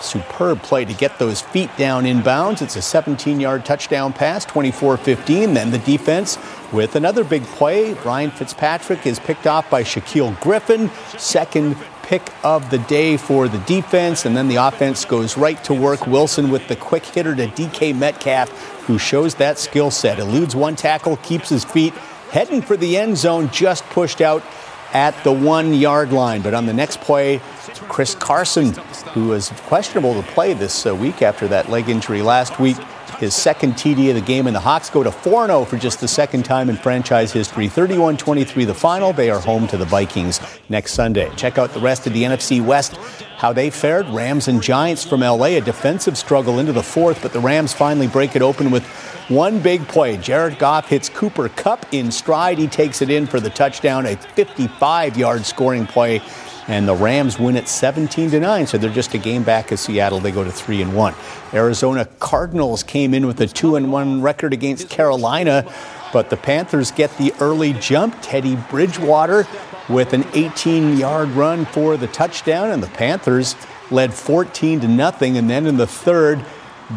Superb 0.00 0.62
play 0.62 0.84
to 0.84 0.92
get 0.92 1.18
those 1.18 1.40
feet 1.40 1.70
down 1.76 2.04
inbounds. 2.04 2.60
It's 2.60 2.76
a 2.76 2.82
17 2.82 3.40
yard 3.40 3.64
touchdown 3.64 4.12
pass, 4.12 4.44
24 4.44 4.96
15. 4.96 5.54
Then 5.54 5.70
the 5.70 5.78
defense 5.78 6.38
with 6.72 6.96
another 6.96 7.24
big 7.24 7.44
play. 7.44 7.92
Ryan 7.94 8.30
Fitzpatrick 8.30 9.06
is 9.06 9.18
picked 9.18 9.46
off 9.46 9.68
by 9.68 9.82
Shaquill 9.82 10.38
Griffin. 10.40 10.90
Second 11.18 11.76
pick 12.02 12.32
of 12.44 12.70
the 12.70 12.78
day 12.78 13.16
for 13.16 13.48
the 13.48 13.58
defense. 13.58 14.24
And 14.24 14.36
then 14.36 14.48
the 14.48 14.56
offense 14.56 15.04
goes 15.04 15.36
right 15.36 15.62
to 15.64 15.74
work. 15.74 16.06
Wilson 16.06 16.50
with 16.50 16.66
the 16.68 16.76
quick 16.76 17.04
hitter 17.04 17.34
to 17.34 17.46
DK 17.46 17.96
Metcalf, 17.96 18.50
who 18.86 18.98
shows 18.98 19.34
that 19.36 19.58
skill 19.58 19.90
set. 19.90 20.18
Eludes 20.18 20.56
one 20.56 20.76
tackle, 20.76 21.16
keeps 21.18 21.48
his 21.48 21.64
feet, 21.64 21.94
heading 22.30 22.62
for 22.62 22.76
the 22.76 22.96
end 22.96 23.16
zone, 23.16 23.48
just 23.50 23.84
pushed 23.86 24.20
out 24.20 24.42
at 24.92 25.14
the 25.24 25.32
one 25.32 25.72
yard 25.74 26.12
line. 26.12 26.42
But 26.42 26.54
on 26.54 26.66
the 26.66 26.72
next 26.72 27.00
play, 27.00 27.40
Chris 27.88 28.14
Carson, 28.14 28.72
who 29.12 29.28
was 29.28 29.50
questionable 29.66 30.14
to 30.20 30.22
play 30.32 30.52
this 30.52 30.86
uh, 30.86 30.94
week 30.94 31.22
after 31.22 31.48
that 31.48 31.70
leg 31.70 31.88
injury 31.88 32.22
last 32.22 32.60
week, 32.60 32.76
his 33.22 33.36
second 33.36 33.74
TD 33.74 34.08
of 34.08 34.16
the 34.16 34.20
game, 34.20 34.48
and 34.48 34.56
the 34.56 34.60
Hawks 34.60 34.90
go 34.90 35.04
to 35.04 35.12
4 35.12 35.46
0 35.46 35.64
for 35.64 35.78
just 35.78 36.00
the 36.00 36.08
second 36.08 36.44
time 36.44 36.68
in 36.68 36.74
franchise 36.74 37.32
history. 37.32 37.68
31 37.68 38.16
23 38.16 38.64
the 38.64 38.74
final. 38.74 39.12
They 39.12 39.30
are 39.30 39.38
home 39.38 39.68
to 39.68 39.76
the 39.76 39.84
Vikings 39.84 40.40
next 40.68 40.94
Sunday. 40.94 41.30
Check 41.36 41.56
out 41.56 41.72
the 41.72 41.78
rest 41.78 42.08
of 42.08 42.14
the 42.14 42.24
NFC 42.24 42.60
West, 42.60 42.96
how 43.36 43.52
they 43.52 43.70
fared. 43.70 44.08
Rams 44.08 44.48
and 44.48 44.60
Giants 44.60 45.04
from 45.04 45.20
LA, 45.20 45.54
a 45.54 45.60
defensive 45.60 46.18
struggle 46.18 46.58
into 46.58 46.72
the 46.72 46.82
fourth, 46.82 47.22
but 47.22 47.32
the 47.32 47.38
Rams 47.38 47.72
finally 47.72 48.08
break 48.08 48.34
it 48.34 48.42
open 48.42 48.72
with 48.72 48.84
one 49.28 49.60
big 49.60 49.86
play. 49.86 50.16
Jared 50.16 50.58
Goff 50.58 50.88
hits 50.88 51.08
Cooper 51.08 51.48
Kupp 51.48 51.86
in 51.92 52.10
stride. 52.10 52.58
He 52.58 52.66
takes 52.66 53.02
it 53.02 53.08
in 53.08 53.28
for 53.28 53.38
the 53.38 53.50
touchdown, 53.50 54.04
a 54.04 54.16
55 54.16 55.16
yard 55.16 55.46
scoring 55.46 55.86
play 55.86 56.20
and 56.68 56.86
the 56.86 56.94
Rams 56.94 57.38
win 57.38 57.56
it 57.56 57.68
17 57.68 58.30
to 58.30 58.40
9 58.40 58.66
so 58.66 58.78
they're 58.78 58.90
just 58.90 59.14
a 59.14 59.18
game 59.18 59.42
back 59.42 59.72
of 59.72 59.80
Seattle. 59.80 60.20
They 60.20 60.30
go 60.30 60.44
to 60.44 60.52
3 60.52 60.82
and 60.82 60.94
1 60.94 61.14
Arizona 61.52 62.04
Cardinals 62.18 62.82
came 62.82 63.14
in 63.14 63.26
with 63.26 63.40
a 63.40 63.46
2 63.46 63.76
and 63.76 63.92
1 63.92 64.22
record 64.22 64.52
against 64.52 64.88
Carolina 64.88 65.66
but 66.12 66.28
the 66.28 66.36
Panthers 66.36 66.90
get 66.90 67.16
the 67.16 67.32
early 67.40 67.72
jump. 67.72 68.16
Teddy 68.20 68.56
Bridgewater 68.70 69.46
with 69.88 70.12
an 70.12 70.24
18 70.34 70.98
yard 70.98 71.30
run 71.30 71.64
for 71.64 71.96
the 71.96 72.06
touchdown 72.06 72.70
and 72.70 72.82
the 72.82 72.88
Panthers 72.88 73.56
led 73.90 74.12
14 74.12 74.80
to 74.80 74.88
nothing. 74.88 75.36
And 75.36 75.50
then 75.50 75.66
in 75.66 75.78
the 75.78 75.86
third 75.86 76.44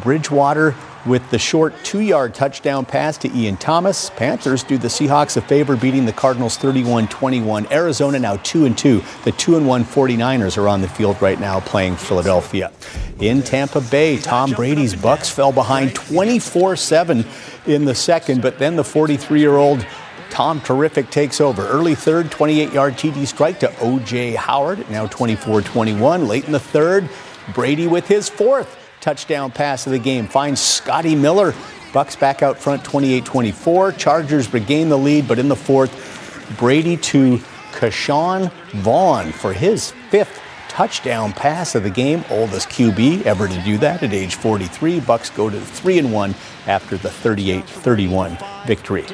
Bridgewater 0.03 0.75
with 1.05 1.29
the 1.29 1.39
short 1.39 1.73
two 1.83 1.99
yard 1.99 2.33
touchdown 2.33 2.85
pass 2.85 3.17
to 3.19 3.31
Ian 3.35 3.57
Thomas. 3.57 4.09
Panthers 4.11 4.63
do 4.63 4.77
the 4.77 4.87
Seahawks 4.87 5.37
a 5.37 5.41
favor, 5.41 5.75
beating 5.75 6.05
the 6.05 6.13
Cardinals 6.13 6.57
31 6.57 7.07
21. 7.07 7.71
Arizona 7.71 8.19
now 8.19 8.37
2 8.37 8.65
and 8.65 8.77
2. 8.77 9.01
The 9.23 9.31
2 9.31 9.57
and 9.57 9.67
1 9.67 9.85
49ers 9.85 10.57
are 10.57 10.67
on 10.67 10.81
the 10.81 10.87
field 10.87 11.21
right 11.21 11.39
now 11.39 11.59
playing 11.59 11.95
Philadelphia. 11.95 12.71
In 13.19 13.41
Tampa 13.41 13.81
Bay, 13.81 14.17
Tom 14.17 14.51
Brady's 14.51 14.95
Bucks 14.95 15.29
fell 15.29 15.51
behind 15.51 15.95
24 15.95 16.75
7 16.75 17.25
in 17.67 17.85
the 17.85 17.95
second, 17.95 18.41
but 18.41 18.59
then 18.59 18.75
the 18.75 18.83
43 18.83 19.39
year 19.39 19.55
old 19.55 19.85
Tom 20.29 20.59
Terrific 20.61 21.09
takes 21.11 21.39
over. 21.39 21.65
Early 21.67 21.95
third, 21.95 22.29
28 22.31 22.73
yard 22.73 22.93
TD 22.95 23.25
strike 23.27 23.59
to 23.59 23.79
O.J. 23.79 24.35
Howard, 24.35 24.89
now 24.89 25.07
24 25.07 25.61
21. 25.61 26.27
Late 26.27 26.45
in 26.45 26.51
the 26.51 26.59
third, 26.59 27.09
Brady 27.53 27.87
with 27.87 28.07
his 28.07 28.27
fourth 28.27 28.84
touchdown 29.05 29.51
pass 29.51 29.85
of 29.85 29.91
the 29.91 29.99
game 29.99 30.25
finds 30.25 30.59
Scotty 30.59 31.13
Miller. 31.13 31.53
Bucks 31.93 32.15
back 32.15 32.41
out 32.41 32.57
front 32.57 32.83
28-24. 32.83 33.95
Chargers 33.99 34.51
regain 34.51 34.89
the 34.89 34.97
lead, 34.97 35.27
but 35.27 35.37
in 35.37 35.47
the 35.47 35.55
fourth, 35.55 36.55
Brady 36.57 36.97
to 36.97 37.37
Ke'Shawn 37.73 38.51
Vaughn 38.71 39.31
for 39.31 39.53
his 39.53 39.91
fifth 40.09 40.41
touchdown 40.69 41.33
pass 41.33 41.75
of 41.75 41.83
the 41.83 41.89
game. 41.91 42.25
Oldest 42.31 42.67
QB 42.69 43.27
ever 43.27 43.47
to 43.47 43.61
do 43.61 43.77
that 43.77 44.01
at 44.01 44.11
age 44.11 44.33
43. 44.33 45.01
Bucks 45.01 45.29
go 45.29 45.51
to 45.51 45.61
3 45.61 45.99
and 45.99 46.11
1 46.11 46.33
after 46.65 46.97
the 46.97 47.09
38-31 47.09 48.65
victory. 48.65 49.05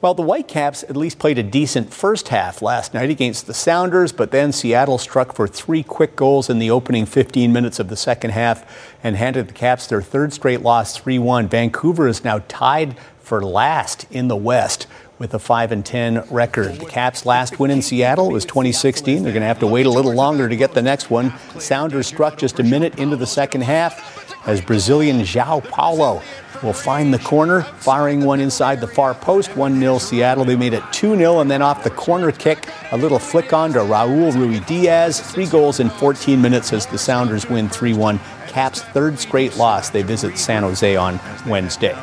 Well, 0.00 0.14
the 0.14 0.22
Whitecaps 0.22 0.84
at 0.84 0.96
least 0.96 1.18
played 1.18 1.38
a 1.38 1.42
decent 1.42 1.92
first 1.92 2.28
half 2.28 2.62
last 2.62 2.94
night 2.94 3.10
against 3.10 3.48
the 3.48 3.54
Sounders, 3.54 4.12
but 4.12 4.30
then 4.30 4.52
Seattle 4.52 4.96
struck 4.96 5.34
for 5.34 5.48
three 5.48 5.82
quick 5.82 6.14
goals 6.14 6.48
in 6.48 6.60
the 6.60 6.70
opening 6.70 7.04
15 7.04 7.52
minutes 7.52 7.80
of 7.80 7.88
the 7.88 7.96
second 7.96 8.30
half 8.30 8.94
and 9.02 9.16
handed 9.16 9.48
the 9.48 9.52
Caps 9.52 9.88
their 9.88 10.00
third 10.00 10.32
straight 10.32 10.62
loss 10.62 10.96
3 10.96 11.18
1. 11.18 11.48
Vancouver 11.48 12.06
is 12.06 12.22
now 12.22 12.44
tied 12.46 12.96
for 13.18 13.42
last 13.44 14.06
in 14.12 14.28
the 14.28 14.36
West 14.36 14.86
with 15.18 15.34
a 15.34 15.38
5 15.40 15.72
and 15.72 15.84
10 15.84 16.28
record. 16.30 16.76
The 16.76 16.86
Caps' 16.86 17.26
last 17.26 17.58
win 17.58 17.72
in 17.72 17.82
Seattle 17.82 18.30
was 18.30 18.44
2016. 18.44 19.24
They're 19.24 19.32
going 19.32 19.40
to 19.40 19.48
have 19.48 19.58
to 19.58 19.66
wait 19.66 19.86
a 19.86 19.90
little 19.90 20.14
longer 20.14 20.48
to 20.48 20.54
get 20.54 20.74
the 20.74 20.82
next 20.82 21.10
one. 21.10 21.36
Sounders 21.58 22.06
struck 22.06 22.38
just 22.38 22.60
a 22.60 22.62
minute 22.62 23.00
into 23.00 23.16
the 23.16 23.26
second 23.26 23.62
half 23.62 24.46
as 24.46 24.60
Brazilian 24.60 25.22
João 25.22 25.68
Paulo 25.68 26.22
will 26.62 26.72
find 26.72 27.12
the 27.12 27.18
corner, 27.18 27.62
firing 27.62 28.24
one 28.24 28.40
inside 28.40 28.80
the 28.80 28.86
far 28.86 29.14
post. 29.14 29.56
1 29.56 29.78
0 29.78 29.98
Seattle. 29.98 30.44
They 30.44 30.56
made 30.56 30.72
it 30.72 30.82
2 30.92 31.16
0, 31.16 31.40
and 31.40 31.50
then 31.50 31.62
off 31.62 31.84
the 31.84 31.90
corner 31.90 32.32
kick, 32.32 32.68
a 32.92 32.96
little 32.96 33.18
flick 33.18 33.52
on 33.52 33.72
to 33.72 33.80
Raul 33.80 34.32
Ruidíaz. 34.32 35.20
Three 35.20 35.46
goals 35.46 35.80
in 35.80 35.90
14 35.90 36.40
minutes 36.40 36.72
as 36.72 36.86
the 36.86 36.98
Sounders 36.98 37.48
win 37.48 37.68
3 37.68 37.94
1. 37.94 38.20
Caps' 38.48 38.82
third 38.82 39.18
straight 39.18 39.56
loss. 39.56 39.90
They 39.90 40.02
visit 40.02 40.38
San 40.38 40.62
Jose 40.62 40.96
on 40.96 41.20
Wednesday. 41.46 41.96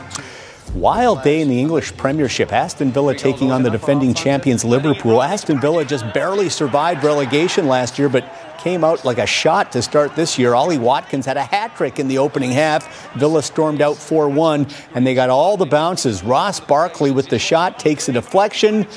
Wild 0.76 1.24
day 1.24 1.40
in 1.40 1.48
the 1.48 1.60
English 1.60 1.96
Premiership. 1.96 2.52
Aston 2.52 2.92
Villa 2.92 3.16
taking 3.16 3.50
on 3.50 3.64
the 3.64 3.70
defending 3.70 4.14
champions 4.14 4.66
Liverpool. 4.66 5.22
Aston 5.22 5.62
Villa 5.62 5.86
just 5.86 6.12
barely 6.14 6.50
survived 6.50 7.02
relegation 7.02 7.68
last 7.68 7.98
year, 7.98 8.10
but 8.10 8.26
came 8.66 8.84
out 8.84 9.06
like 9.06 9.20
a 9.20 9.28
shot 9.28 9.72
to 9.72 9.80
start 9.80 10.16
this 10.16 10.40
year. 10.40 10.56
Ollie 10.56 10.80
Watkins 10.80 11.28
had 11.28 11.38
a 11.38 11.44
hat 11.44 11.76
trick 11.76 12.00
in 12.00 12.08
the 12.08 12.18
opening 12.18 12.50
half. 12.50 13.14
Villa 13.14 13.44
stormed 13.44 13.80
out 13.80 13.96
4 13.96 14.28
1, 14.28 14.66
and 14.96 15.06
they 15.06 15.14
got 15.14 15.30
all 15.30 15.56
the 15.56 15.68
bounces. 15.68 16.24
Ross 16.24 16.60
Barkley 16.60 17.12
with 17.12 17.30
the 17.30 17.38
shot 17.38 17.78
takes 17.78 18.10
a 18.10 18.12
deflection 18.12 18.88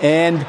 and 0.00 0.44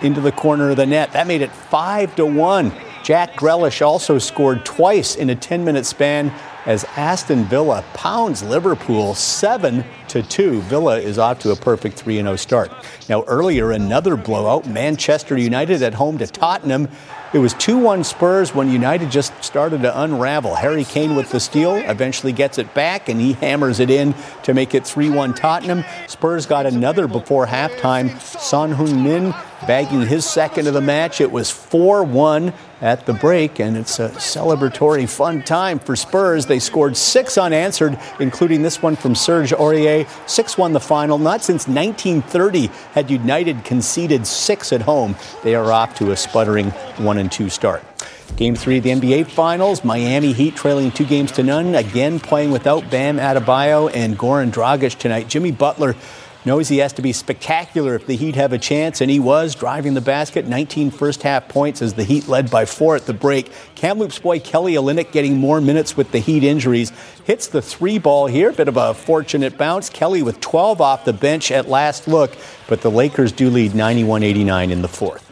into 0.00 0.22
the 0.22 0.32
corner 0.32 0.70
of 0.70 0.78
the 0.78 0.86
net. 0.86 1.12
That 1.12 1.26
made 1.26 1.42
it 1.42 1.52
5 1.52 2.16
to 2.16 2.24
1. 2.24 2.72
Jack 3.02 3.34
Grealish 3.34 3.84
also 3.84 4.16
scored 4.16 4.64
twice 4.64 5.14
in 5.14 5.28
a 5.28 5.36
10 5.36 5.62
minute 5.62 5.84
span 5.84 6.32
as 6.66 6.84
Aston 6.96 7.44
Villa 7.44 7.84
pounds 7.94 8.42
Liverpool 8.42 9.14
7 9.14 9.84
to 10.08 10.22
2. 10.22 10.60
Villa 10.62 10.98
is 10.98 11.18
off 11.18 11.38
to 11.40 11.50
a 11.50 11.56
perfect 11.56 11.96
3 11.96 12.16
0 12.16 12.36
start. 12.36 12.70
Now, 13.08 13.22
earlier, 13.24 13.70
another 13.70 14.16
blowout 14.16 14.66
Manchester 14.66 15.36
United 15.36 15.82
at 15.82 15.94
home 15.94 16.18
to 16.18 16.26
Tottenham. 16.26 16.88
It 17.32 17.38
was 17.38 17.54
2 17.54 17.78
1 17.78 18.04
Spurs 18.04 18.54
when 18.54 18.70
United 18.70 19.10
just 19.10 19.32
started 19.42 19.82
to 19.82 20.02
unravel. 20.02 20.56
Harry 20.56 20.84
Kane 20.84 21.14
with 21.14 21.30
the 21.30 21.40
steal 21.40 21.76
eventually 21.76 22.32
gets 22.32 22.58
it 22.58 22.74
back 22.74 23.08
and 23.08 23.20
he 23.20 23.34
hammers 23.34 23.78
it 23.78 23.90
in 23.90 24.14
to 24.42 24.52
make 24.52 24.74
it 24.74 24.86
3 24.86 25.10
1 25.10 25.34
Tottenham. 25.34 25.84
Spurs 26.08 26.46
got 26.46 26.66
another 26.66 27.06
before 27.06 27.46
halftime. 27.46 28.20
Son 28.20 28.74
Heung-min 28.74 29.34
bagging 29.66 30.06
his 30.06 30.24
second 30.24 30.66
of 30.66 30.74
the 30.74 30.80
match. 30.80 31.20
It 31.20 31.30
was 31.30 31.50
4 31.50 32.02
1 32.02 32.52
at 32.80 33.06
the 33.06 33.12
break, 33.12 33.58
and 33.60 33.76
it's 33.76 33.98
a 33.98 34.08
celebratory, 34.10 35.08
fun 35.08 35.42
time 35.42 35.78
for 35.78 35.96
Spurs. 35.96 36.46
They 36.46 36.58
scored 36.58 36.96
six 36.96 37.36
unanswered, 37.36 37.98
including 38.18 38.62
this 38.62 38.82
one 38.82 38.96
from 38.96 39.14
Serge 39.14 39.52
Aurier. 39.52 40.08
6 40.28 40.58
1 40.58 40.72
the 40.72 40.80
final. 40.80 41.18
Not 41.18 41.42
since 41.42 41.66
1930 41.66 42.68
had 42.92 43.10
United 43.10 43.64
conceded 43.64 44.26
six 44.26 44.72
at 44.72 44.82
home. 44.82 45.16
They 45.42 45.54
are 45.54 45.70
off 45.72 45.94
to 45.96 46.12
a 46.12 46.16
sputtering 46.16 46.70
1 46.70 47.18
and 47.18 47.30
2 47.30 47.48
start. 47.50 47.82
Game 48.36 48.54
three 48.54 48.78
of 48.78 48.84
the 48.84 48.90
NBA 48.90 49.26
Finals, 49.26 49.84
Miami 49.84 50.32
Heat 50.32 50.56
trailing 50.56 50.90
two 50.92 51.04
games 51.04 51.32
to 51.32 51.42
none, 51.42 51.74
again 51.74 52.20
playing 52.20 52.52
without 52.52 52.88
Bam 52.90 53.18
Adebayo 53.18 53.90
and 53.92 54.18
Goran 54.18 54.52
Dragic 54.52 54.98
tonight. 54.98 55.28
Jimmy 55.28 55.50
Butler 55.50 55.96
knows 56.44 56.68
he 56.68 56.78
has 56.78 56.92
to 56.94 57.02
be 57.02 57.12
spectacular 57.12 57.94
if 57.94 58.06
the 58.06 58.16
Heat 58.16 58.34
have 58.36 58.52
a 58.52 58.58
chance, 58.58 59.00
and 59.00 59.10
he 59.10 59.20
was 59.20 59.54
driving 59.54 59.94
the 59.94 60.00
basket. 60.00 60.46
19 60.46 60.90
first 60.90 61.22
half 61.22 61.48
points 61.48 61.82
as 61.82 61.94
the 61.94 62.04
Heat 62.04 62.28
led 62.28 62.50
by 62.50 62.64
four 62.64 62.96
at 62.96 63.06
the 63.06 63.12
break. 63.12 63.52
Kamloops 63.74 64.18
boy 64.18 64.40
Kelly 64.40 64.74
Olynyk 64.74 65.12
getting 65.12 65.36
more 65.36 65.60
minutes 65.60 65.96
with 65.96 66.10
the 66.12 66.18
Heat 66.18 66.44
injuries. 66.44 66.92
Hits 67.24 67.46
the 67.46 67.62
three 67.62 67.98
ball 67.98 68.26
here, 68.26 68.52
bit 68.52 68.68
of 68.68 68.76
a 68.76 68.94
fortunate 68.94 69.56
bounce. 69.56 69.88
Kelly 69.88 70.22
with 70.22 70.40
12 70.40 70.80
off 70.80 71.04
the 71.04 71.12
bench 71.12 71.50
at 71.50 71.68
last 71.68 72.08
look, 72.08 72.36
but 72.68 72.80
the 72.80 72.90
Lakers 72.90 73.32
do 73.32 73.50
lead 73.50 73.74
91 73.74 74.22
89 74.22 74.70
in 74.70 74.82
the 74.82 74.88
fourth. 74.88 75.29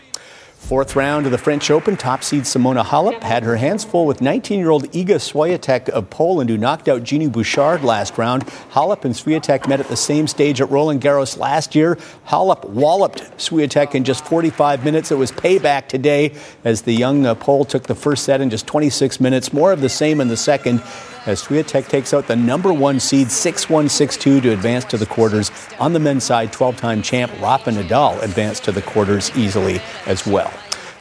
Fourth 0.68 0.96
round 0.96 1.24
of 1.24 1.32
the 1.32 1.38
French 1.38 1.70
Open, 1.70 1.96
top 1.96 2.22
seed 2.22 2.42
Simona 2.42 2.84
Halep 2.84 3.22
had 3.22 3.42
her 3.42 3.56
hands 3.56 3.84
full 3.84 4.04
with 4.04 4.18
19-year-old 4.18 4.92
Iga 4.92 5.16
Swiatek 5.16 5.88
of 5.88 6.10
Poland, 6.10 6.50
who 6.50 6.58
knocked 6.58 6.88
out 6.88 7.02
Genie 7.02 7.26
Bouchard 7.26 7.82
last 7.82 8.18
round. 8.18 8.44
Halep 8.72 9.06
and 9.06 9.14
Swiatek 9.14 9.66
met 9.66 9.80
at 9.80 9.88
the 9.88 9.96
same 9.96 10.26
stage 10.26 10.60
at 10.60 10.70
Roland 10.70 11.00
Garros 11.00 11.38
last 11.38 11.74
year. 11.74 11.96
Halep 12.26 12.66
walloped 12.66 13.22
Swiatek 13.38 13.94
in 13.94 14.04
just 14.04 14.26
45 14.26 14.84
minutes. 14.84 15.10
It 15.10 15.14
was 15.14 15.32
payback 15.32 15.88
today 15.88 16.34
as 16.64 16.82
the 16.82 16.92
young 16.92 17.24
uh, 17.24 17.34
Pole 17.34 17.64
took 17.64 17.84
the 17.84 17.94
first 17.94 18.24
set 18.24 18.42
in 18.42 18.50
just 18.50 18.66
26 18.66 19.20
minutes. 19.20 19.54
More 19.54 19.72
of 19.72 19.80
the 19.80 19.88
same 19.88 20.20
in 20.20 20.28
the 20.28 20.36
second 20.36 20.82
as 21.26 21.42
Swiatek 21.42 21.88
takes 21.88 22.14
out 22.14 22.26
the 22.26 22.36
number 22.36 22.72
one 22.72 23.00
seed 23.00 23.28
6-1, 23.28 23.84
6-2 23.84 24.42
to 24.42 24.52
advance 24.52 24.84
to 24.86 24.96
the 24.96 25.06
quarters. 25.06 25.50
On 25.78 25.92
the 25.92 26.00
men's 26.00 26.24
side, 26.24 26.52
12-time 26.52 27.02
champ 27.02 27.32
Rafa 27.40 27.70
Nadal 27.70 28.22
advanced 28.22 28.64
to 28.64 28.72
the 28.72 28.82
quarters 28.82 29.30
easily 29.36 29.80
as 30.06 30.26
well. 30.26 30.52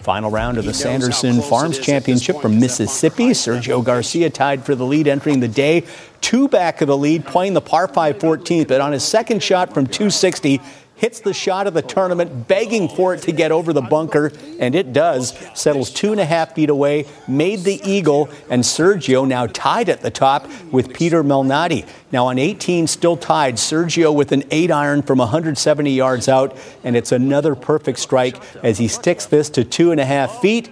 Final 0.01 0.31
round 0.31 0.57
of 0.57 0.63
the 0.63 0.73
Sanderson 0.73 1.41
Farms 1.41 1.79
Championship 1.79 2.39
from 2.39 2.59
Mississippi. 2.61 3.31
Sergio 3.31 3.83
Garcia 3.83 4.29
tied 4.29 4.65
for 4.65 4.73
the 4.73 4.85
lead 4.85 5.05
entering 5.05 5.41
the 5.41 5.49
day. 5.49 5.83
Two 6.21 6.47
back 6.47 6.79
of 6.79 6.87
the 6.87 6.95
lead, 6.95 7.25
playing 7.25 7.53
the 7.53 7.59
par 7.59 7.89
5 7.89 8.17
14th, 8.17 8.69
but 8.69 8.79
on 8.79 8.93
his 8.93 9.03
second 9.03 9.43
shot 9.43 9.73
from 9.73 9.85
260, 9.85 10.61
hits 10.97 11.19
the 11.19 11.33
shot 11.33 11.67
of 11.67 11.73
the 11.73 11.81
tournament, 11.81 12.47
begging 12.47 12.89
for 12.89 13.13
it 13.13 13.21
to 13.21 13.31
get 13.31 13.51
over 13.51 13.71
the 13.71 13.81
bunker, 13.81 14.31
and 14.59 14.75
it 14.75 14.93
does. 14.93 15.37
Settles 15.55 15.91
two 15.91 16.11
and 16.11 16.19
a 16.19 16.25
half 16.25 16.55
feet 16.55 16.69
away, 16.69 17.05
made 17.27 17.59
the 17.59 17.79
eagle, 17.83 18.29
and 18.49 18.63
Sergio 18.63 19.27
now 19.27 19.47
tied 19.47 19.89
at 19.89 20.01
the 20.01 20.11
top 20.11 20.47
with 20.71 20.93
Peter 20.93 21.23
Malnati. 21.23 21.87
Now 22.11 22.27
on 22.27 22.39
18, 22.39 22.87
still 22.87 23.15
tied. 23.15 23.55
Sergio 23.55 24.13
with 24.13 24.31
an 24.31 24.43
eight 24.51 24.71
iron 24.71 25.01
from 25.01 25.19
170 25.19 25.91
yards 25.91 26.27
out, 26.27 26.57
and 26.83 26.95
it's 26.95 27.11
another 27.11 27.55
perfect 27.55 27.99
strike 27.99 28.37
as 28.63 28.77
he 28.77 28.87
sticks 28.87 29.25
this 29.25 29.49
to 29.51 29.63
two 29.63 29.91
and 29.91 29.99
a 29.99 30.05
half 30.05 30.41
feet. 30.41 30.69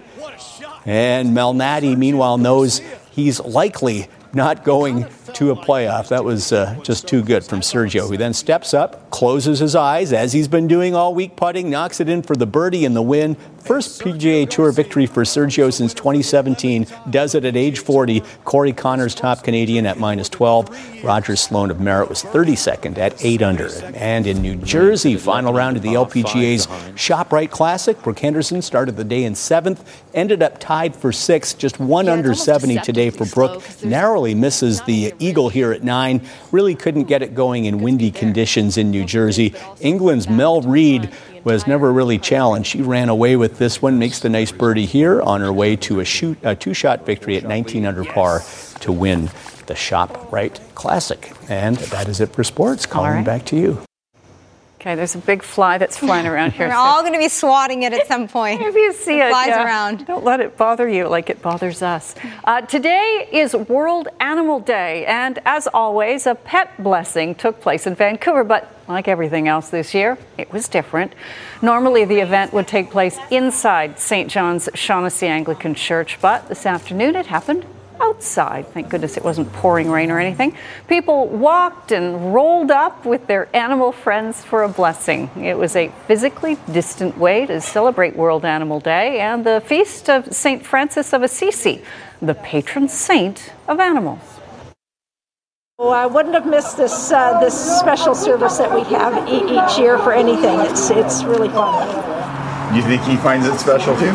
And 0.84 1.36
Melnati, 1.36 1.96
meanwhile, 1.96 2.38
knows 2.38 2.80
he's 3.10 3.40
likely 3.40 4.08
not 4.32 4.64
going 4.64 5.06
to 5.34 5.50
a 5.50 5.56
playoff. 5.56 6.08
That 6.08 6.24
was 6.24 6.52
uh, 6.52 6.78
just 6.82 7.06
too 7.06 7.22
good 7.22 7.44
from 7.44 7.60
Sergio, 7.60 8.08
who 8.08 8.16
then 8.16 8.32
steps 8.32 8.74
up, 8.74 9.10
closes 9.10 9.58
his 9.58 9.74
eyes, 9.74 10.12
as 10.12 10.32
he's 10.32 10.48
been 10.48 10.66
doing 10.68 10.94
all 10.94 11.14
week 11.14 11.36
putting, 11.36 11.70
knocks 11.70 12.00
it 12.00 12.08
in 12.08 12.22
for 12.22 12.36
the 12.36 12.46
birdie 12.46 12.84
and 12.84 12.94
the 12.94 13.02
win. 13.02 13.36
First 13.66 14.00
PGA 14.00 14.48
Tour 14.48 14.70
victory 14.70 15.06
for 15.06 15.24
Sergio 15.24 15.72
since 15.72 15.92
2017. 15.92 16.86
Does 17.10 17.34
it 17.34 17.44
at 17.44 17.56
age 17.56 17.80
40. 17.80 18.22
Corey 18.44 18.72
Conners, 18.72 19.12
top 19.12 19.42
Canadian, 19.42 19.86
at 19.86 19.98
minus 19.98 20.28
12. 20.28 21.02
Roger 21.04 21.34
Sloan 21.34 21.72
of 21.72 21.80
Merritt 21.80 22.08
was 22.08 22.22
32nd 22.22 22.96
at 22.98 23.24
8 23.24 23.42
under. 23.42 23.68
And 23.96 24.28
in 24.28 24.40
New 24.40 24.54
Jersey, 24.56 25.16
final 25.16 25.52
round 25.52 25.76
of 25.76 25.82
the 25.82 25.94
LPGA's 25.94 26.68
ShopRite 26.94 27.50
Classic. 27.50 28.00
Brooke 28.02 28.20
Henderson 28.20 28.62
started 28.62 28.96
the 28.96 29.04
day 29.04 29.24
in 29.24 29.34
seventh, 29.34 30.04
ended 30.14 30.44
up 30.44 30.60
tied 30.60 30.94
for 30.94 31.10
sixth, 31.10 31.58
just 31.58 31.80
one 31.80 32.08
under 32.08 32.34
70 32.34 32.78
today 32.78 33.10
for 33.10 33.26
Brooke. 33.26 33.64
Narrowly 33.82 34.34
misses 34.34 34.80
the 34.82 35.12
Eagle 35.18 35.48
here 35.48 35.72
at 35.72 35.82
nine. 35.82 36.26
Really 36.52 36.74
couldn't 36.74 37.04
get 37.04 37.22
it 37.22 37.34
going 37.34 37.64
in 37.64 37.80
windy 37.80 38.10
conditions 38.10 38.76
in 38.76 38.90
New 38.90 39.04
Jersey. 39.04 39.54
England's 39.80 40.28
Mel 40.28 40.60
Reid 40.62 41.10
was 41.44 41.66
never 41.66 41.92
really 41.92 42.18
challenged. 42.18 42.68
She 42.68 42.82
ran 42.82 43.08
away 43.08 43.36
with 43.36 43.58
this 43.58 43.80
one, 43.80 43.98
makes 43.98 44.18
the 44.18 44.28
nice 44.28 44.50
birdie 44.50 44.86
here 44.86 45.22
on 45.22 45.40
her 45.40 45.52
way 45.52 45.76
to 45.76 46.00
a, 46.00 46.04
shoot, 46.04 46.38
a 46.42 46.56
two-shot 46.56 47.06
victory 47.06 47.36
at 47.36 47.44
19 47.44 47.86
under 47.86 48.04
par 48.04 48.42
to 48.80 48.92
win 48.92 49.26
the 49.66 49.74
ShopRite 49.74 50.60
Classic. 50.74 51.32
And 51.48 51.76
that 51.76 52.08
is 52.08 52.20
it 52.20 52.32
for 52.32 52.44
sports. 52.44 52.86
Colleen 52.86 53.12
right. 53.12 53.24
back 53.24 53.44
to 53.46 53.56
you. 53.56 53.85
Okay, 54.86 54.94
there's 54.94 55.16
a 55.16 55.18
big 55.18 55.42
fly 55.42 55.78
that's 55.78 55.96
flying 55.96 56.28
around 56.28 56.52
here. 56.52 56.68
We're 56.68 56.74
so. 56.74 56.78
all 56.78 57.00
going 57.00 57.12
to 57.12 57.18
be 57.18 57.28
swatting 57.28 57.82
it 57.82 57.92
at 57.92 58.06
some 58.06 58.28
point. 58.28 58.62
if 58.62 58.76
you 58.76 58.92
see 58.92 59.18
it, 59.18 59.30
flies 59.30 59.48
yeah. 59.48 59.64
around. 59.64 60.06
Don't 60.06 60.22
let 60.22 60.38
it 60.38 60.56
bother 60.56 60.88
you 60.88 61.08
like 61.08 61.28
it 61.28 61.42
bothers 61.42 61.82
us. 61.82 62.14
Uh, 62.44 62.60
today 62.60 63.28
is 63.32 63.52
World 63.52 64.06
Animal 64.20 64.60
Day, 64.60 65.04
and 65.06 65.40
as 65.44 65.66
always, 65.66 66.28
a 66.28 66.36
pet 66.36 66.80
blessing 66.84 67.34
took 67.34 67.60
place 67.60 67.88
in 67.88 67.96
Vancouver, 67.96 68.44
but 68.44 68.72
like 68.86 69.08
everything 69.08 69.48
else 69.48 69.70
this 69.70 69.92
year, 69.92 70.18
it 70.38 70.52
was 70.52 70.68
different. 70.68 71.16
Normally, 71.62 72.04
the 72.04 72.20
event 72.20 72.52
would 72.52 72.68
take 72.68 72.92
place 72.92 73.18
inside 73.32 73.98
St. 73.98 74.30
John's 74.30 74.68
Shaughnessy 74.74 75.26
Anglican 75.26 75.74
Church, 75.74 76.16
but 76.20 76.48
this 76.48 76.64
afternoon 76.64 77.16
it 77.16 77.26
happened 77.26 77.66
outside. 78.00 78.68
Thank 78.68 78.88
goodness 78.88 79.16
it 79.16 79.24
wasn't 79.24 79.52
pouring 79.52 79.90
rain 79.90 80.10
or 80.10 80.18
anything. 80.18 80.56
People 80.88 81.28
walked 81.28 81.92
and 81.92 82.34
rolled 82.34 82.70
up 82.70 83.04
with 83.04 83.26
their 83.26 83.48
animal 83.54 83.92
friends 83.92 84.44
for 84.44 84.62
a 84.62 84.68
blessing. 84.68 85.30
It 85.36 85.56
was 85.56 85.76
a 85.76 85.88
physically 86.06 86.56
distant 86.72 87.18
way 87.18 87.46
to 87.46 87.60
celebrate 87.60 88.16
World 88.16 88.44
Animal 88.44 88.80
Day 88.80 89.20
and 89.20 89.44
the 89.44 89.62
feast 89.66 90.08
of 90.08 90.34
St. 90.34 90.64
Francis 90.64 91.12
of 91.12 91.22
Assisi, 91.22 91.82
the 92.20 92.34
patron 92.34 92.88
saint 92.88 93.52
of 93.68 93.80
animals. 93.80 94.20
Well, 95.78 95.92
I 95.92 96.06
wouldn't 96.06 96.34
have 96.34 96.46
missed 96.46 96.78
this 96.78 97.12
uh, 97.12 97.38
this 97.38 97.52
special 97.78 98.14
service 98.14 98.56
that 98.56 98.74
we 98.74 98.82
have 98.94 99.28
e- 99.28 99.44
each 99.44 99.78
year 99.78 99.98
for 99.98 100.10
anything. 100.14 100.58
It's 100.60 100.88
it's 100.88 101.22
really 101.22 101.50
fun. 101.50 101.86
You 102.74 102.80
think 102.80 103.02
he 103.02 103.16
finds 103.16 103.46
it 103.46 103.58
special 103.58 103.94
too? 103.98 104.12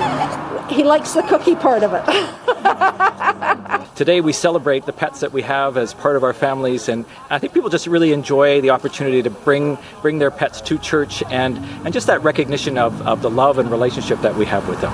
He 0.74 0.84
likes 0.84 1.14
the 1.14 1.22
cookie 1.22 1.54
part 1.56 1.84
of 1.84 1.94
it. 1.94 2.04
Today 4.02 4.20
we 4.20 4.34
celebrate 4.34 4.88
the 4.88 4.94
pets 4.94 5.20
that 5.20 5.32
we 5.32 5.44
have 5.44 5.78
as 5.78 5.94
part 5.94 6.16
of 6.16 6.24
our 6.24 6.34
families, 6.34 6.90
and 6.90 7.06
I 7.30 7.38
think 7.38 7.54
people 7.54 7.70
just 7.70 7.86
really 7.86 8.14
enjoy 8.14 8.60
the 8.60 8.72
opportunity 8.72 9.22
to 9.22 9.30
bring 9.30 9.78
bring 10.02 10.18
their 10.18 10.32
pets 10.32 10.60
to 10.62 10.80
church 10.80 11.22
and 11.30 11.56
and 11.86 11.94
just 11.94 12.08
that 12.08 12.24
recognition 12.24 12.80
of, 12.80 13.00
of 13.06 13.22
the 13.22 13.30
love 13.30 13.60
and 13.60 13.70
relationship 13.70 14.20
that 14.22 14.36
we 14.36 14.48
have 14.48 14.68
with 14.68 14.82
them. 14.82 14.92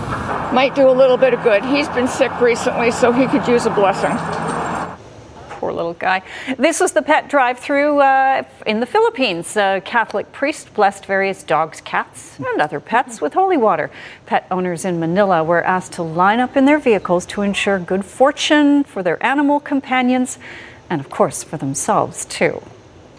Might 0.53 0.75
do 0.75 0.89
a 0.89 0.91
little 0.91 1.15
bit 1.15 1.33
of 1.33 1.41
good. 1.41 1.63
He's 1.63 1.87
been 1.87 2.09
sick 2.09 2.37
recently, 2.41 2.91
so 2.91 3.13
he 3.13 3.27
could 3.27 3.47
use 3.47 3.65
a 3.65 3.69
blessing 3.69 4.56
poor 5.57 5.73
little 5.73 5.93
guy. 5.93 6.21
This 6.57 6.79
was 6.79 6.93
the 6.93 7.01
pet 7.01 7.29
drive 7.29 7.59
through 7.59 7.99
uh, 7.99 8.43
in 8.65 8.79
the 8.79 8.85
Philippines. 8.85 9.57
A 9.57 9.81
Catholic 9.83 10.31
priest 10.31 10.73
blessed 10.73 11.05
various 11.05 11.43
dogs, 11.43 11.81
cats, 11.81 12.37
and 12.39 12.61
other 12.61 12.79
pets 12.79 13.19
with 13.19 13.33
holy 13.33 13.57
water. 13.57 13.89
Pet 14.25 14.47
owners 14.51 14.85
in 14.85 14.99
Manila 14.99 15.43
were 15.43 15.63
asked 15.63 15.93
to 15.93 16.03
line 16.03 16.39
up 16.39 16.55
in 16.55 16.65
their 16.65 16.79
vehicles 16.79 17.25
to 17.27 17.41
ensure 17.41 17.79
good 17.79 18.05
fortune 18.05 18.83
for 18.83 19.01
their 19.03 19.21
animal 19.25 19.59
companions 19.59 20.37
and, 20.89 21.01
of 21.01 21.09
course, 21.09 21.43
for 21.43 21.57
themselves, 21.57 22.23
too. 22.25 22.61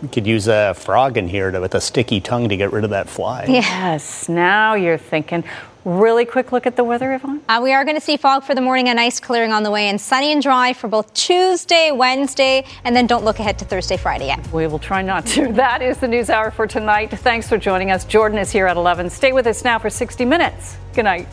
You 0.01 0.09
could 0.09 0.27
use 0.27 0.47
a 0.47 0.75
frog 0.75 1.17
in 1.17 1.27
here 1.27 1.51
to, 1.51 1.61
with 1.61 1.75
a 1.75 1.81
sticky 1.81 2.21
tongue 2.21 2.49
to 2.51 2.57
get 2.57 2.73
rid 2.73 2.85
of 2.85 2.91
that 2.91 3.09
fly. 3.09 3.47
Yes, 3.49 4.29
now 4.29 4.75
you're 4.75 4.97
thinking. 4.97 5.43
Really 5.89 6.27
quick 6.27 6.53
look 6.53 6.67
at 6.67 6.77
the 6.77 6.85
weather, 6.85 7.15
Yvonne. 7.15 7.41
Uh, 7.49 7.61
we 7.63 7.73
are 7.73 7.83
going 7.83 7.97
to 7.97 8.01
see 8.03 8.19
fog 8.19 8.45
for 8.45 8.55
the 8.55 8.61
morning, 8.61 8.91
a 8.91 8.95
nice 8.95 9.19
clearing 9.19 9.53
on 9.53 9.63
the 9.63 9.71
way, 9.71 9.89
and 9.89 9.99
sunny 9.99 10.33
and 10.33 10.43
dry 10.43 10.75
for 10.75 10.87
both 10.87 11.15
Tuesday, 11.15 11.93
Wednesday, 11.93 12.67
and 12.85 12.95
then 12.95 13.07
don't 13.07 13.25
look 13.25 13.39
ahead 13.39 13.59
to 13.61 13.65
Thursday, 13.65 13.97
Friday 13.97 14.27
yet. 14.27 14.53
We 14.53 14.67
will 14.67 14.79
try 14.79 15.01
not 15.01 15.25
to. 15.29 15.51
That 15.59 15.81
is 15.81 15.97
the 15.97 16.07
news 16.07 16.29
hour 16.29 16.51
for 16.51 16.67
tonight. 16.67 17.11
Thanks 17.11 17.49
for 17.49 17.57
joining 17.57 17.91
us. 17.91 18.05
Jordan 18.05 18.37
is 18.37 18.51
here 18.51 18.67
at 18.67 18.77
11. 18.77 19.09
Stay 19.09 19.33
with 19.33 19.47
us 19.47 19.65
now 19.65 19.79
for 19.79 19.89
60 19.89 20.27
minutes. 20.27 20.77
Good 20.93 21.05
night. 21.05 21.27